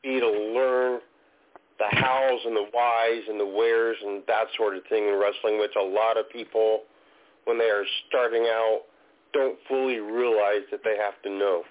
be 0.03 0.21
to 0.21 0.27
learn 0.29 1.01
the 1.79 1.97
hows 1.99 2.41
and 2.47 2.57
the 2.57 2.67
whys 2.73 3.23
and 3.29 3.39
the 3.39 3.45
wheres 3.45 3.97
and 4.03 4.23
that 4.27 4.47
sort 4.57 4.77
of 4.77 4.83
thing 4.89 5.09
in 5.09 5.21
wrestling, 5.21 5.59
which 5.59 5.73
a 5.79 5.85
lot 5.85 6.17
of 6.17 6.31
people 6.31 6.83
when 7.47 7.59
they 7.59 7.65
are 7.65 7.85
starting 8.09 8.43
out 8.43 8.83
don't 9.33 9.59
fully 9.69 9.99
realize 9.99 10.63
that 10.71 10.81
they 10.85 10.97
have 10.97 11.21
to 11.23 11.31
know. 11.31 11.63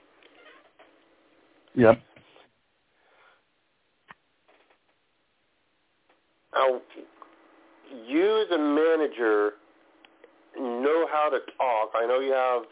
Yep. 1.75 2.01
Now, 6.53 6.81
you 8.07 8.45
as 8.45 8.55
a 8.55 8.57
manager 8.57 9.53
know 10.57 11.05
how 11.11 11.29
to 11.29 11.39
talk. 11.57 11.91
I 11.95 12.05
know 12.07 12.19
you 12.19 12.31
have 12.31 12.63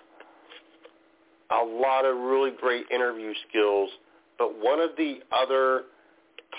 a 1.52 1.64
lot 1.64 2.06
of 2.06 2.18
really 2.18 2.52
great 2.60 2.86
interview 2.92 3.34
skills, 3.50 3.90
but 4.38 4.58
one 4.58 4.80
of 4.80 4.92
the 4.98 5.20
other 5.32 5.84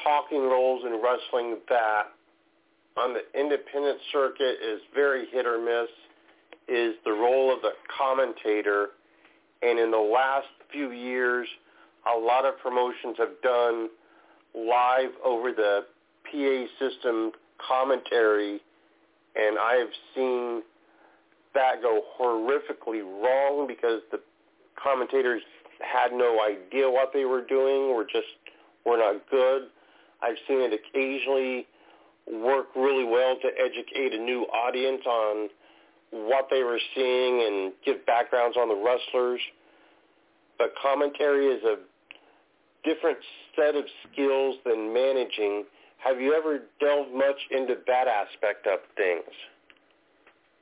talking 0.03 0.41
roles 0.41 0.85
in 0.85 1.01
wrestling 1.03 1.59
that 1.69 2.03
on 2.97 3.15
the 3.15 3.23
independent 3.39 3.99
circuit 4.13 4.57
is 4.63 4.81
very 4.95 5.27
hit 5.33 5.47
or 5.47 5.59
miss 5.59 5.89
is 6.69 6.95
the 7.05 7.13
role 7.13 7.53
of 7.55 7.61
the 7.63 7.73
commentator. 7.99 8.89
And 9.63 9.79
in 9.79 9.91
the 9.91 9.97
last 9.97 10.47
few 10.73 10.91
years, 10.93 11.47
a 12.07 12.19
lot 12.19 12.45
of 12.45 12.59
promotions 12.59 13.17
have 13.19 13.41
done 13.43 13.89
live 14.55 15.11
over 15.25 15.53
the 15.53 15.81
PA 16.31 16.67
system 16.79 17.33
commentary, 17.67 18.61
and 19.37 19.59
I 19.59 19.75
have 19.75 19.89
seen 20.15 20.63
that 21.55 21.83
go 21.83 22.03
horrifically 22.21 23.03
wrong 23.03 23.67
because 23.67 24.01
the 24.11 24.21
commentators 24.83 25.43
had 25.81 26.13
no 26.13 26.39
idea 26.43 26.91
what 26.91 27.11
they 27.13 27.25
were 27.25 27.45
doing 27.45 27.91
or 27.91 28.05
just 28.05 28.27
were 28.85 28.99
not 28.99 29.29
good. 29.31 29.69
I've 30.23 30.37
seen 30.49 30.61
it 30.61 30.73
occasionally 30.73 31.67
work 32.31 32.67
really 32.75 33.05
well 33.05 33.37
to 33.41 33.49
educate 33.59 34.13
a 34.13 34.23
new 34.23 34.43
audience 34.43 35.03
on 35.07 35.49
what 36.15 36.47
they 36.51 36.63
were 36.63 36.81
seeing 36.95 37.45
and 37.47 37.73
give 37.85 38.07
backgrounds 38.07 38.57
on 38.57 38.69
the 38.69 38.75
wrestlers. 38.75 39.41
But 40.59 40.73
commentary 40.81 41.47
is 41.47 41.63
a 41.65 41.77
different 42.85 43.19
set 43.57 43.75
of 43.75 43.85
skills 44.13 44.57
than 44.65 44.95
managing. 44.95 45.65
Have 45.99 46.21
you 46.21 46.35
ever 46.35 46.61
delved 46.81 47.13
much 47.13 47.37
into 47.51 47.75
that 47.87 48.07
aspect 48.07 48.67
of 48.67 48.79
things? 48.97 49.25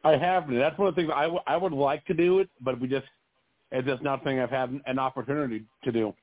I 0.04 0.16
haven't. 0.16 0.58
That's 0.58 0.76
one 0.78 0.88
of 0.88 0.94
the 0.94 1.02
things 1.02 1.12
I, 1.14 1.24
w- 1.24 1.42
I 1.46 1.56
would 1.56 1.72
like 1.72 2.04
to 2.06 2.14
do 2.14 2.40
it, 2.40 2.48
but 2.60 2.80
we 2.80 2.88
just 2.88 3.06
it's 3.70 3.86
just 3.86 4.02
not 4.02 4.20
something 4.20 4.40
I've 4.40 4.50
had 4.50 4.80
an 4.86 4.98
opportunity 4.98 5.64
to 5.84 5.92
do. 5.92 6.14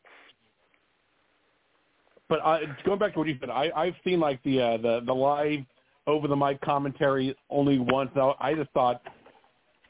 But 2.28 2.40
uh, 2.44 2.60
going 2.86 3.00
back 3.00 3.14
to 3.14 3.20
what 3.20 3.28
you 3.28 3.38
said, 3.40 3.50
I, 3.50 3.72
I've 3.76 3.96
seen 4.04 4.20
like 4.20 4.42
the 4.44 4.62
uh, 4.62 4.78
the 4.78 5.02
the 5.06 5.14
live 5.14 5.60
over 6.08 6.28
the 6.28 6.36
mic 6.36 6.60
commentary 6.62 7.36
only 7.50 7.80
once. 7.80 8.12
I 8.40 8.54
just 8.54 8.70
thought 8.72 9.02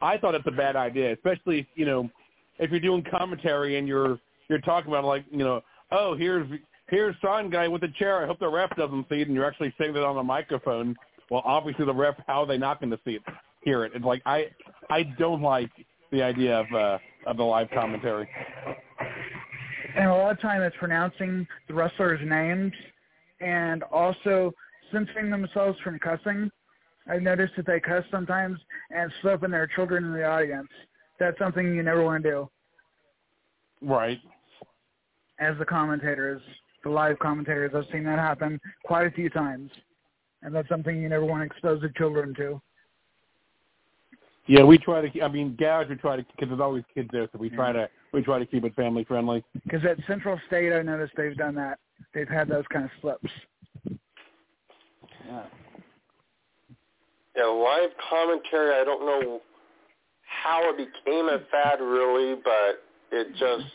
I 0.01 0.17
thought 0.17 0.35
it's 0.35 0.47
a 0.47 0.51
bad 0.51 0.75
idea, 0.75 1.13
especially 1.13 1.59
if, 1.59 1.67
you 1.75 1.85
know 1.85 2.09
if 2.59 2.71
you're 2.71 2.79
doing 2.79 3.03
commentary 3.09 3.77
and 3.77 3.87
you're 3.87 4.19
you're 4.49 4.61
talking 4.61 4.91
about 4.91 5.05
like 5.05 5.25
you 5.31 5.39
know 5.39 5.61
oh 5.91 6.15
here's 6.15 6.49
here's 6.87 7.15
sign 7.21 7.49
guy 7.49 7.67
with 7.67 7.81
the 7.81 7.89
chair. 7.99 8.23
I 8.23 8.27
hope 8.27 8.39
the 8.39 8.49
ref 8.49 8.75
doesn't 8.75 9.07
see 9.09 9.21
it, 9.21 9.27
and 9.27 9.35
you're 9.35 9.45
actually 9.47 9.73
saying 9.79 9.93
that 9.93 10.05
on 10.05 10.15
the 10.15 10.23
microphone. 10.23 10.95
Well, 11.29 11.43
obviously 11.45 11.85
the 11.85 11.93
ref, 11.93 12.15
how 12.25 12.41
are 12.41 12.47
they 12.47 12.57
not 12.57 12.79
going 12.79 12.89
to 12.89 12.99
see 13.05 13.11
it, 13.11 13.21
hear 13.61 13.85
it? 13.85 13.91
It's 13.93 14.05
like 14.05 14.21
I 14.25 14.47
I 14.89 15.03
don't 15.03 15.41
like 15.41 15.71
the 16.11 16.23
idea 16.23 16.59
of 16.59 16.65
uh, 16.73 16.97
of 17.27 17.37
the 17.37 17.43
live 17.43 17.69
commentary 17.71 18.27
and 19.95 20.09
a 20.09 20.13
lot 20.13 20.31
of 20.31 20.41
time 20.41 20.61
it's 20.61 20.75
pronouncing 20.77 21.47
the 21.67 21.73
wrestlers' 21.73 22.21
names 22.23 22.73
and 23.41 23.83
also 23.83 24.53
censoring 24.91 25.29
themselves 25.29 25.77
from 25.83 25.99
cussing. 25.99 26.49
I've 27.09 27.21
noticed 27.21 27.53
that 27.57 27.65
they 27.65 27.79
cuss 27.79 28.03
sometimes 28.11 28.59
and 28.91 29.11
slip 29.21 29.43
in 29.43 29.51
their 29.51 29.67
children 29.67 30.05
in 30.05 30.13
the 30.13 30.23
audience. 30.23 30.69
That's 31.19 31.37
something 31.39 31.73
you 31.73 31.83
never 31.83 32.03
want 32.03 32.23
to 32.23 32.29
do. 32.29 32.49
Right. 33.81 34.19
As 35.39 35.57
the 35.57 35.65
commentators, 35.65 36.41
the 36.83 36.89
live 36.89 37.17
commentators, 37.19 37.71
I've 37.75 37.85
seen 37.91 38.03
that 38.03 38.19
happen 38.19 38.59
quite 38.83 39.07
a 39.07 39.11
few 39.11 39.29
times. 39.29 39.71
And 40.43 40.53
that's 40.53 40.69
something 40.69 41.01
you 41.01 41.09
never 41.09 41.25
want 41.25 41.41
to 41.41 41.45
expose 41.45 41.81
the 41.81 41.89
children 41.97 42.33
to. 42.35 42.61
Yeah, 44.47 44.63
we 44.63 44.77
try 44.77 45.07
to. 45.07 45.21
I 45.21 45.27
mean, 45.27 45.55
Garage, 45.59 45.89
we 45.89 45.95
try 45.95 46.15
to 46.15 46.23
because 46.23 46.49
there's 46.49 46.61
always 46.61 46.83
kids 46.95 47.09
there, 47.11 47.29
so 47.31 47.37
we 47.37 47.49
try 47.49 47.71
to 47.71 47.87
we 48.13 48.23
try 48.23 48.39
to 48.39 48.47
keep 48.47 48.63
it 48.63 48.73
family 48.73 49.03
friendly. 49.03 49.43
Because 49.63 49.85
at 49.85 49.97
Central 50.07 50.39
State, 50.47 50.73
I 50.73 50.81
noticed 50.81 51.13
they've 51.15 51.37
done 51.37 51.53
that. 51.55 51.77
They've 52.15 52.27
had 52.27 52.47
those 52.47 52.63
kind 52.73 52.85
of 52.85 52.91
slips. 52.99 53.29
Yeah. 55.27 55.43
Yeah, 57.39 57.45
live 57.45 57.91
commentary. 58.09 58.75
I 58.75 58.83
don't 58.83 59.05
know 59.05 59.39
how 60.23 60.61
it 60.71 60.77
became 60.77 61.29
a 61.29 61.39
fad, 61.49 61.79
really, 61.79 62.35
but 62.43 62.83
it 63.11 63.29
just 63.39 63.71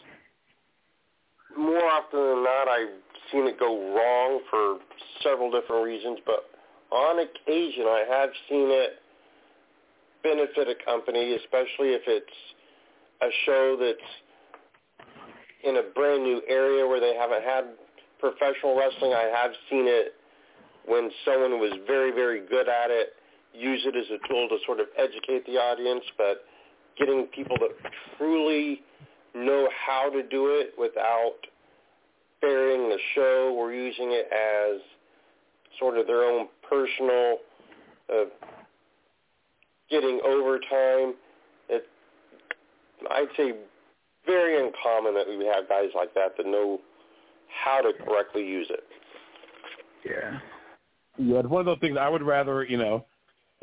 more 1.56 1.84
often 1.84 2.20
than 2.20 2.44
not, 2.44 2.68
I've 2.68 3.00
seen 3.32 3.46
it 3.46 3.58
go 3.58 3.94
wrong 3.94 4.40
for 4.50 4.78
several 5.22 5.50
different 5.50 5.82
reasons. 5.82 6.18
But 6.26 6.44
on 6.94 7.20
occasion, 7.20 7.84
I 7.86 8.04
have 8.06 8.30
seen 8.50 8.68
it 8.68 8.98
benefit 10.22 10.68
a 10.68 10.84
company, 10.84 11.34
especially 11.36 11.96
if 11.96 12.02
it's 12.06 12.36
a 13.22 13.28
show 13.46 13.76
that's 13.80 15.08
in 15.64 15.78
a 15.78 15.82
brand 15.94 16.22
new 16.22 16.42
area 16.48 16.86
where 16.86 17.00
they 17.00 17.14
haven't 17.18 17.42
had 17.42 17.64
professional 18.20 18.76
wrestling. 18.76 19.14
I 19.14 19.32
have 19.34 19.52
seen 19.70 19.86
it 19.88 20.12
when 20.86 21.10
someone 21.24 21.60
was 21.60 21.72
very, 21.86 22.10
very 22.10 22.46
good 22.46 22.68
at 22.68 22.90
it, 22.90 23.14
use 23.54 23.82
it 23.86 23.96
as 23.96 24.06
a 24.06 24.28
tool 24.28 24.48
to 24.48 24.58
sort 24.66 24.80
of 24.80 24.86
educate 24.98 25.46
the 25.46 25.52
audience, 25.52 26.04
but 26.18 26.44
getting 26.98 27.26
people 27.34 27.56
to 27.56 27.68
truly 28.18 28.82
know 29.34 29.68
how 29.86 30.10
to 30.10 30.22
do 30.22 30.48
it 30.48 30.72
without 30.78 31.34
burying 32.40 32.88
the 32.88 32.98
show 33.14 33.54
or 33.56 33.72
using 33.72 34.10
it 34.10 34.26
as 34.32 34.80
sort 35.78 35.98
of 35.98 36.06
their 36.06 36.24
own 36.24 36.48
personal 36.68 37.38
uh, 38.12 38.24
getting 39.90 40.20
overtime. 40.24 41.14
It, 41.68 41.86
I'd 43.10 43.28
say 43.36 43.54
very 44.26 44.64
uncommon 44.64 45.14
that 45.14 45.26
we 45.26 45.44
have 45.46 45.68
guys 45.68 45.88
like 45.94 46.14
that 46.14 46.36
that 46.36 46.46
know 46.46 46.80
how 47.64 47.80
to 47.80 47.92
correctly 48.04 48.46
use 48.46 48.66
it. 48.70 48.84
Yeah. 50.04 50.38
Yeah, 51.16 51.38
it's 51.40 51.48
one 51.48 51.60
of 51.60 51.66
those 51.66 51.78
things 51.80 51.96
I 51.98 52.08
would 52.08 52.22
rather, 52.22 52.64
you 52.64 52.76
know, 52.76 53.06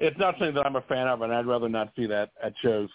it's 0.02 0.18
not 0.18 0.34
something 0.38 0.56
that 0.56 0.66
I'm 0.66 0.76
a 0.76 0.82
fan 0.82 1.08
of, 1.08 1.22
and 1.22 1.32
I'd 1.32 1.45
rather 1.45 1.70
not 1.70 1.93
see 1.95 2.08
that 2.08 2.32
at 2.43 2.54
shows. 2.62 2.89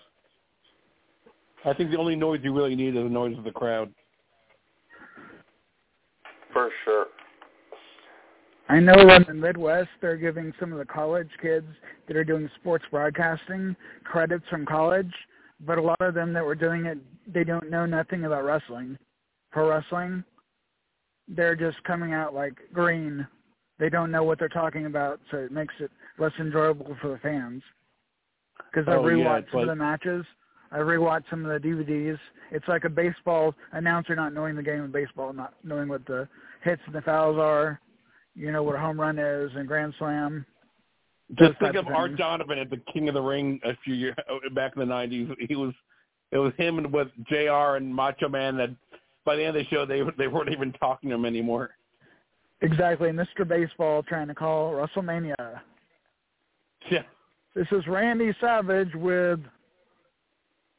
I 1.65 1.73
think 1.73 1.91
the 1.91 1.99
only 1.99 2.17
noise 2.17 2.41
you 2.43 2.53
really 2.53 2.75
need 2.75 2.97
is 2.97 3.03
the 3.03 3.09
noise 3.09 3.39
of 3.39 3.45
the 3.45 3.51
crowd. 3.53 3.93
For 6.53 6.71
sure. 6.85 7.07
I 8.69 8.81
know 8.81 8.95
in 8.95 9.25
the 9.27 9.35
Midwest 9.35 9.91
they're 10.01 10.17
giving 10.17 10.53
some 10.59 10.73
of 10.73 10.79
the 10.79 10.85
college 10.85 11.31
kids 11.41 11.67
that 12.09 12.17
are 12.17 12.25
doing 12.25 12.51
sports 12.61 12.85
broadcasting 12.91 13.77
credits 14.03 14.45
from 14.51 14.67
college, 14.67 15.13
but 15.61 15.79
a 15.79 15.83
lot 15.83 16.01
of 16.01 16.15
them 16.15 16.33
that 16.33 16.45
were 16.45 16.57
doing 16.57 16.87
it, 16.87 16.99
they 17.33 17.45
don't 17.45 17.71
know 17.71 17.87
nothing 17.87 18.25
about 18.25 18.45
wrestling, 18.45 18.99
pro 19.53 19.69
wrestling. 19.69 20.25
They're 21.29 21.55
just 21.55 21.83
coming 21.85 22.13
out 22.13 22.35
like 22.35 22.55
green. 22.73 23.27
They 23.79 23.89
don't 23.89 24.11
know 24.11 24.25
what 24.25 24.41
they're 24.41 24.49
talking 24.49 24.87
about, 24.87 25.21
so 25.31 25.39
it 25.39 25.53
makes 25.53 25.75
it 25.79 25.91
less 26.19 26.33
enjoyable 26.39 26.97
for 27.01 27.09
the 27.09 27.19
fans. 27.19 27.63
Because 28.71 28.89
I 28.89 28.97
oh, 28.97 29.03
rewatched 29.03 29.47
yeah, 29.47 29.53
some 29.53 29.61
like... 29.61 29.63
of 29.63 29.69
the 29.69 29.75
matches. 29.77 30.27
I 30.73 30.79
rewatched 30.79 31.25
some 31.31 31.45
of 31.45 31.63
the 31.63 31.69
DVDs. 31.69 32.19
It's 32.51 32.67
like 32.69 32.85
a 32.85 32.91
baseball 32.91 33.55
announcer 33.73 34.17
not 34.17 34.35
knowing 34.35 34.57
the 34.57 34.63
game 34.63 34.83
of 34.83 34.93
baseball, 34.93 35.33
not 35.33 35.55
knowing 35.63 35.89
what 35.89 36.05
the 36.07 36.29
hits 36.63 36.83
and 36.87 36.95
the 36.95 37.03
fouls 37.03 37.39
are 37.39 37.81
you 38.37 38.53
know 38.53 38.63
what 38.63 38.77
a 38.77 38.79
home 38.79 39.01
run 39.01 39.19
is 39.19 39.51
and 39.57 39.67
grand 39.67 39.95
slam. 39.99 40.47
Just 41.37 41.59
think 41.59 41.75
of, 41.75 41.87
of 41.87 41.93
Art 41.93 42.17
Donovan 42.17 42.59
at 42.59 42.71
the 42.71 42.81
King 42.93 43.09
of 43.09 43.15
the 43.15 43.23
Ring 43.23 43.59
a 43.65 43.73
few 43.83 43.95
years 43.95 44.15
back 44.55 44.75
in 44.77 44.81
the 44.81 44.95
'90s. 44.95 45.35
He 45.49 45.57
was, 45.57 45.73
it 46.31 46.39
was 46.39 46.53
him 46.57 46.79
and 46.79 46.93
with 46.93 47.09
Jr. 47.29 47.77
and 47.77 47.93
Macho 47.93 48.29
Man. 48.29 48.57
That 48.57 48.71
by 49.25 49.35
the 49.35 49.43
end 49.43 49.57
of 49.57 49.65
the 49.65 49.69
show, 49.69 49.87
they 49.87 50.03
they 50.17 50.29
weren't 50.29 50.53
even 50.53 50.73
talking 50.73 51.09
to 51.11 51.17
him 51.17 51.25
anymore. 51.25 51.71
Exactly, 52.61 53.11
Mr. 53.11 53.47
Baseball 53.47 54.03
trying 54.03 54.29
to 54.29 54.35
call 54.35 54.73
WrestleMania. 54.73 55.61
Yeah. 56.91 57.03
This 57.55 57.67
is 57.73 57.87
Randy 57.87 58.33
Savage 58.41 58.95
with 58.95 59.41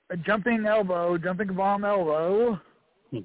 a 0.10 0.18
jumping 0.18 0.66
elbow, 0.66 1.18
jumping 1.18 1.54
bomb 1.54 1.84
elbow. 1.84 2.60
Hmm. 3.12 3.20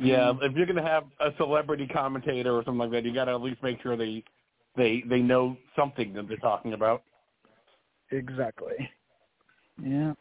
Yeah, 0.00 0.32
if 0.42 0.54
you're 0.54 0.66
gonna 0.66 0.86
have 0.86 1.04
a 1.20 1.30
celebrity 1.36 1.86
commentator 1.86 2.54
or 2.54 2.64
something 2.64 2.78
like 2.78 2.90
that, 2.92 3.04
you 3.04 3.14
got 3.14 3.26
to 3.26 3.32
at 3.32 3.42
least 3.42 3.62
make 3.62 3.80
sure 3.82 3.96
they 3.96 4.22
they 4.76 5.02
they 5.08 5.20
know 5.20 5.56
something 5.76 6.12
that 6.14 6.28
they're 6.28 6.36
talking 6.38 6.72
about. 6.72 7.02
Exactly. 8.10 8.90
Yeah. 9.82 10.12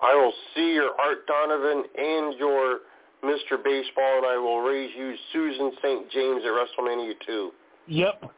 I 0.00 0.14
will 0.14 0.32
see 0.54 0.74
your 0.74 0.90
Art 0.98 1.26
Donovan 1.26 1.84
and 1.96 2.38
your 2.38 2.78
Mr. 3.24 3.62
Baseball, 3.62 4.18
and 4.18 4.26
I 4.26 4.38
will 4.38 4.60
raise 4.60 4.90
you 4.96 5.14
Susan 5.32 5.72
St. 5.82 6.10
James 6.10 6.42
at 6.44 6.52
WrestleMania 6.52 7.14
2. 7.26 7.50
Yep. 7.88 8.30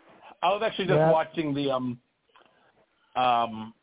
I 0.43 0.49
was 0.49 0.63
actually 0.65 0.87
just 0.87 0.99
yep. 0.99 1.13
watching 1.13 1.55
the 1.55 1.71
um 1.71 1.99
um 3.17 3.75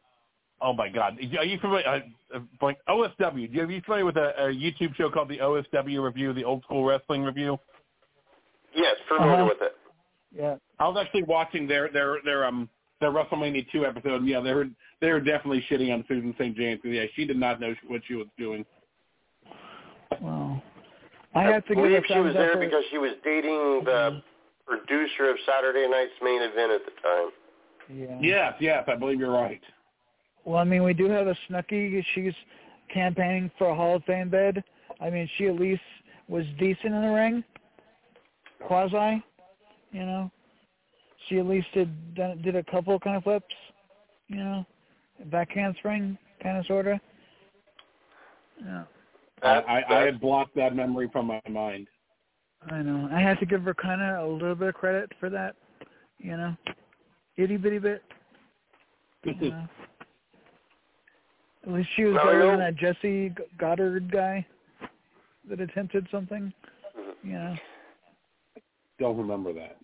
oh 0.62 0.74
my 0.74 0.89
god. 0.89 1.18
Are 1.38 1.45
you 1.45 1.60
familiar? 1.60 1.88
Uh, 1.88 1.99
uh, 2.36 2.39
like 2.62 2.78
OSW. 2.89 3.58
Are 3.58 3.72
you 3.72 3.82
familiar 3.82 4.05
with 4.05 4.18
a, 4.18 4.34
a 4.38 4.47
YouTube 4.47 4.95
show 4.95 5.10
called 5.10 5.30
the 5.30 5.38
OSW 5.38 6.03
Review, 6.03 6.34
the 6.34 6.43
Old 6.43 6.64
School 6.64 6.86
Wrestling 6.86 7.24
Review? 7.24 7.58
Yes, 8.76 8.95
familiar 9.08 9.36
uh-huh. 9.36 9.45
with 9.45 9.62
it. 9.62 9.76
Yeah. 10.36 10.55
I 10.80 10.88
was 10.88 10.97
actually 10.99 11.24
watching 11.24 11.68
their 11.68 11.89
their 11.89 12.18
their 12.24 12.45
um 12.45 12.70
their 12.99 13.12
WrestleMania 13.12 13.66
two 13.72 13.86
episode. 13.86 14.22
And 14.22 14.28
yeah, 14.28 14.39
they 14.39 14.53
were 14.53 14.68
they 15.01 15.12
were 15.12 15.20
definitely 15.20 15.64
shitting 15.70 15.93
on 15.93 16.03
Susan 16.08 16.34
St. 16.38 16.55
James. 16.55 16.80
Yeah, 16.84 17.05
she 17.16 17.26
did 17.26 17.38
not 17.38 17.60
know 17.60 17.74
what 17.88 18.01
she 18.08 18.16
was 18.16 18.28
doing. 18.38 18.66
Wow. 20.22 20.62
I, 21.36 21.39
I 21.39 21.51
have 21.51 21.66
to 21.68 21.76
believe 21.76 21.91
give 21.91 22.03
she 22.08 22.20
was 22.20 22.34
there 22.34 22.53
for... 22.53 22.60
because 22.60 22.84
she 22.89 22.97
was 22.97 23.12
dating 23.24 23.84
the 23.86 23.91
mm-hmm. 23.91 24.18
Producer 24.68 25.30
of 25.30 25.38
Saturday 25.45 25.88
Night's 25.89 26.11
main 26.22 26.41
event 26.41 26.72
at 26.72 26.82
the 26.86 26.91
time. 27.01 27.30
Yeah. 27.89 28.18
Yes, 28.22 28.53
yes, 28.59 28.84
I 28.88 28.95
believe 28.95 29.20
you're 29.20 29.32
right. 29.32 29.61
Well, 30.45 30.57
I 30.57 30.63
mean, 30.63 30.84
we 30.84 30.93
do 30.93 31.09
have 31.09 31.28
a 31.28 31.36
Snooki. 31.49 32.03
She's 32.13 32.34
campaigning 32.93 33.49
for 33.57 33.70
a 33.70 33.76
Hall 33.76 33.95
of 33.95 34.03
Fame 34.03 34.30
bid. 34.30 34.63
I 34.99 35.09
mean, 35.09 35.30
she 35.38 35.47
at 35.47 35.55
least 35.55 35.82
was 36.28 36.45
decent 36.59 36.93
in 36.93 37.01
the 37.01 37.09
ring, 37.09 37.43
quasi. 38.65 39.24
You 39.91 40.05
know, 40.05 40.32
she 41.28 41.39
at 41.39 41.45
least 41.45 41.68
did 41.74 42.15
did 42.15 42.55
a 42.55 42.63
couple 42.63 42.99
kind 42.99 43.18
of 43.18 43.24
flips. 43.24 43.45
You 44.28 44.38
know, 44.38 44.65
back 45.26 45.51
handspring 45.51 46.18
kind 46.41 46.57
of 46.57 46.65
sorta. 46.65 46.99
Yeah. 48.63 48.84
I, 49.43 49.47
I, 49.47 49.99
I 49.99 50.05
had 50.05 50.20
blocked 50.20 50.55
that 50.55 50.76
memory 50.76 51.09
from 51.11 51.28
my 51.28 51.41
mind. 51.49 51.88
I 52.70 52.82
know. 52.82 53.08
I 53.12 53.20
had 53.20 53.39
to 53.39 53.45
give 53.45 53.64
her 53.64 53.74
kind 53.74 54.01
of 54.01 54.28
a 54.28 54.32
little 54.32 54.55
bit 54.55 54.70
of 54.70 54.76
credit 54.76 55.12
for 55.20 55.30
that. 55.30 55.55
You 56.20 56.38
know, 56.38 56.55
itty 57.38 57.58
bitty 57.58 57.80
bit. 57.80 58.03
You 59.24 59.51
know. 59.51 59.68
At 61.66 61.74
least 61.74 61.89
she 61.95 62.05
was 62.05 62.16
Now, 62.16 62.26
better 62.26 62.47
than 62.47 62.60
that 62.60 62.76
Jesse 62.76 63.34
Goddard 63.58 64.12
guy 64.12 64.45
that 65.49 65.60
attempted 65.60 66.08
something. 66.12 66.53
Mm-hmm. 66.97 67.28
You 67.28 67.34
know. 67.34 67.55
Don't 68.99 69.18
remember 69.18 69.53
that. 69.53 69.78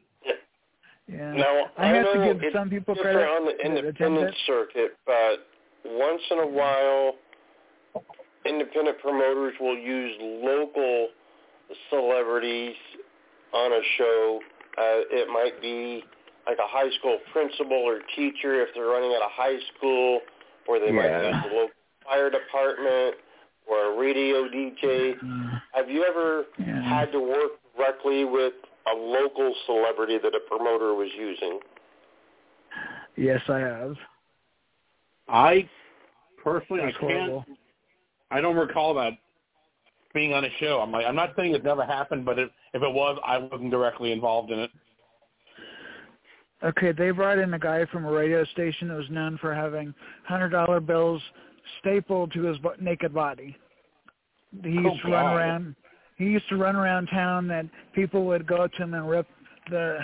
Yeah. 1.07 1.33
Now, 1.33 1.69
I 1.77 1.87
have 1.87 2.05
to 2.13 2.37
give 2.39 2.53
some 2.53 2.69
people 2.69 2.95
different 2.95 3.17
credit 3.17 3.29
on 3.29 3.45
the 3.45 3.65
independent 3.65 4.33
circuit, 4.47 4.97
but 5.05 5.45
once 5.85 6.21
in 6.31 6.39
a 6.39 6.47
while, 6.47 7.15
independent 8.45 8.99
promoters 8.99 9.53
will 9.59 9.77
use 9.77 10.15
local 10.21 11.09
celebrities 11.93 12.75
on 13.53 13.71
a 13.71 13.81
show. 13.97 14.39
Uh, 14.77 15.01
it 15.11 15.27
might 15.29 15.61
be 15.61 16.03
like 16.47 16.57
a 16.57 16.67
high 16.67 16.89
school 16.99 17.19
principal 17.31 17.77
or 17.77 17.99
teacher 18.15 18.61
if 18.63 18.69
they're 18.73 18.87
running 18.87 19.11
at 19.13 19.21
a 19.21 19.29
high 19.31 19.59
school, 19.77 20.19
or 20.67 20.79
they 20.79 20.91
might 20.91 21.05
Yeah. 21.05 21.31
use 21.31 21.43
the 21.43 21.55
local 21.55 21.75
fire 22.03 22.29
department 22.29 23.15
or 23.67 23.93
a 23.93 23.97
radio 23.97 24.47
DJ. 24.49 25.15
Mm, 25.23 25.61
Have 25.73 25.89
you 25.89 26.03
ever 26.03 26.45
yeah. 26.59 26.81
had 26.81 27.11
to 27.13 27.19
work 27.19 27.51
directly 27.77 28.25
with 28.25 28.53
a 28.91 28.95
local 28.95 29.53
celebrity 29.65 30.17
that 30.17 30.33
a 30.35 30.39
promoter 30.49 30.93
was 30.95 31.09
using? 31.17 31.59
Yes, 33.15 33.41
I 33.47 33.59
have. 33.59 33.95
I 35.29 35.69
personally, 36.43 36.81
That's 36.83 36.97
I 36.97 36.99
can't. 36.99 37.11
horrible. 37.29 37.45
I 38.31 38.41
don't 38.41 38.55
recall 38.57 38.93
that 38.95 39.13
being 40.13 40.33
on 40.33 40.45
a 40.45 40.49
show. 40.59 40.79
I'm 40.81 40.91
like, 40.91 41.05
I'm 41.05 41.15
not 41.15 41.33
saying 41.35 41.53
it 41.53 41.63
never 41.63 41.85
happened, 41.85 42.25
but 42.25 42.39
if 42.39 42.49
if 42.73 42.81
it 42.81 42.93
was, 42.93 43.19
I 43.25 43.37
wasn't 43.39 43.71
directly 43.71 44.11
involved 44.11 44.51
in 44.51 44.59
it. 44.59 44.71
Okay, 46.63 46.93
they 46.93 47.11
brought 47.11 47.39
in 47.39 47.53
a 47.53 47.59
guy 47.59 47.85
from 47.91 48.05
a 48.05 48.11
radio 48.11 48.45
station 48.45 48.87
that 48.87 48.95
was 48.97 49.09
known 49.09 49.37
for 49.39 49.53
having 49.53 49.93
hundred 50.25 50.49
dollar 50.49 50.79
bills 50.79 51.21
stapled 51.79 52.31
to 52.33 52.43
his 52.43 52.57
bo- 52.59 52.75
naked 52.79 53.13
body. 53.13 53.57
He 54.63 54.69
used 54.69 54.85
Oh, 54.85 55.07
to 55.07 55.11
run 55.11 55.25
God. 55.25 55.35
around. 55.35 55.75
He 56.17 56.25
used 56.25 56.47
to 56.49 56.57
run 56.57 56.75
around 56.75 57.07
town 57.07 57.47
that 57.47 57.65
people 57.93 58.23
would 58.25 58.45
go 58.47 58.57
up 58.57 58.71
to 58.73 58.83
him 58.83 58.93
and 58.93 59.09
rip 59.09 59.27
the 59.69 59.97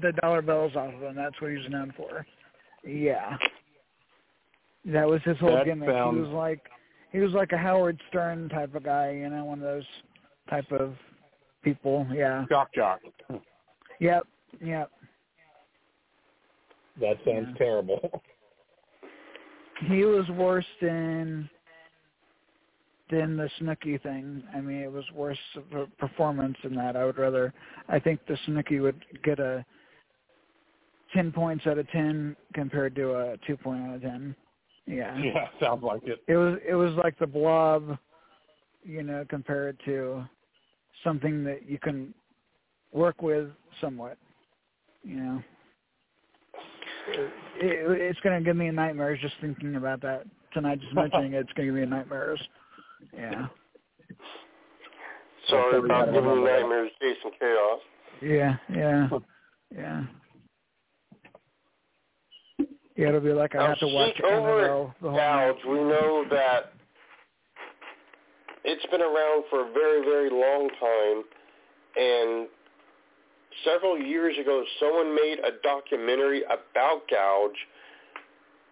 the 0.00 0.12
dollar 0.22 0.42
bills 0.42 0.74
off 0.76 0.94
of 0.94 1.02
him. 1.02 1.14
That's 1.16 1.38
what 1.40 1.50
he 1.50 1.56
was 1.58 1.68
known 1.68 1.92
for. 1.96 2.24
Yeah, 2.86 3.36
that 4.86 5.06
was 5.06 5.20
his 5.24 5.36
whole 5.38 5.54
That 5.56 5.64
gimmick. 5.66 5.88
sounds- 5.90 6.14
He 6.16 6.20
was 6.22 6.30
like 6.30 6.60
he 7.12 7.18
was 7.18 7.32
like 7.32 7.52
a 7.52 7.58
Howard 7.58 8.00
Stern 8.08 8.48
type 8.48 8.74
of 8.74 8.84
guy, 8.84 9.12
you 9.12 9.28
know, 9.28 9.44
one 9.44 9.58
of 9.58 9.64
those 9.64 9.86
type 10.50 10.70
of 10.72 10.94
people. 11.62 12.06
Yeah. 12.12 12.44
Jock 12.48 12.72
jock. 12.74 13.00
Yep. 14.00 14.26
Yep. 14.62 14.90
That 17.00 17.16
sounds 17.24 17.48
Yeah. 17.50 17.54
terrible. 17.58 18.22
he 19.88 20.04
was 20.04 20.28
worse 20.30 20.66
than 20.80 21.50
than 23.08 23.36
the 23.36 23.48
Snooki 23.60 24.00
thing. 24.02 24.42
I 24.52 24.60
mean, 24.60 24.78
it 24.82 24.90
was 24.90 25.04
worse 25.12 25.38
of 25.54 25.72
a 25.72 25.86
performance 25.98 26.56
than 26.62 26.74
that. 26.74 26.96
I 26.96 27.04
would 27.04 27.18
rather. 27.18 27.52
I 27.88 28.00
think 28.00 28.24
the 28.26 28.34
Snooki 28.46 28.80
would 28.80 29.04
get 29.22 29.38
a 29.38 29.64
ten 31.12 31.30
points 31.30 31.66
out 31.66 31.78
of 31.78 31.88
ten 31.90 32.36
compared 32.54 32.94
to 32.96 33.14
a 33.14 33.36
two 33.46 33.56
point 33.56 33.82
out 33.86 33.96
of 33.96 34.02
ten. 34.02 34.34
Yeah. 34.86 35.16
yeah, 35.22 35.48
sounds 35.60 35.82
like 35.82 36.02
it. 36.04 36.22
It 36.28 36.36
was 36.36 36.58
it 36.66 36.74
was 36.74 36.92
like 37.02 37.18
the 37.18 37.26
blob, 37.26 37.98
you 38.84 39.02
know, 39.02 39.24
compared 39.28 39.78
to 39.84 40.24
something 41.04 41.44
that 41.44 41.68
you 41.68 41.78
can 41.78 42.14
work 42.92 43.22
with 43.22 43.48
somewhat. 43.80 44.16
You 45.04 45.16
know. 45.16 45.42
It, 47.08 47.32
it, 47.60 48.00
it's 48.00 48.20
going 48.20 48.38
to 48.38 48.44
give 48.44 48.56
me 48.56 48.70
nightmares 48.70 49.20
just 49.20 49.34
thinking 49.40 49.76
about 49.76 50.00
that 50.02 50.24
tonight. 50.52 50.80
Just 50.80 50.94
mentioning 50.94 51.34
it, 51.34 51.40
it's 51.40 51.52
going 51.52 51.68
to 51.68 51.72
give 51.72 51.74
me 51.74 51.82
a 51.82 51.86
nightmares. 51.86 52.40
Yeah. 53.16 53.46
Sorry 55.48 55.78
about 55.78 56.12
giving 56.12 56.30
you 56.30 56.44
nightmares, 56.44 56.90
Jason 57.00 57.30
Chaos. 57.38 57.78
Yeah. 58.20 58.56
Yeah. 58.74 59.08
Yeah. 59.74 60.04
Yeah, 62.96 63.08
it'll 63.08 63.20
be 63.20 63.32
like 63.32 63.54
I 63.54 63.58
Now, 63.58 63.66
have 63.68 63.78
to 63.80 63.88
watch 63.88 64.20
over 64.24 64.92
NFL 64.92 64.94
the 65.02 65.10
whole 65.10 65.18
Gouge, 65.18 65.64
we 65.68 65.78
know 65.78 66.24
that 66.30 66.72
it's 68.64 68.86
been 68.86 69.02
around 69.02 69.44
for 69.50 69.68
a 69.68 69.72
very, 69.72 70.02
very 70.02 70.30
long 70.30 70.68
time, 70.80 71.24
and 71.96 72.48
several 73.64 73.98
years 73.98 74.36
ago, 74.38 74.64
someone 74.80 75.14
made 75.14 75.38
a 75.40 75.62
documentary 75.62 76.42
about 76.44 77.02
Gouge. 77.10 77.56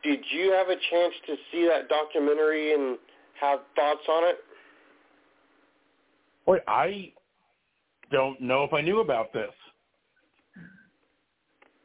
Did 0.02 0.20
you 0.30 0.52
have 0.52 0.68
a 0.68 0.76
chance 0.90 1.14
to 1.26 1.36
see 1.50 1.66
that 1.66 1.88
documentary 1.88 2.74
and 2.74 2.98
have 3.40 3.60
thoughts 3.76 4.06
on 4.08 4.24
it? 4.24 4.36
Boy, 6.46 6.58
I 6.68 7.12
don't 8.10 8.40
know 8.40 8.64
if 8.64 8.72
I 8.72 8.80
knew 8.80 9.00
about 9.00 9.32
this. 9.32 9.50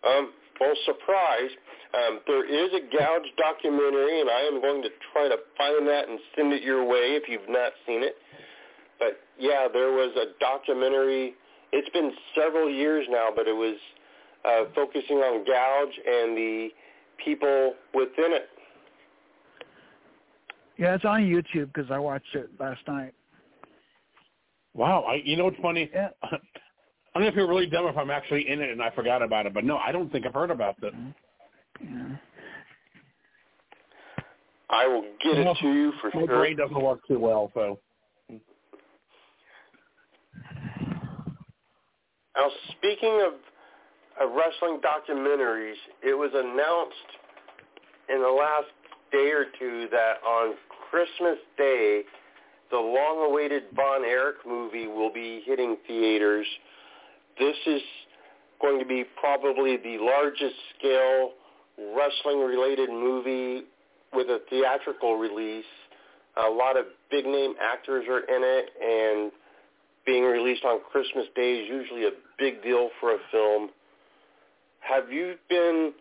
Um, 0.06 0.32
well, 0.60 0.74
surprise. 0.86 1.50
Um, 1.94 2.20
there 2.28 2.46
is 2.46 2.72
a 2.74 2.82
Gouge 2.96 3.30
documentary, 3.38 4.22
and 4.22 4.30
I 4.30 4.42
am 4.42 4.62
going 4.62 4.84
to 4.84 4.90
try 5.12 5.28
to 5.28 5.38
find 5.58 5.88
that 5.88 6.08
and 6.08 6.20
send 6.36 6.54
it 6.54 6.62
your 6.62 6.84
way 6.84 7.18
if 7.18 7.28
you've 7.28 7.50
not 7.50 7.72
seen 7.88 8.04
it. 8.04 8.16
But 9.00 9.20
yeah, 9.40 9.68
there 9.72 9.92
was 9.92 10.16
a 10.16 10.40
documentary. 10.40 11.34
It's 11.72 11.90
been 11.90 12.12
several 12.36 12.70
years 12.70 13.08
now, 13.10 13.30
but 13.36 13.48
it 13.48 13.56
was 13.56 13.78
uh, 14.46 14.66
focusing 14.76 15.18
on 15.18 15.44
Gouge 15.46 15.96
and 16.06 16.38
the 16.38 16.70
people 17.24 17.74
within 17.94 18.34
it. 18.34 18.50
Yeah, 20.78 20.96
it's 20.96 21.06
on 21.06 21.22
YouTube 21.22 21.74
because 21.74 21.90
I 21.92 21.98
watched 21.98 22.36
it 22.36 22.50
last 22.60 22.82
night. 22.88 23.14
Wow, 24.74 25.04
I 25.04 25.16
you 25.26 25.36
know 25.36 25.46
what's 25.46 25.60
funny? 25.62 25.90
Yeah. 25.94 26.10
I 26.24 26.38
don't 27.16 27.24
know 27.24 27.30
if 27.30 27.36
you're 27.36 27.50
really 27.50 27.66
dumb 27.66 27.88
if 27.88 27.98
I'm 27.98 28.12
actually 28.12 28.48
in 28.48 28.62
it 28.62 28.70
and 28.70 28.82
I 28.82 28.92
forgot 28.92 29.24
about 29.24 29.48
it, 29.48 29.54
but 29.54 29.64
no, 29.64 29.78
I 29.78 29.92
don't 29.92 30.12
think 30.12 30.28
I've 30.28 30.34
heard 30.34 30.52
about 30.52 30.80
this. 30.80 30.94
Yeah. 31.82 32.16
I 34.70 34.88
will 34.88 35.04
get 35.24 35.38
it 35.38 35.58
to 35.62 35.68
you 35.68 35.94
for 36.00 36.12
My 36.14 36.26
sure. 36.26 36.28
brain 36.28 36.58
doesn't 36.58 36.82
work 36.82 37.00
too 37.08 37.20
well, 37.20 37.52
so 37.54 37.80
Now, 42.36 42.50
speaking 42.78 43.22
of, 43.26 43.34
of 44.22 44.34
wrestling 44.36 44.80
documentaries, 44.80 45.76
it 46.04 46.14
was 46.18 46.32
announced 46.34 47.18
in 48.08 48.22
the 48.22 48.30
last 48.30 48.72
day 49.12 49.32
or 49.32 49.46
two 49.60 49.88
that 49.92 50.24
on 50.26 50.54
Christmas 50.90 51.38
Day, 51.58 52.04
the 52.72 52.78
long-awaited 52.78 53.64
Von 53.76 54.06
Erich 54.06 54.38
movie 54.48 54.88
will 54.88 55.12
be 55.12 55.42
hitting 55.46 55.76
theaters. 55.88 56.48
This 57.40 57.56
is 57.66 57.82
going 58.62 58.80
to 58.80 58.86
be 58.86 59.04
probably 59.20 59.78
the 59.78 59.98
largest 60.00 60.56
scale 60.78 61.32
wrestling-related 61.96 62.90
movie 62.90 63.64
with 64.14 64.28
a 64.28 64.40
theatrical 64.50 65.16
release. 65.16 65.66
A 66.38 66.50
lot 66.50 66.78
of 66.78 66.86
big-name 67.12 67.54
actors 67.62 68.06
are 68.10 68.20
in 68.20 68.42
it, 68.44 68.70
and 68.82 69.32
being 70.06 70.24
released 70.24 70.64
on 70.64 70.80
Christmas 70.92 71.26
Day 71.36 71.60
is 71.60 71.70
usually 71.70 72.06
a 72.06 72.12
big 72.38 72.64
deal 72.64 72.90
for 73.00 73.14
a 73.14 73.18
film. 73.32 73.70
Have 74.82 75.12
you 75.12 75.36
been 75.50 75.94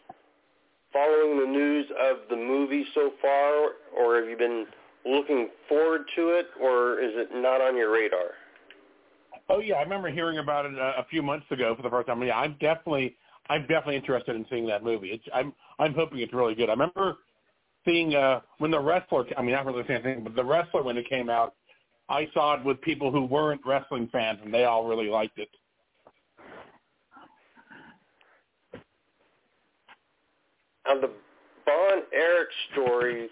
following 0.93 1.41
the 1.41 1.47
news 1.47 1.87
of 2.01 2.19
the 2.31 2.37
movie 2.37 2.85
so 2.95 3.11
far, 3.21 3.71
or 3.97 4.21
have 4.21 4.29
you 4.29 4.37
been 4.37 4.67
looking 5.05 5.49
forward 5.69 6.03
to 6.17 6.29
it, 6.31 6.47
or 6.61 7.01
is 7.01 7.13
it 7.15 7.29
not 7.35 7.61
on 7.61 7.77
your 7.77 7.93
radar? 7.93 8.33
Oh 9.51 9.61
yeah, 9.61 9.77
I 9.77 9.83
remember 9.83 10.11
hearing 10.11 10.39
about 10.39 10.67
it 10.67 10.75
a, 10.75 11.01
a 11.01 11.07
few 11.11 11.23
months 11.23 11.47
ago 11.51 11.75
for 11.75 11.83
the 11.83 11.91
first 11.91 12.07
time. 12.07 12.23
Yeah, 12.23 12.37
I'm 12.37 12.53
definitely 12.61 13.17
I'm 13.49 13.63
definitely 13.63 13.97
interested 13.97 14.37
in 14.37 14.45
seeing 14.51 14.67
that 14.67 14.85
movie. 14.85 15.09
It's 15.09 15.25
I'm 15.35 15.53
I'm 15.79 15.95
hoping 15.95 16.19
it's 16.21 16.33
really 16.33 16.55
good. 16.55 16.69
I 16.69 16.73
remember 16.73 17.17
seeing 17.85 18.15
uh 18.15 18.41
when 18.59 18.71
the 18.71 18.81
wrestler 18.81 19.25
I 19.37 19.43
mean 19.43 19.53
not 19.53 19.67
really 19.67 19.83
the 19.83 19.89
same 19.89 20.03
thing, 20.03 20.25
but 20.25 20.35
the 20.35 20.45
wrestler 20.45 20.83
when 20.83 20.97
it 20.97 21.09
came 21.09 21.31
out, 21.31 21.55
I 22.09 22.29
saw 22.35 22.55
it 22.55 22.65
with 22.65 22.81
people 22.81 23.11
who 23.11 23.25
weren't 23.25 23.61
wrestling 23.65 24.09
fans 24.13 24.39
and 24.45 24.53
they 24.53 24.65
all 24.65 24.87
really 24.87 25.09
liked 25.09 25.39
it. 25.39 25.49
Now 30.87 31.01
the 31.01 31.11
Von 31.65 32.03
Erich 32.15 32.49
story 32.73 33.29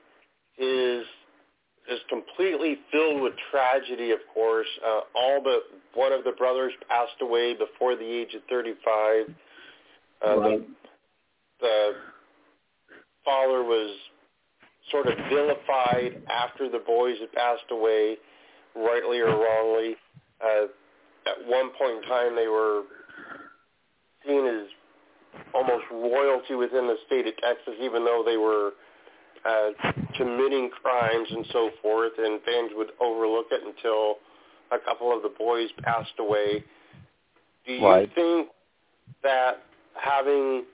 is 0.59 1.07
is 1.89 2.01
completely 2.09 2.79
filled 2.91 3.23
with 3.23 3.35
tragedy. 3.51 4.11
Of 4.11 4.21
course, 4.33 4.67
uh, 4.85 5.01
all 5.15 5.41
but 5.43 5.63
one 5.95 6.13
of 6.13 6.25
the 6.25 6.33
brothers 6.33 6.73
passed 6.89 7.21
away 7.21 7.55
before 7.55 7.97
the 7.97 8.05
age 8.05 8.35
of 8.35 8.43
35. 8.51 9.35
Uh, 10.25 10.39
right. 10.39 10.61
the, 10.61 10.67
the 11.61 11.91
father 13.25 13.63
was 13.63 13.91
sort 14.91 15.07
of 15.09 15.15
vilified 15.29 16.13
after 16.31 16.71
the 16.71 16.79
boys 16.87 17.17
had 17.21 17.33
passed 17.33 17.71
away, 17.71 18.17
rightly 18.75 19.19
or 19.19 19.31
wrongly. 19.39 19.97
Uh, 20.43 20.67
at 21.27 21.47
one 21.49 21.71
point 21.79 22.03
in 22.05 22.09
time, 22.09 22.37
they 22.37 22.47
were 22.47 22.83
seen 24.27 24.47
as 24.47 24.67
almost 25.55 25.85
royalty 25.91 26.55
within 26.55 26.87
the 26.87 26.97
state 27.07 27.27
of 27.27 27.37
Texas, 27.39 27.75
even 27.81 28.05
though 28.05 28.23
they 28.25 28.37
were 28.37 28.73
uh, 29.45 29.71
committing 30.17 30.71
crimes 30.83 31.29
and 31.31 31.47
so 31.53 31.71
forth, 31.83 32.13
and 32.19 32.41
fans 32.43 32.71
would 32.75 32.91
overlook 33.01 33.47
it 33.51 33.63
until 33.65 34.17
a 34.73 34.79
couple 34.85 35.15
of 35.15 35.23
the 35.23 35.33
boys 35.39 35.69
passed 35.83 36.15
away. 36.19 36.63
Do 37.67 37.73
you 37.73 37.87
Right. 37.87 38.15
think 38.15 38.49
that 39.23 39.66
having 40.01 40.65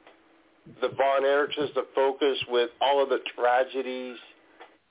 the 0.81 0.89
Von 0.89 1.23
Erichs 1.25 1.75
the 1.75 1.87
focus 1.95 2.39
with 2.49 2.71
all 2.81 3.03
of 3.03 3.09
the 3.09 3.19
tragedies 3.37 4.17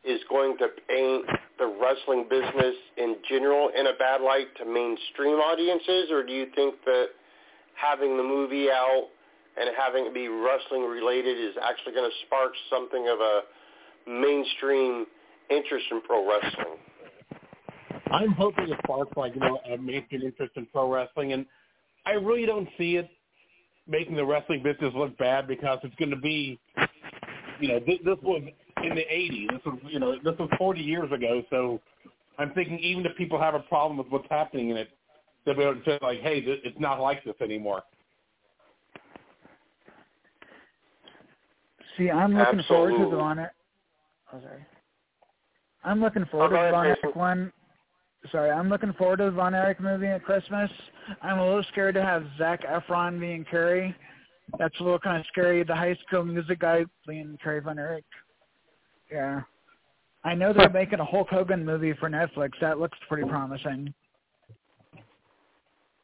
is 0.03 0.19
going 0.29 0.57
to 0.57 0.67
paint 0.89 1.25
the 1.59 1.67
wrestling 1.79 2.25
business 2.29 2.75
in 2.97 3.17
general 3.29 3.69
in 3.77 3.87
a 3.87 3.93
bad 3.99 4.21
light 4.21 4.47
to 4.57 4.65
mainstream 4.65 5.35
audiences, 5.35 6.09
or 6.11 6.25
do 6.25 6.33
you 6.33 6.47
think 6.55 6.75
that 6.85 7.07
having 7.75 8.17
the 8.17 8.23
movie 8.23 8.69
out 8.69 9.07
and 9.59 9.69
having 9.77 10.07
it 10.07 10.13
be 10.13 10.27
wrestling 10.27 10.83
related 10.83 11.37
is 11.37 11.55
actually 11.61 11.93
going 11.93 12.09
to 12.09 12.17
spark 12.25 12.51
something 12.69 13.07
of 13.07 13.19
a 13.19 13.41
mainstream 14.09 15.05
interest 15.49 15.85
in 15.91 16.01
pro 16.01 16.27
wrestling? 16.27 16.77
I'm 18.11 18.31
hoping 18.31 18.69
it 18.69 18.79
sparks 18.83 19.15
like 19.15 19.35
you 19.35 19.41
know 19.41 19.59
a 19.71 19.77
mainstream 19.77 20.23
interest 20.23 20.53
in 20.55 20.65
pro 20.67 20.91
wrestling, 20.91 21.33
and 21.33 21.45
I 22.05 22.13
really 22.13 22.45
don't 22.45 22.67
see 22.77 22.97
it 22.97 23.09
making 23.87 24.15
the 24.15 24.25
wrestling 24.25 24.63
business 24.63 24.93
look 24.95 25.17
bad 25.17 25.47
because 25.47 25.79
it's 25.83 25.95
going 25.95 26.11
to 26.11 26.17
be, 26.17 26.59
you 27.59 27.67
know, 27.67 27.79
this, 27.79 27.99
this 28.05 28.17
was 28.23 28.41
in 28.83 28.95
the 28.95 29.01
'80s. 29.01 29.49
This 29.51 29.61
was 29.65 29.79
you 29.89 29.99
know 29.99 30.15
this 30.23 30.37
was 30.39 30.49
40 30.57 30.81
years 30.81 31.11
ago, 31.11 31.43
so 31.49 31.81
I'm 32.37 32.53
thinking 32.53 32.79
even 32.79 33.05
if 33.05 33.15
people 33.17 33.39
have 33.39 33.55
a 33.55 33.59
problem 33.59 33.97
with 33.97 34.07
what's 34.07 34.27
happening 34.29 34.69
in 34.69 34.77
it, 34.77 34.89
they'll 35.45 35.55
be 35.55 35.63
able 35.63 35.75
to 35.75 35.83
say 35.85 35.99
like, 36.01 36.21
hey, 36.21 36.41
th- 36.41 36.61
it's 36.63 36.79
not 36.79 36.99
like 36.99 37.23
this 37.23 37.35
anymore. 37.41 37.83
See, 41.97 42.09
I'm 42.09 42.37
looking 42.37 42.63
forward 42.67 42.91
to 42.91 42.97
the 42.97 43.03
Absolutely. 43.03 43.17
Von 43.17 43.47
Oh, 44.33 44.39
sorry. 44.39 44.65
I'm 45.83 45.99
looking 45.99 46.25
forward 46.31 46.45
Oh, 46.45 46.49
to 46.49 46.53
the 46.53 46.59
ahead, 46.59 46.71
Von 46.71 46.85
Erich 46.85 47.15
one. 47.15 47.53
Sorry, 48.29 48.51
I'm 48.51 48.69
looking 48.69 48.93
forward 48.93 49.17
to 49.17 49.25
the 49.25 49.31
Von 49.31 49.55
Erich 49.55 49.79
movie 49.79 50.07
at 50.07 50.23
Christmas. 50.23 50.69
I'm 51.21 51.39
a 51.39 51.45
little 51.45 51.63
scared 51.71 51.95
to 51.95 52.03
have 52.03 52.23
Zac 52.37 52.61
Efron 52.63 53.19
being 53.19 53.43
Kerry. 53.49 53.95
That's 54.59 54.79
a 54.79 54.83
little 54.83 54.99
kind 54.99 55.17
of 55.17 55.25
scary. 55.27 55.63
The 55.63 55.75
High 55.75 55.97
School 56.07 56.23
Music 56.23 56.59
guy 56.59 56.85
being 57.07 57.37
Kerry 57.43 57.61
Von 57.61 57.79
Erich. 57.79 58.05
Yeah. 59.11 59.41
I 60.23 60.35
know 60.35 60.53
they're 60.53 60.69
making 60.69 60.99
a 60.99 61.05
Hulk 61.05 61.29
Hogan 61.29 61.65
movie 61.65 61.93
for 61.99 62.09
Netflix. 62.09 62.51
That 62.61 62.79
looks 62.79 62.97
pretty 63.09 63.27
promising. 63.27 63.91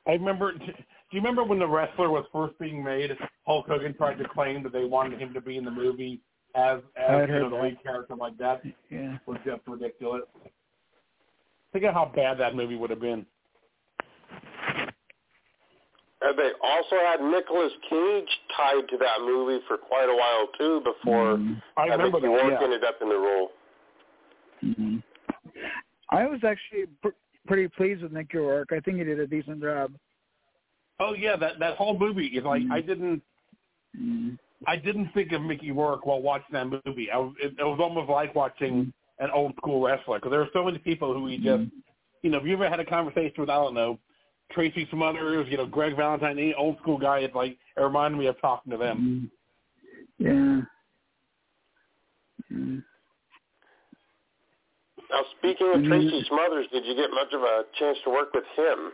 I 0.07 0.13
remember. 0.13 0.53
Do 0.53 0.65
you 1.11 1.21
remember 1.21 1.43
when 1.43 1.59
the 1.59 1.67
wrestler 1.67 2.09
was 2.09 2.25
first 2.33 2.57
being 2.59 2.83
made? 2.83 3.11
Hulk 3.45 3.67
Hogan 3.67 3.93
tried 3.93 4.17
to 4.17 4.27
claim 4.27 4.63
that 4.63 4.73
they 4.73 4.85
wanted 4.85 5.21
him 5.21 5.33
to 5.33 5.41
be 5.41 5.57
in 5.57 5.63
the 5.63 5.71
movie 5.71 6.19
as 6.55 6.79
as 6.95 7.29
you 7.29 7.39
know, 7.39 7.49
the 7.49 7.55
lead 7.55 7.77
character 7.83 8.15
like 8.15 8.37
that. 8.37 8.61
Yeah. 8.89 9.17
was 9.25 9.37
just 9.45 9.61
ridiculous. 9.67 10.23
Think 11.73 11.85
of 11.85 11.93
how 11.93 12.11
bad 12.15 12.39
that 12.39 12.55
movie 12.55 12.75
would 12.75 12.89
have 12.89 13.01
been. 13.01 13.25
And 16.19 16.37
they 16.37 16.51
also 16.63 16.95
had 17.05 17.21
Nicolas 17.21 17.71
Cage 17.89 18.29
tied 18.55 18.87
to 18.89 18.97
that 18.97 19.21
movie 19.21 19.63
for 19.67 19.77
quite 19.77 20.09
a 20.09 20.15
while 20.15 20.47
too 20.57 20.81
before 20.81 21.37
Mhm. 21.37 21.61
I 21.77 21.81
I 21.81 21.85
remember 21.91 22.19
think 22.19 22.33
that. 22.33 22.41
Rourke 22.43 22.59
Yeah. 22.59 22.63
ended 22.63 22.83
up 22.83 23.01
in 23.01 23.09
the 23.09 23.17
role. 23.17 23.51
Mhm. 24.63 25.03
I 26.09 26.25
was 26.25 26.43
actually 26.43 26.87
pr- 27.01 27.09
pretty 27.45 27.67
pleased 27.67 28.01
with 28.01 28.11
Mickey 28.11 28.37
Rourke. 28.39 28.71
I 28.71 28.79
think 28.79 28.97
he 28.97 29.03
did 29.03 29.19
a 29.19 29.27
decent 29.27 29.61
job. 29.61 29.93
Oh 30.99 31.13
yeah, 31.13 31.35
that 31.35 31.59
that 31.59 31.77
whole 31.77 31.97
movie 31.99 32.27
is 32.27 32.43
like 32.43 32.63
I 32.71 32.81
didn't 32.81 33.21
Mhm. 33.95 34.39
I 34.65 34.75
didn't 34.75 35.09
think 35.09 35.31
of 35.33 35.43
Mickey 35.43 35.71
Rourke 35.71 36.07
while 36.07 36.21
watching 36.21 36.53
that 36.53 36.65
movie. 36.83 37.11
I 37.11 37.19
it, 37.39 37.59
it 37.59 37.63
was 37.63 37.79
almost 37.79 38.09
like 38.09 38.33
watching 38.33 38.91
an 39.19 39.29
old 39.33 39.53
school 39.57 39.81
wrestler 39.81 40.19
because 40.19 40.31
there 40.31 40.41
are 40.41 40.49
so 40.53 40.63
many 40.63 40.77
people 40.77 41.13
who 41.13 41.27
he 41.27 41.37
just 41.37 41.63
you 42.21 42.29
know. 42.29 42.37
If 42.37 42.45
you 42.45 42.53
ever 42.53 42.69
had 42.69 42.79
a 42.79 42.85
conversation 42.85 43.35
with 43.37 43.49
I 43.49 43.55
don't 43.55 43.73
know 43.73 43.99
Tracy 44.51 44.87
Smothers, 44.91 45.47
you 45.49 45.57
know 45.57 45.65
Greg 45.65 45.95
Valentine, 45.95 46.37
any 46.37 46.53
old 46.53 46.77
school 46.79 46.97
guy, 46.97 47.19
it's 47.19 47.35
like 47.35 47.57
it 47.75 47.81
reminded 47.81 48.17
me 48.17 48.27
of 48.27 48.39
talking 48.41 48.71
to 48.71 48.77
them. 48.77 49.31
Yeah. 50.19 50.61
Mhm. 52.51 52.83
Now, 55.09 55.21
speaking 55.37 55.73
of. 55.73 55.83
Tracy 55.85 56.23
Smothers, 56.27 56.67
did 56.71 56.85
you 56.85 56.95
get 56.95 57.09
much 57.11 57.33
of 57.33 57.41
a 57.41 57.65
chance 57.79 57.97
to 58.03 58.09
work 58.09 58.33
with 58.33 58.45
him? 58.55 58.91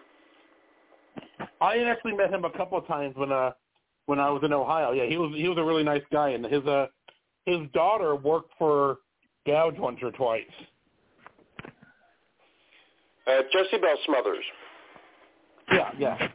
I 1.62 1.78
had 1.78 1.88
actually 1.88 2.14
met 2.14 2.32
him 2.34 2.46
a 2.46 2.52
couple 2.52 2.78
of 2.78 2.86
times 2.88 3.16
when 3.16 3.32
uh 3.32 3.52
when 4.06 4.20
I 4.20 4.30
was 4.30 4.44
in 4.44 4.54
Ohio. 4.54 4.92
Yeah, 4.92 5.06
he 5.06 5.18
was 5.18 5.34
he 5.36 5.48
was 5.48 5.58
a 5.58 5.64
really 5.64 5.84
nice 5.84 6.04
guy, 6.12 6.30
and 6.30 6.46
his 6.46 6.66
uh 6.66 6.88
his 7.46 7.60
daughter 7.74 8.16
worked 8.16 8.52
for 8.58 8.98
Gouge 9.46 9.78
once 9.78 10.00
or 10.02 10.12
twice. 10.12 10.44
Uh, 13.28 13.42
Jessie 13.52 13.78
Belle 13.82 13.98
Smothers. 14.06 14.44
Yeah, 15.72 15.92
yeah. 15.98 16.28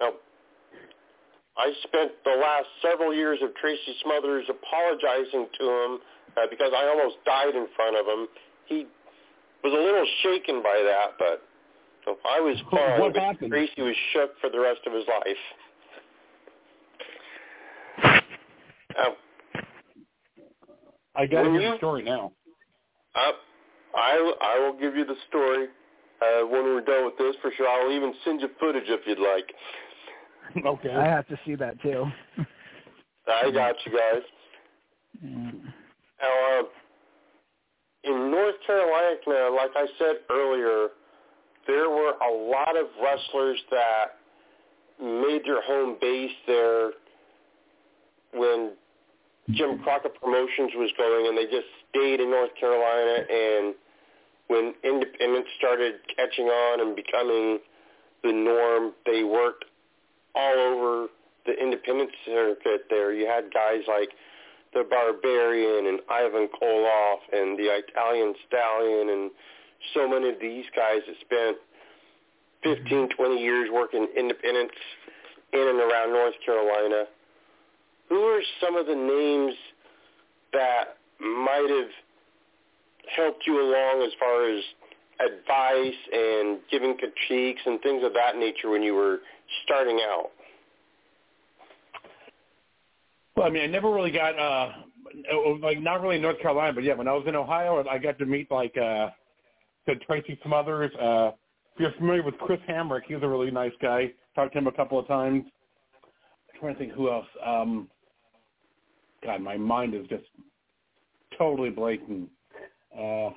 Now, 0.00 0.12
I 1.56 1.72
spent 1.82 2.12
the 2.24 2.40
last 2.40 2.66
several 2.80 3.12
years 3.12 3.40
of 3.42 3.54
Tracy 3.56 3.96
Smothers 4.04 4.44
apologizing 4.48 5.48
to 5.58 5.64
him 5.64 5.98
uh, 6.36 6.46
because 6.48 6.72
I 6.74 6.86
almost 6.86 7.16
died 7.26 7.56
in 7.56 7.66
front 7.74 7.96
of 7.96 8.06
him. 8.06 8.28
He 8.66 8.86
was 9.64 9.72
a 9.72 9.82
little 9.82 10.06
shaken 10.22 10.62
by 10.62 10.80
that, 10.86 11.18
but 11.18 11.42
so 12.04 12.16
I 12.30 12.40
was 12.40 12.56
fine. 12.70 13.00
What 13.00 13.16
happened? 13.16 13.50
Tracy 13.50 13.82
was 13.82 13.96
shook 14.12 14.38
for 14.40 14.50
the 14.50 14.60
rest 14.60 14.80
of 14.86 14.92
his 14.92 15.04
life. 15.08 15.36
Now, 18.96 19.14
I 21.18 21.26
got 21.26 21.42
to 21.42 21.50
When 21.50 21.60
hear 21.60 21.68
you- 21.68 21.72
the 21.72 21.78
story 21.78 22.02
now. 22.04 22.32
I, 23.14 23.32
I, 23.94 24.32
I 24.40 24.58
will 24.60 24.78
give 24.78 24.94
you 24.96 25.04
the 25.04 25.16
story 25.28 25.66
uh, 26.22 26.46
when 26.46 26.62
we're 26.64 26.80
done 26.82 27.04
with 27.06 27.18
this 27.18 27.34
for 27.42 27.50
sure. 27.56 27.68
I'll 27.68 27.90
even 27.90 28.14
send 28.24 28.40
you 28.40 28.48
footage 28.60 28.84
if 28.86 29.00
you'd 29.06 29.18
like. 29.18 30.64
okay. 30.66 30.94
I 30.94 31.06
have 31.06 31.26
to 31.28 31.38
see 31.44 31.56
that 31.56 31.80
too. 31.82 32.04
I 33.26 33.50
got 33.50 33.74
you 33.84 33.92
guys. 33.92 34.22
Yeah. 35.22 35.50
Now, 36.22 36.60
uh, 36.60 36.62
in 38.04 38.30
North 38.30 38.54
Carolina, 38.66 39.54
like 39.56 39.70
I 39.74 39.86
said 39.98 40.16
earlier, 40.30 40.88
there 41.66 41.90
were 41.90 42.12
a 42.12 42.32
lot 42.50 42.76
of 42.76 42.86
wrestlers 43.02 43.58
that 43.70 44.06
made 45.00 45.42
their 45.44 45.62
home 45.62 45.96
base 46.00 46.30
there 46.46 46.90
when 48.34 48.72
Jim 49.52 49.78
Crockett 49.82 50.20
Promotions 50.20 50.72
was 50.76 50.90
going, 50.96 51.26
and 51.26 51.36
they 51.36 51.44
just 51.44 51.68
stayed 51.90 52.20
in 52.20 52.30
North 52.30 52.54
Carolina. 52.58 53.24
And 53.28 53.74
when 54.48 54.74
independents 54.84 55.48
started 55.58 55.94
catching 56.14 56.46
on 56.46 56.80
and 56.80 56.96
becoming 56.96 57.58
the 58.22 58.32
norm, 58.32 58.92
they 59.06 59.24
worked 59.24 59.64
all 60.34 60.58
over 60.58 61.08
the 61.46 61.52
independent 61.60 62.10
circuit 62.26 62.84
there. 62.90 63.12
You 63.12 63.26
had 63.26 63.52
guys 63.52 63.80
like 63.88 64.10
the 64.74 64.84
Barbarian 64.88 65.86
and 65.86 66.00
Ivan 66.10 66.48
Koloff 66.60 67.20
and 67.32 67.58
the 67.58 67.68
Italian 67.72 68.34
Stallion 68.46 69.08
and 69.08 69.30
so 69.94 70.08
many 70.08 70.28
of 70.28 70.36
these 70.40 70.66
guys 70.76 71.00
that 71.06 71.16
spent 71.24 71.56
15, 72.62 73.16
20 73.16 73.40
years 73.40 73.70
working 73.72 74.06
independents 74.16 74.74
in 75.52 75.60
and 75.60 75.80
around 75.80 76.12
North 76.12 76.34
Carolina. 76.44 77.04
Who 78.08 78.16
are 78.16 78.42
some 78.60 78.76
of 78.76 78.86
the 78.86 78.94
names 78.94 79.54
that 80.52 80.96
might 81.20 81.68
have 81.68 81.90
helped 83.16 83.46
you 83.46 83.60
along 83.60 84.02
as 84.06 84.12
far 84.18 84.48
as 84.48 84.62
advice 85.20 85.98
and 86.12 86.58
giving 86.70 86.96
critiques 86.96 87.60
and 87.66 87.80
things 87.82 88.04
of 88.04 88.12
that 88.14 88.36
nature 88.36 88.70
when 88.70 88.82
you 88.82 88.94
were 88.94 89.18
starting 89.64 90.00
out? 90.08 90.30
Well, 93.36 93.46
I 93.46 93.50
mean, 93.50 93.62
I 93.62 93.66
never 93.66 93.90
really 93.92 94.10
got 94.10 94.38
uh 94.38 94.72
like 95.62 95.80
not 95.80 96.02
really 96.02 96.16
in 96.16 96.22
North 96.22 96.40
Carolina, 96.40 96.72
but 96.72 96.84
yeah, 96.84 96.94
when 96.94 97.08
I 97.08 97.12
was 97.12 97.24
in 97.26 97.34
Ohio, 97.34 97.84
I 97.88 97.98
got 97.98 98.18
to 98.18 98.26
meet 98.26 98.50
like 98.50 98.76
uh 98.76 99.08
the 99.86 99.94
Tracy 100.06 100.38
Smothers. 100.44 100.92
Uh, 101.00 101.30
if 101.74 101.80
you're 101.80 101.92
familiar 101.92 102.22
with 102.22 102.36
Chris 102.38 102.60
Hamrick, 102.68 103.02
he's 103.06 103.22
a 103.22 103.28
really 103.28 103.50
nice 103.50 103.72
guy. 103.80 104.12
Talked 104.34 104.52
to 104.52 104.58
him 104.58 104.66
a 104.66 104.72
couple 104.72 104.98
of 104.98 105.08
times. 105.08 105.44
I'm 106.52 106.60
trying 106.60 106.74
to 106.74 106.78
think 106.78 106.92
who 106.92 107.10
else. 107.10 107.26
Um, 107.44 107.88
God, 109.24 109.40
my 109.40 109.56
mind 109.56 109.94
is 109.94 110.06
just 110.08 110.24
totally 111.36 111.70
blatant. 111.70 112.28
Uh, 112.96 113.30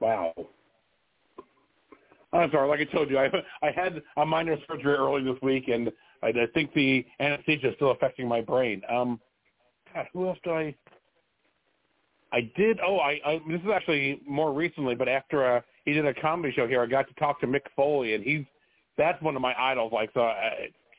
wow. 0.00 0.34
I'm 2.32 2.50
sorry. 2.50 2.68
Like 2.68 2.80
I 2.80 2.84
told 2.84 3.10
you, 3.10 3.18
I 3.18 3.30
I 3.62 3.70
had 3.70 4.02
a 4.16 4.24
minor 4.24 4.56
surgery 4.66 4.94
early 4.94 5.22
this 5.22 5.40
week, 5.42 5.68
and 5.68 5.90
I, 6.22 6.28
I 6.28 6.46
think 6.54 6.72
the 6.72 7.04
anesthesia 7.20 7.70
is 7.70 7.74
still 7.76 7.90
affecting 7.90 8.26
my 8.26 8.40
brain. 8.40 8.80
Um, 8.88 9.20
God, 9.92 10.06
who 10.12 10.28
else 10.28 10.38
did 10.42 10.52
I? 10.52 10.74
I 12.32 12.50
did. 12.56 12.78
Oh, 12.80 12.98
I, 12.98 13.20
I 13.26 13.40
this 13.48 13.60
is 13.60 13.68
actually 13.74 14.22
more 14.26 14.52
recently, 14.52 14.94
but 14.94 15.08
after 15.08 15.56
uh, 15.56 15.60
he 15.84 15.92
did 15.92 16.06
a 16.06 16.14
comedy 16.14 16.52
show 16.54 16.66
here, 16.66 16.82
I 16.82 16.86
got 16.86 17.06
to 17.08 17.14
talk 17.14 17.40
to 17.40 17.46
Mick 17.46 17.62
Foley, 17.76 18.14
and 18.14 18.24
he's 18.24 18.44
that's 18.96 19.20
one 19.22 19.36
of 19.36 19.42
my 19.42 19.54
idols. 19.58 19.92
Like, 19.92 20.10
so 20.14 20.22
uh, 20.22 20.50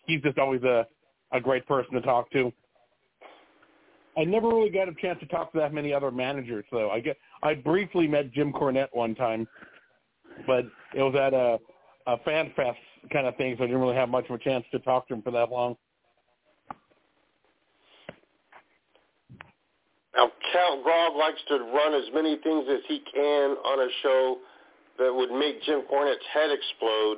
he's 0.06 0.22
just 0.22 0.38
always 0.38 0.62
a 0.64 0.86
a 1.34 1.42
great 1.42 1.66
person 1.68 1.94
to 1.94 2.02
talk 2.02 2.32
to. 2.32 2.52
I 4.18 4.24
never 4.24 4.48
really 4.48 4.70
got 4.70 4.88
a 4.88 4.94
chance 5.02 5.20
to 5.22 5.26
talk 5.26 5.52
to 5.54 5.60
that 5.60 5.74
many 5.74 5.92
other 5.92 6.12
managers, 6.12 6.66
though. 6.72 6.92
I 6.92 7.00
get 7.00 7.18
I 7.42 7.56
briefly 7.56 8.08
met 8.08 8.32
Jim 8.32 8.54
Cornette 8.54 8.90
one 8.94 9.16
time, 9.16 9.48
but 10.46 10.66
it 10.96 11.02
was 11.02 11.16
at 11.16 11.34
a 11.34 11.58
a 12.06 12.18
fan 12.24 12.52
fest 12.56 12.78
kind 13.12 13.28
of 13.28 13.36
thing, 13.38 13.56
so 13.58 13.64
I 13.64 13.68
didn't 13.68 13.82
really 13.82 13.96
have 13.96 14.10
much 14.10 14.26
of 14.30 14.36
a 14.36 14.40
chance 14.40 14.66
to 14.72 14.80
talk 14.80 15.08
to 15.08 15.16
him 15.16 15.22
for 15.22 15.32
that 15.32 15.50
long. 15.50 15.76
Now, 20.16 20.30
Count 20.52 20.84
Grog 20.84 21.16
likes 21.16 21.40
to 21.48 21.56
run 21.56 21.94
as 21.96 22.04
many 22.14 22.38
things 22.44 22.66
as 22.70 22.82
he 22.88 23.02
can 23.14 23.52
on 23.52 23.80
a 23.80 23.90
show 24.04 24.38
that 25.00 25.14
would 25.14 25.32
make 25.32 25.64
Jim 25.64 25.82
Cornette's 25.92 26.20
head 26.34 26.50
explode. 26.52 27.18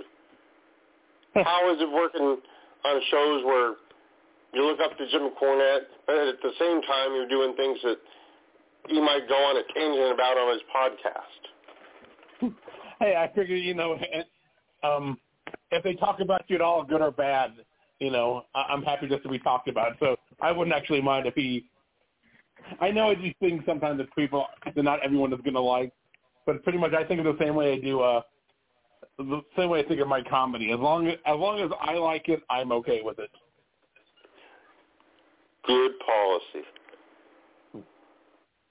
How 1.44 1.74
is 1.74 1.82
it 1.82 1.92
working 1.92 2.38
on 2.86 3.02
shows 3.12 3.44
where 3.44 3.74
you 4.56 4.66
look 4.66 4.80
up 4.80 4.98
to 4.98 5.06
Jim 5.12 5.30
Cornette, 5.42 5.88
but 6.08 6.16
at 6.16 6.42
the 6.42 6.52
same 6.60 6.82
time 6.84 7.14
you're 7.14 7.28
doing 7.28 7.56
things 7.56 7.78
that 7.84 7.98
he 8.88 9.02
might 9.02 9.28
go 9.28 9.36
on 9.36 9.58
a 9.58 9.64
tangent 9.74 10.14
about 10.14 10.38
on 10.38 10.54
his 10.54 10.64
podcast? 10.76 11.42
Hey, 12.98 13.14
I 13.14 13.28
figure 13.36 13.58
you 13.58 13.74
know, 13.74 14.00
um, 14.82 15.18
if 15.72 15.84
they 15.84 15.96
talk 15.96 16.22
about 16.22 16.44
you 16.48 16.56
at 16.56 16.62
all, 16.62 16.82
good 16.86 17.02
or 17.02 17.12
bad, 17.12 17.52
you 18.00 18.10
know, 18.10 18.46
I'm 18.56 18.84
happy 18.84 19.10
just 19.10 19.24
to 19.24 19.30
be 19.30 19.38
talked 19.38 19.68
about. 19.68 19.98
So 20.00 20.16
I 20.42 20.54
wouldn't 20.54 20.74
actually 20.74 21.02
mind 21.02 21.28
if 21.28 21.34
he 21.34 21.66
I 22.80 22.92
know 22.92 23.14
these 23.14 23.34
things 23.40 23.64
sometimes 23.66 23.98
that 24.00 24.14
people 24.16 24.46
that 24.66 24.84
not 24.84 25.04
everyone 25.04 25.34
is 25.34 25.40
going 25.42 25.54
to 25.54 25.62
like, 25.62 25.92
but 26.46 26.64
pretty 26.64 26.78
much 26.78 26.94
I 26.94 27.04
think 27.04 27.20
of 27.20 27.26
the 27.26 27.44
same 27.44 27.56
way 27.56 27.74
I 27.74 27.80
do. 27.80 28.02
Uh, 28.02 28.22
the 29.18 29.42
same 29.58 29.70
way 29.70 29.80
I 29.80 29.88
think 29.88 30.02
of 30.02 30.08
my 30.08 30.22
comedy. 30.24 30.72
As 30.72 30.80
long 30.80 31.08
as 31.08 31.18
as 31.26 31.38
long 31.38 31.60
as 31.60 31.72
I 31.82 31.94
like 31.94 32.28
it, 32.28 32.42
I'm 32.50 32.72
okay 32.74 33.02
with 33.04 33.20
it. 33.20 33.30
Policy. 36.06 36.68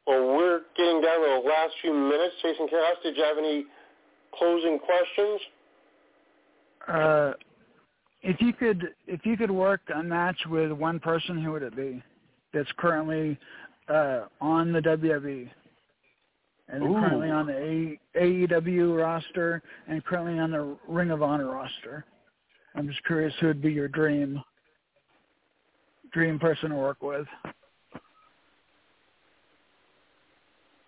Well, 0.07 0.37
we're 0.37 0.61
getting 0.77 1.01
down 1.01 1.21
to 1.21 1.41
the 1.43 1.49
last 1.49 1.73
few 1.81 1.93
minutes. 1.93 2.35
Jason 2.43 2.69
Chaos, 2.69 2.97
did 3.03 3.17
you 3.17 3.23
have 3.23 3.39
any 3.39 3.65
closing 4.39 4.79
questions? 4.79 5.41
Uh, 6.87 7.33
if 8.23 8.41
you 8.41 8.53
could, 8.53 8.89
if 9.07 9.25
you 9.25 9.37
could 9.37 9.51
work 9.51 9.81
a 9.95 10.03
match 10.03 10.37
with 10.49 10.73
one 10.73 11.01
person, 11.01 11.43
who 11.43 11.53
would 11.53 11.63
it 11.63 11.77
be? 11.77 12.03
That's 12.53 12.71
currently 12.77 13.39
uh, 13.89 14.27
on 14.41 14.73
the 14.73 14.81
WWE, 14.81 15.49
and 16.69 16.83
Ooh. 16.83 16.93
currently 16.95 17.31
on 17.31 17.47
the 17.47 17.57
A- 17.57 18.21
AEW 18.21 18.99
roster, 18.99 19.63
and 19.89 20.05
currently 20.05 20.39
on 20.39 20.51
the 20.51 20.77
Ring 20.87 21.11
of 21.11 21.23
Honor 21.23 21.51
roster. 21.51 22.05
I'm 22.75 22.89
just 22.89 23.05
curious 23.05 23.33
who 23.41 23.49
would 23.49 23.63
be 23.63 23.73
your 23.73 23.89
dream 23.89 24.43
dream 26.15 26.39
person 26.39 26.71
to 26.71 26.77
work 26.77 27.03
with. 27.03 27.27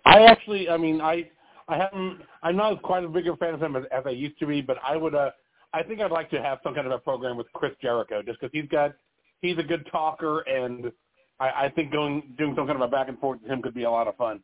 I 0.07 0.23
actually, 0.25 0.71
I 0.71 0.79
mean, 0.79 1.01
I 1.01 1.29
I 1.69 1.77
haven't. 1.77 2.21
I'm 2.43 2.57
not 2.57 2.81
quite 2.83 3.05
as 3.05 3.11
big 3.11 3.27
a 3.27 3.37
fan 3.37 3.55
of 3.55 3.63
him 3.63 3.77
as, 3.77 3.85
as 3.91 4.05
I 4.07 4.11
used 4.11 4.39
to 4.39 4.47
be, 4.47 4.63
but 4.63 4.79
I 4.83 4.97
would. 4.97 5.15
uh 5.15 5.31
I 5.75 5.83
think 5.83 6.01
I'd 6.01 6.13
like 6.13 6.31
to 6.31 6.41
have 6.41 6.61
some 6.63 6.75
kind 6.75 6.87
of 6.87 6.93
a 6.93 6.99
program 6.99 7.37
with 7.37 7.53
Chris 7.53 7.73
Jericho, 7.83 8.23
just 8.23 8.41
because 8.41 8.53
he's 8.53 8.69
got 8.71 8.95
he's 9.43 9.59
a 9.59 9.63
good 9.63 9.87
talker 9.91 10.41
and 10.41 10.91
I, 11.39 11.67
I 11.67 11.73
think 11.75 11.93
going 11.93 12.33
doing 12.39 12.55
some 12.57 12.67
kind 12.67 12.81
of 12.81 12.89
a 12.89 12.91
back 12.91 13.09
and 13.09 13.19
forth 13.19 13.41
with 13.43 13.51
him 13.51 13.61
could 13.61 13.75
be 13.75 13.83
a 13.83 13.91
lot 13.91 14.09
of 14.09 14.17
fun. 14.17 14.41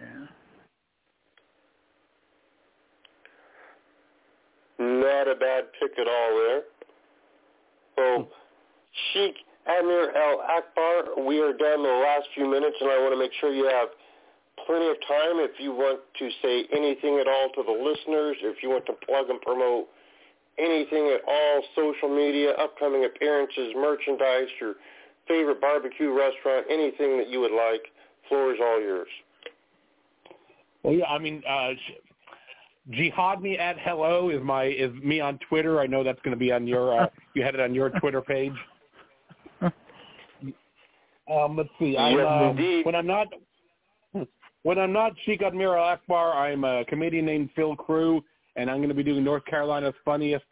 Yeah. 0.00 0.26
Not 4.78 5.28
a 5.28 5.34
bad 5.34 5.64
pick 5.78 5.92
at 5.98 6.08
all 6.08 6.38
there. 6.38 6.62
So, 7.96 8.28
Sheik 9.12 9.34
Admir 9.70 10.10
al-Akbar, 10.16 11.24
we 11.24 11.38
are 11.38 11.52
down 11.52 11.82
the 11.82 12.02
last 12.02 12.26
few 12.34 12.50
minutes, 12.50 12.76
and 12.80 12.90
I 12.90 12.98
want 12.98 13.14
to 13.14 13.18
make 13.18 13.30
sure 13.40 13.52
you 13.52 13.66
have 13.66 13.88
plenty 14.66 14.88
of 14.88 14.96
time 15.06 15.38
if 15.38 15.60
you 15.60 15.70
want 15.72 16.00
to 16.18 16.28
say 16.42 16.66
anything 16.74 17.18
at 17.20 17.28
all 17.28 17.50
to 17.54 17.62
the 17.62 17.70
listeners, 17.70 18.36
if 18.42 18.62
you 18.62 18.70
want 18.70 18.86
to 18.86 18.94
plug 19.06 19.30
and 19.30 19.40
promote 19.40 19.86
anything 20.58 21.14
at 21.14 21.20
all, 21.26 21.62
social 21.76 22.08
media, 22.08 22.50
upcoming 22.58 23.04
appearances, 23.04 23.72
merchandise, 23.76 24.48
your 24.60 24.74
favorite 25.28 25.60
barbecue 25.60 26.10
restaurant, 26.10 26.66
anything 26.68 27.16
that 27.18 27.28
you 27.28 27.40
would 27.40 27.52
like. 27.54 27.82
Floor 28.28 28.52
is 28.52 28.60
all 28.60 28.80
yours. 28.80 29.08
Well, 30.82 30.94
yeah, 30.94 31.06
I 31.06 31.18
mean, 31.18 31.42
uh, 31.48 31.70
jihad 32.90 33.40
me 33.40 33.56
at 33.56 33.78
hello 33.78 34.30
is 34.30 34.42
my 34.42 34.64
is 34.64 34.92
me 35.02 35.20
on 35.20 35.38
Twitter. 35.48 35.80
I 35.80 35.86
know 35.86 36.02
that's 36.02 36.20
going 36.22 36.34
to 36.34 36.38
be 36.38 36.50
on 36.50 36.66
your 36.66 37.02
uh, 37.02 37.06
you 37.34 37.42
had 37.42 37.54
it 37.54 37.60
on 37.60 37.74
your 37.74 37.90
Twitter 38.00 38.20
page. 38.20 38.54
Um, 41.30 41.56
let's 41.56 41.68
see. 41.78 41.96
I'm, 41.96 42.16
Yes, 42.16 42.26
uh, 42.28 42.50
indeed. 42.50 42.86
when 42.86 42.94
I'm 42.94 43.06
not 43.06 43.28
when 44.62 44.78
I'm 44.78 44.92
not 44.92 45.12
Sheik 45.24 45.40
Admir 45.40 45.78
al-Akbar, 45.78 46.32
I'm 46.32 46.64
a 46.64 46.84
comedian 46.86 47.24
named 47.24 47.50
Phil 47.54 47.76
Crew, 47.76 48.22
and 48.56 48.70
I'm 48.70 48.78
going 48.78 48.88
to 48.88 48.94
be 48.94 49.04
doing 49.04 49.22
North 49.22 49.44
Carolina's 49.44 49.94
funniest. 50.04 50.44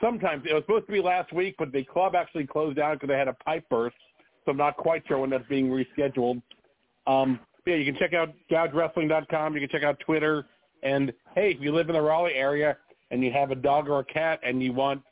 Sometimes 0.00 0.44
it 0.48 0.52
was 0.52 0.62
supposed 0.64 0.86
to 0.86 0.92
be 0.92 1.00
last 1.00 1.32
week, 1.32 1.54
but 1.58 1.72
the 1.72 1.82
club 1.84 2.14
actually 2.14 2.46
closed 2.46 2.76
down 2.76 2.96
because 2.96 3.08
they 3.08 3.16
had 3.16 3.28
a 3.28 3.32
pipe 3.32 3.64
burst. 3.70 3.96
So 4.44 4.50
I'm 4.50 4.58
not 4.58 4.76
quite 4.76 5.02
sure 5.08 5.18
when 5.18 5.30
that's 5.30 5.48
being 5.48 5.68
rescheduled. 5.68 6.42
Um, 7.06 7.40
yeah, 7.66 7.76
you 7.76 7.84
can 7.84 7.96
check 7.98 8.12
out 8.12 8.34
GougeWrestling.com. 8.50 9.54
You 9.54 9.60
can 9.60 9.68
check 9.70 9.82
out 9.82 9.98
Twitter. 10.00 10.44
And 10.82 11.12
hey, 11.34 11.52
if 11.52 11.60
you 11.60 11.74
live 11.74 11.88
in 11.88 11.94
the 11.94 12.00
Raleigh 12.02 12.34
area 12.34 12.76
and 13.10 13.24
you 13.24 13.32
have 13.32 13.50
a 13.50 13.54
dog 13.54 13.88
or 13.88 14.00
a 14.00 14.04
cat 14.04 14.40
and 14.44 14.62
you 14.62 14.72
want 14.72 15.02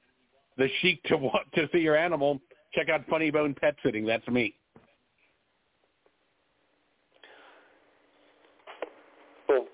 the 0.59 0.69
Sheik 0.81 1.03
to 1.05 1.17
want 1.17 1.47
to 1.55 1.69
see 1.73 1.79
your 1.79 1.97
animal, 1.97 2.41
check 2.75 2.89
out 2.91 3.05
Funny 3.09 3.31
Bone 3.31 3.55
Pet 3.59 3.75
Sitting. 3.83 4.05
That's 4.05 4.27
me. 4.29 4.55
Well, 9.49 9.67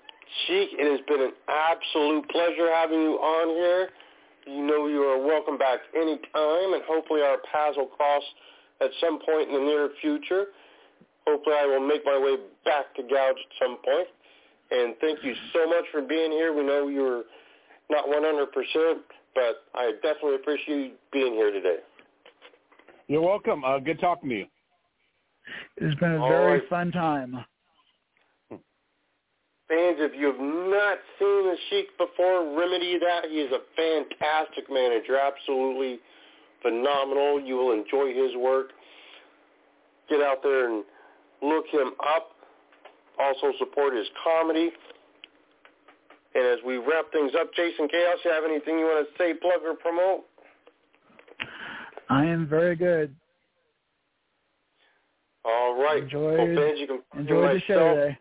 Sheik, 0.47 0.69
it 0.73 0.87
has 0.89 1.01
been 1.07 1.21
an 1.21 1.33
absolute 1.47 2.29
pleasure 2.29 2.71
having 2.73 3.01
you 3.01 3.15
on 3.19 3.47
here. 3.55 3.89
You 4.47 4.65
know 4.65 4.87
you 4.87 5.03
are 5.03 5.19
welcome 5.19 5.57
back 5.57 5.79
anytime, 5.95 6.73
and 6.73 6.83
hopefully 6.87 7.21
our 7.21 7.37
paths 7.51 7.77
will 7.77 7.87
cross 7.87 8.23
at 8.81 8.89
some 8.99 9.19
point 9.19 9.49
in 9.49 9.55
the 9.55 9.61
near 9.61 9.89
future. 10.01 10.45
Hopefully 11.27 11.55
I 11.59 11.65
will 11.65 11.85
make 11.85 12.03
my 12.05 12.17
way 12.17 12.37
back 12.65 12.95
to 12.95 13.03
Gouge 13.03 13.37
at 13.37 13.51
some 13.61 13.77
point. 13.83 14.07
And 14.71 14.95
thank 15.01 15.23
you 15.23 15.35
so 15.53 15.67
much 15.67 15.85
for 15.91 16.01
being 16.01 16.31
here. 16.31 16.53
We 16.53 16.63
know 16.63 16.87
you're 16.87 17.23
not 17.89 18.05
100%, 18.05 18.47
but 19.35 19.63
I 19.75 19.91
definitely 20.01 20.35
appreciate 20.35 20.77
you 20.77 20.91
being 21.11 21.33
here 21.33 21.51
today. 21.51 21.77
You're 23.07 23.21
welcome. 23.21 23.63
Uh, 23.63 23.79
good 23.79 23.99
talking 23.99 24.29
to 24.29 24.35
you. 24.35 24.45
It's 25.77 25.99
been 25.99 26.13
a 26.13 26.23
All 26.23 26.29
very 26.29 26.59
right. 26.59 26.69
fun 26.69 26.91
time. 26.91 27.43
Fans, 29.71 30.03
if 30.03 30.11
you 30.19 30.27
have 30.27 30.39
not 30.39 30.99
seen 31.15 31.47
the 31.47 31.55
Sheik 31.69 31.97
before, 31.97 32.59
remedy 32.59 32.99
that. 32.99 33.31
He 33.31 33.39
is 33.39 33.53
a 33.53 33.63
fantastic 33.79 34.69
manager, 34.69 35.15
absolutely 35.15 35.99
phenomenal. 36.61 37.39
You 37.39 37.55
will 37.55 37.71
enjoy 37.71 38.11
his 38.11 38.35
work. 38.35 38.71
Get 40.09 40.19
out 40.19 40.43
there 40.43 40.67
and 40.67 40.83
look 41.41 41.63
him 41.71 41.93
up. 42.03 42.35
Also 43.17 43.53
support 43.59 43.95
his 43.95 44.07
comedy. 44.21 44.71
And 46.35 46.45
as 46.47 46.59
we 46.65 46.75
wrap 46.75 47.09
things 47.13 47.31
up, 47.39 47.53
Jason 47.53 47.87
Chaos, 47.87 48.17
you 48.25 48.31
have 48.31 48.43
anything 48.43 48.77
you 48.77 48.85
want 48.85 49.07
to 49.07 49.13
say, 49.17 49.33
plug, 49.35 49.63
or 49.63 49.75
promote? 49.75 50.25
I 52.09 52.25
am 52.25 52.45
very 52.45 52.75
good. 52.75 53.15
All 55.45 55.81
right. 55.81 56.03
Enjoyed- 56.03 56.37
well, 56.37 56.67
fans, 56.67 56.79
you 56.79 56.87
can 56.87 57.01
Enjoyed 57.17 57.55
the 57.55 57.59
show 57.61 57.95
today. 57.95 58.17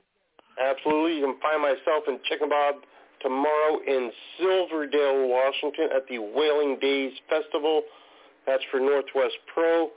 Absolutely. 0.60 1.16
You 1.16 1.24
can 1.24 1.40
find 1.40 1.62
myself 1.62 2.04
and 2.06 2.22
Chicken 2.24 2.48
Bob 2.50 2.76
tomorrow 3.22 3.80
in 3.86 4.10
Silverdale, 4.38 5.28
Washington 5.28 5.88
at 5.94 6.06
the 6.08 6.18
Whaling 6.18 6.78
Days 6.80 7.12
Festival. 7.28 7.82
That's 8.46 8.62
for 8.70 8.80
Northwest 8.80 9.36
Pro. 9.52 9.90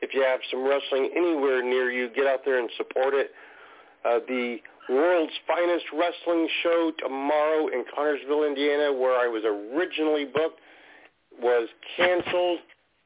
If 0.00 0.12
you 0.12 0.22
have 0.22 0.40
some 0.50 0.64
wrestling 0.64 1.10
anywhere 1.16 1.62
near 1.62 1.90
you, 1.90 2.08
get 2.14 2.26
out 2.26 2.40
there 2.44 2.58
and 2.58 2.70
support 2.76 3.14
it. 3.14 3.30
Uh, 4.04 4.20
the 4.28 4.58
world's 4.88 5.32
finest 5.46 5.84
wrestling 5.92 6.48
show 6.62 6.92
tomorrow 6.98 7.68
in 7.68 7.84
Connersville, 7.96 8.46
Indiana, 8.46 8.92
where 8.92 9.18
I 9.18 9.26
was 9.26 9.42
originally 9.44 10.24
booked, 10.24 10.60
was 11.40 11.68
canceled 11.96 12.60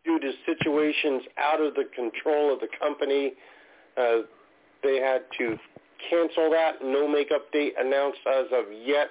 due 0.05 0.19
to 0.19 0.33
situations 0.47 1.23
out 1.39 1.61
of 1.61 1.75
the 1.75 1.85
control 1.95 2.53
of 2.53 2.61
the 2.61 2.69
company. 2.79 3.33
Uh, 3.97 4.23
they 4.83 4.97
had 4.97 5.23
to 5.39 5.57
cancel 6.09 6.51
that. 6.51 6.83
No 6.83 7.09
makeup 7.09 7.51
date 7.53 7.75
announced 7.79 8.21
as 8.27 8.47
of 8.53 8.67
yet. 8.73 9.09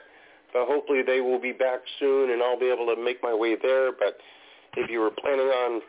but 0.54 0.66
hopefully 0.68 1.02
they 1.06 1.22
will 1.22 1.40
be 1.40 1.52
back 1.52 1.80
soon, 2.00 2.32
and 2.32 2.42
I'll 2.42 2.60
be 2.60 2.72
able 2.72 2.94
to 2.94 3.02
make 3.02 3.22
my 3.22 3.34
way 3.34 3.56
there. 3.62 3.92
But 3.92 4.18
if 4.78 4.90
you 4.90 5.00
were 5.00 5.12
planning 5.12 5.48
on 5.48 5.82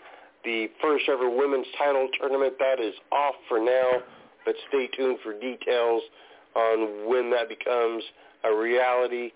the 0.44 0.68
first 0.82 1.04
ever 1.08 1.28
women's 1.28 1.66
title 1.78 2.08
tournament, 2.18 2.54
that 2.58 2.80
is 2.80 2.94
off 3.12 3.34
for 3.48 3.58
now, 3.58 4.02
but 4.44 4.54
stay 4.68 4.88
tuned 4.96 5.18
for 5.22 5.32
details 5.38 6.02
on 6.54 7.08
when 7.08 7.30
that 7.30 7.48
becomes 7.48 8.02
a 8.44 8.54
reality. 8.54 9.30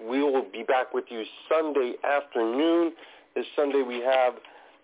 We 0.00 0.22
will 0.22 0.46
be 0.52 0.62
back 0.62 0.92
with 0.94 1.04
you 1.08 1.24
Sunday 1.48 1.94
afternoon. 2.04 2.92
This 3.34 3.46
Sunday 3.56 3.82
we 3.82 4.00
have 4.00 4.34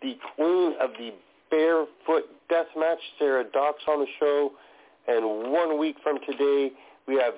the 0.03 0.17
queen 0.35 0.75
of 0.81 0.91
the 0.99 1.13
barefoot 1.51 2.25
death 2.49 2.67
match, 2.77 2.99
Sarah 3.19 3.45
Dox, 3.45 3.83
on 3.89 4.01
the 4.01 4.07
show. 4.19 4.53
And 5.11 5.53
one 5.53 5.77
week 5.77 5.97
from 6.05 6.19
today, 6.25 6.71
we 7.09 7.17
have 7.17 7.35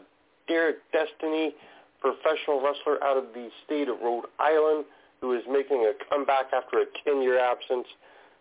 Derek 0.46 0.76
Destiny, 0.92 1.54
professional 2.00 2.60
wrestler 2.62 3.02
out 3.02 3.16
of 3.16 3.32
the 3.32 3.48
state 3.64 3.88
of 3.88 3.98
Rhode 4.02 4.26
Island, 4.38 4.84
who 5.22 5.32
is 5.32 5.42
making 5.50 5.88
a 5.88 5.92
comeback 6.10 6.52
after 6.52 6.80
a 6.80 6.84
10-year 7.08 7.38
absence. 7.38 7.86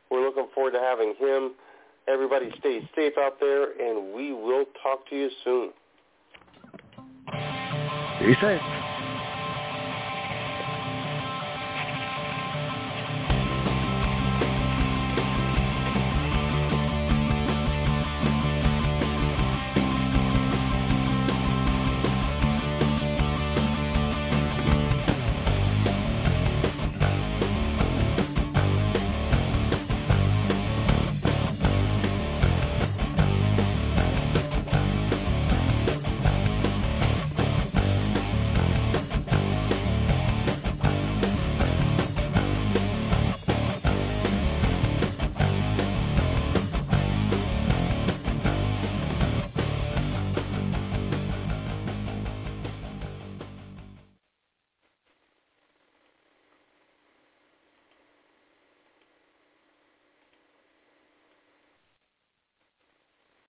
We're 0.09 0.25
looking 0.25 0.47
forward 0.53 0.71
to 0.71 0.79
having 0.79 1.15
him. 1.17 1.51
Everybody 2.09 2.51
stay 2.59 2.81
safe 2.93 3.13
out 3.17 3.39
there, 3.39 3.71
and 3.71 4.13
we 4.13 4.33
will 4.33 4.65
talk 4.83 5.07
to 5.09 5.15
you 5.15 5.29
soon. 5.45 5.69
Be 8.19 8.33
safe. 8.41 8.80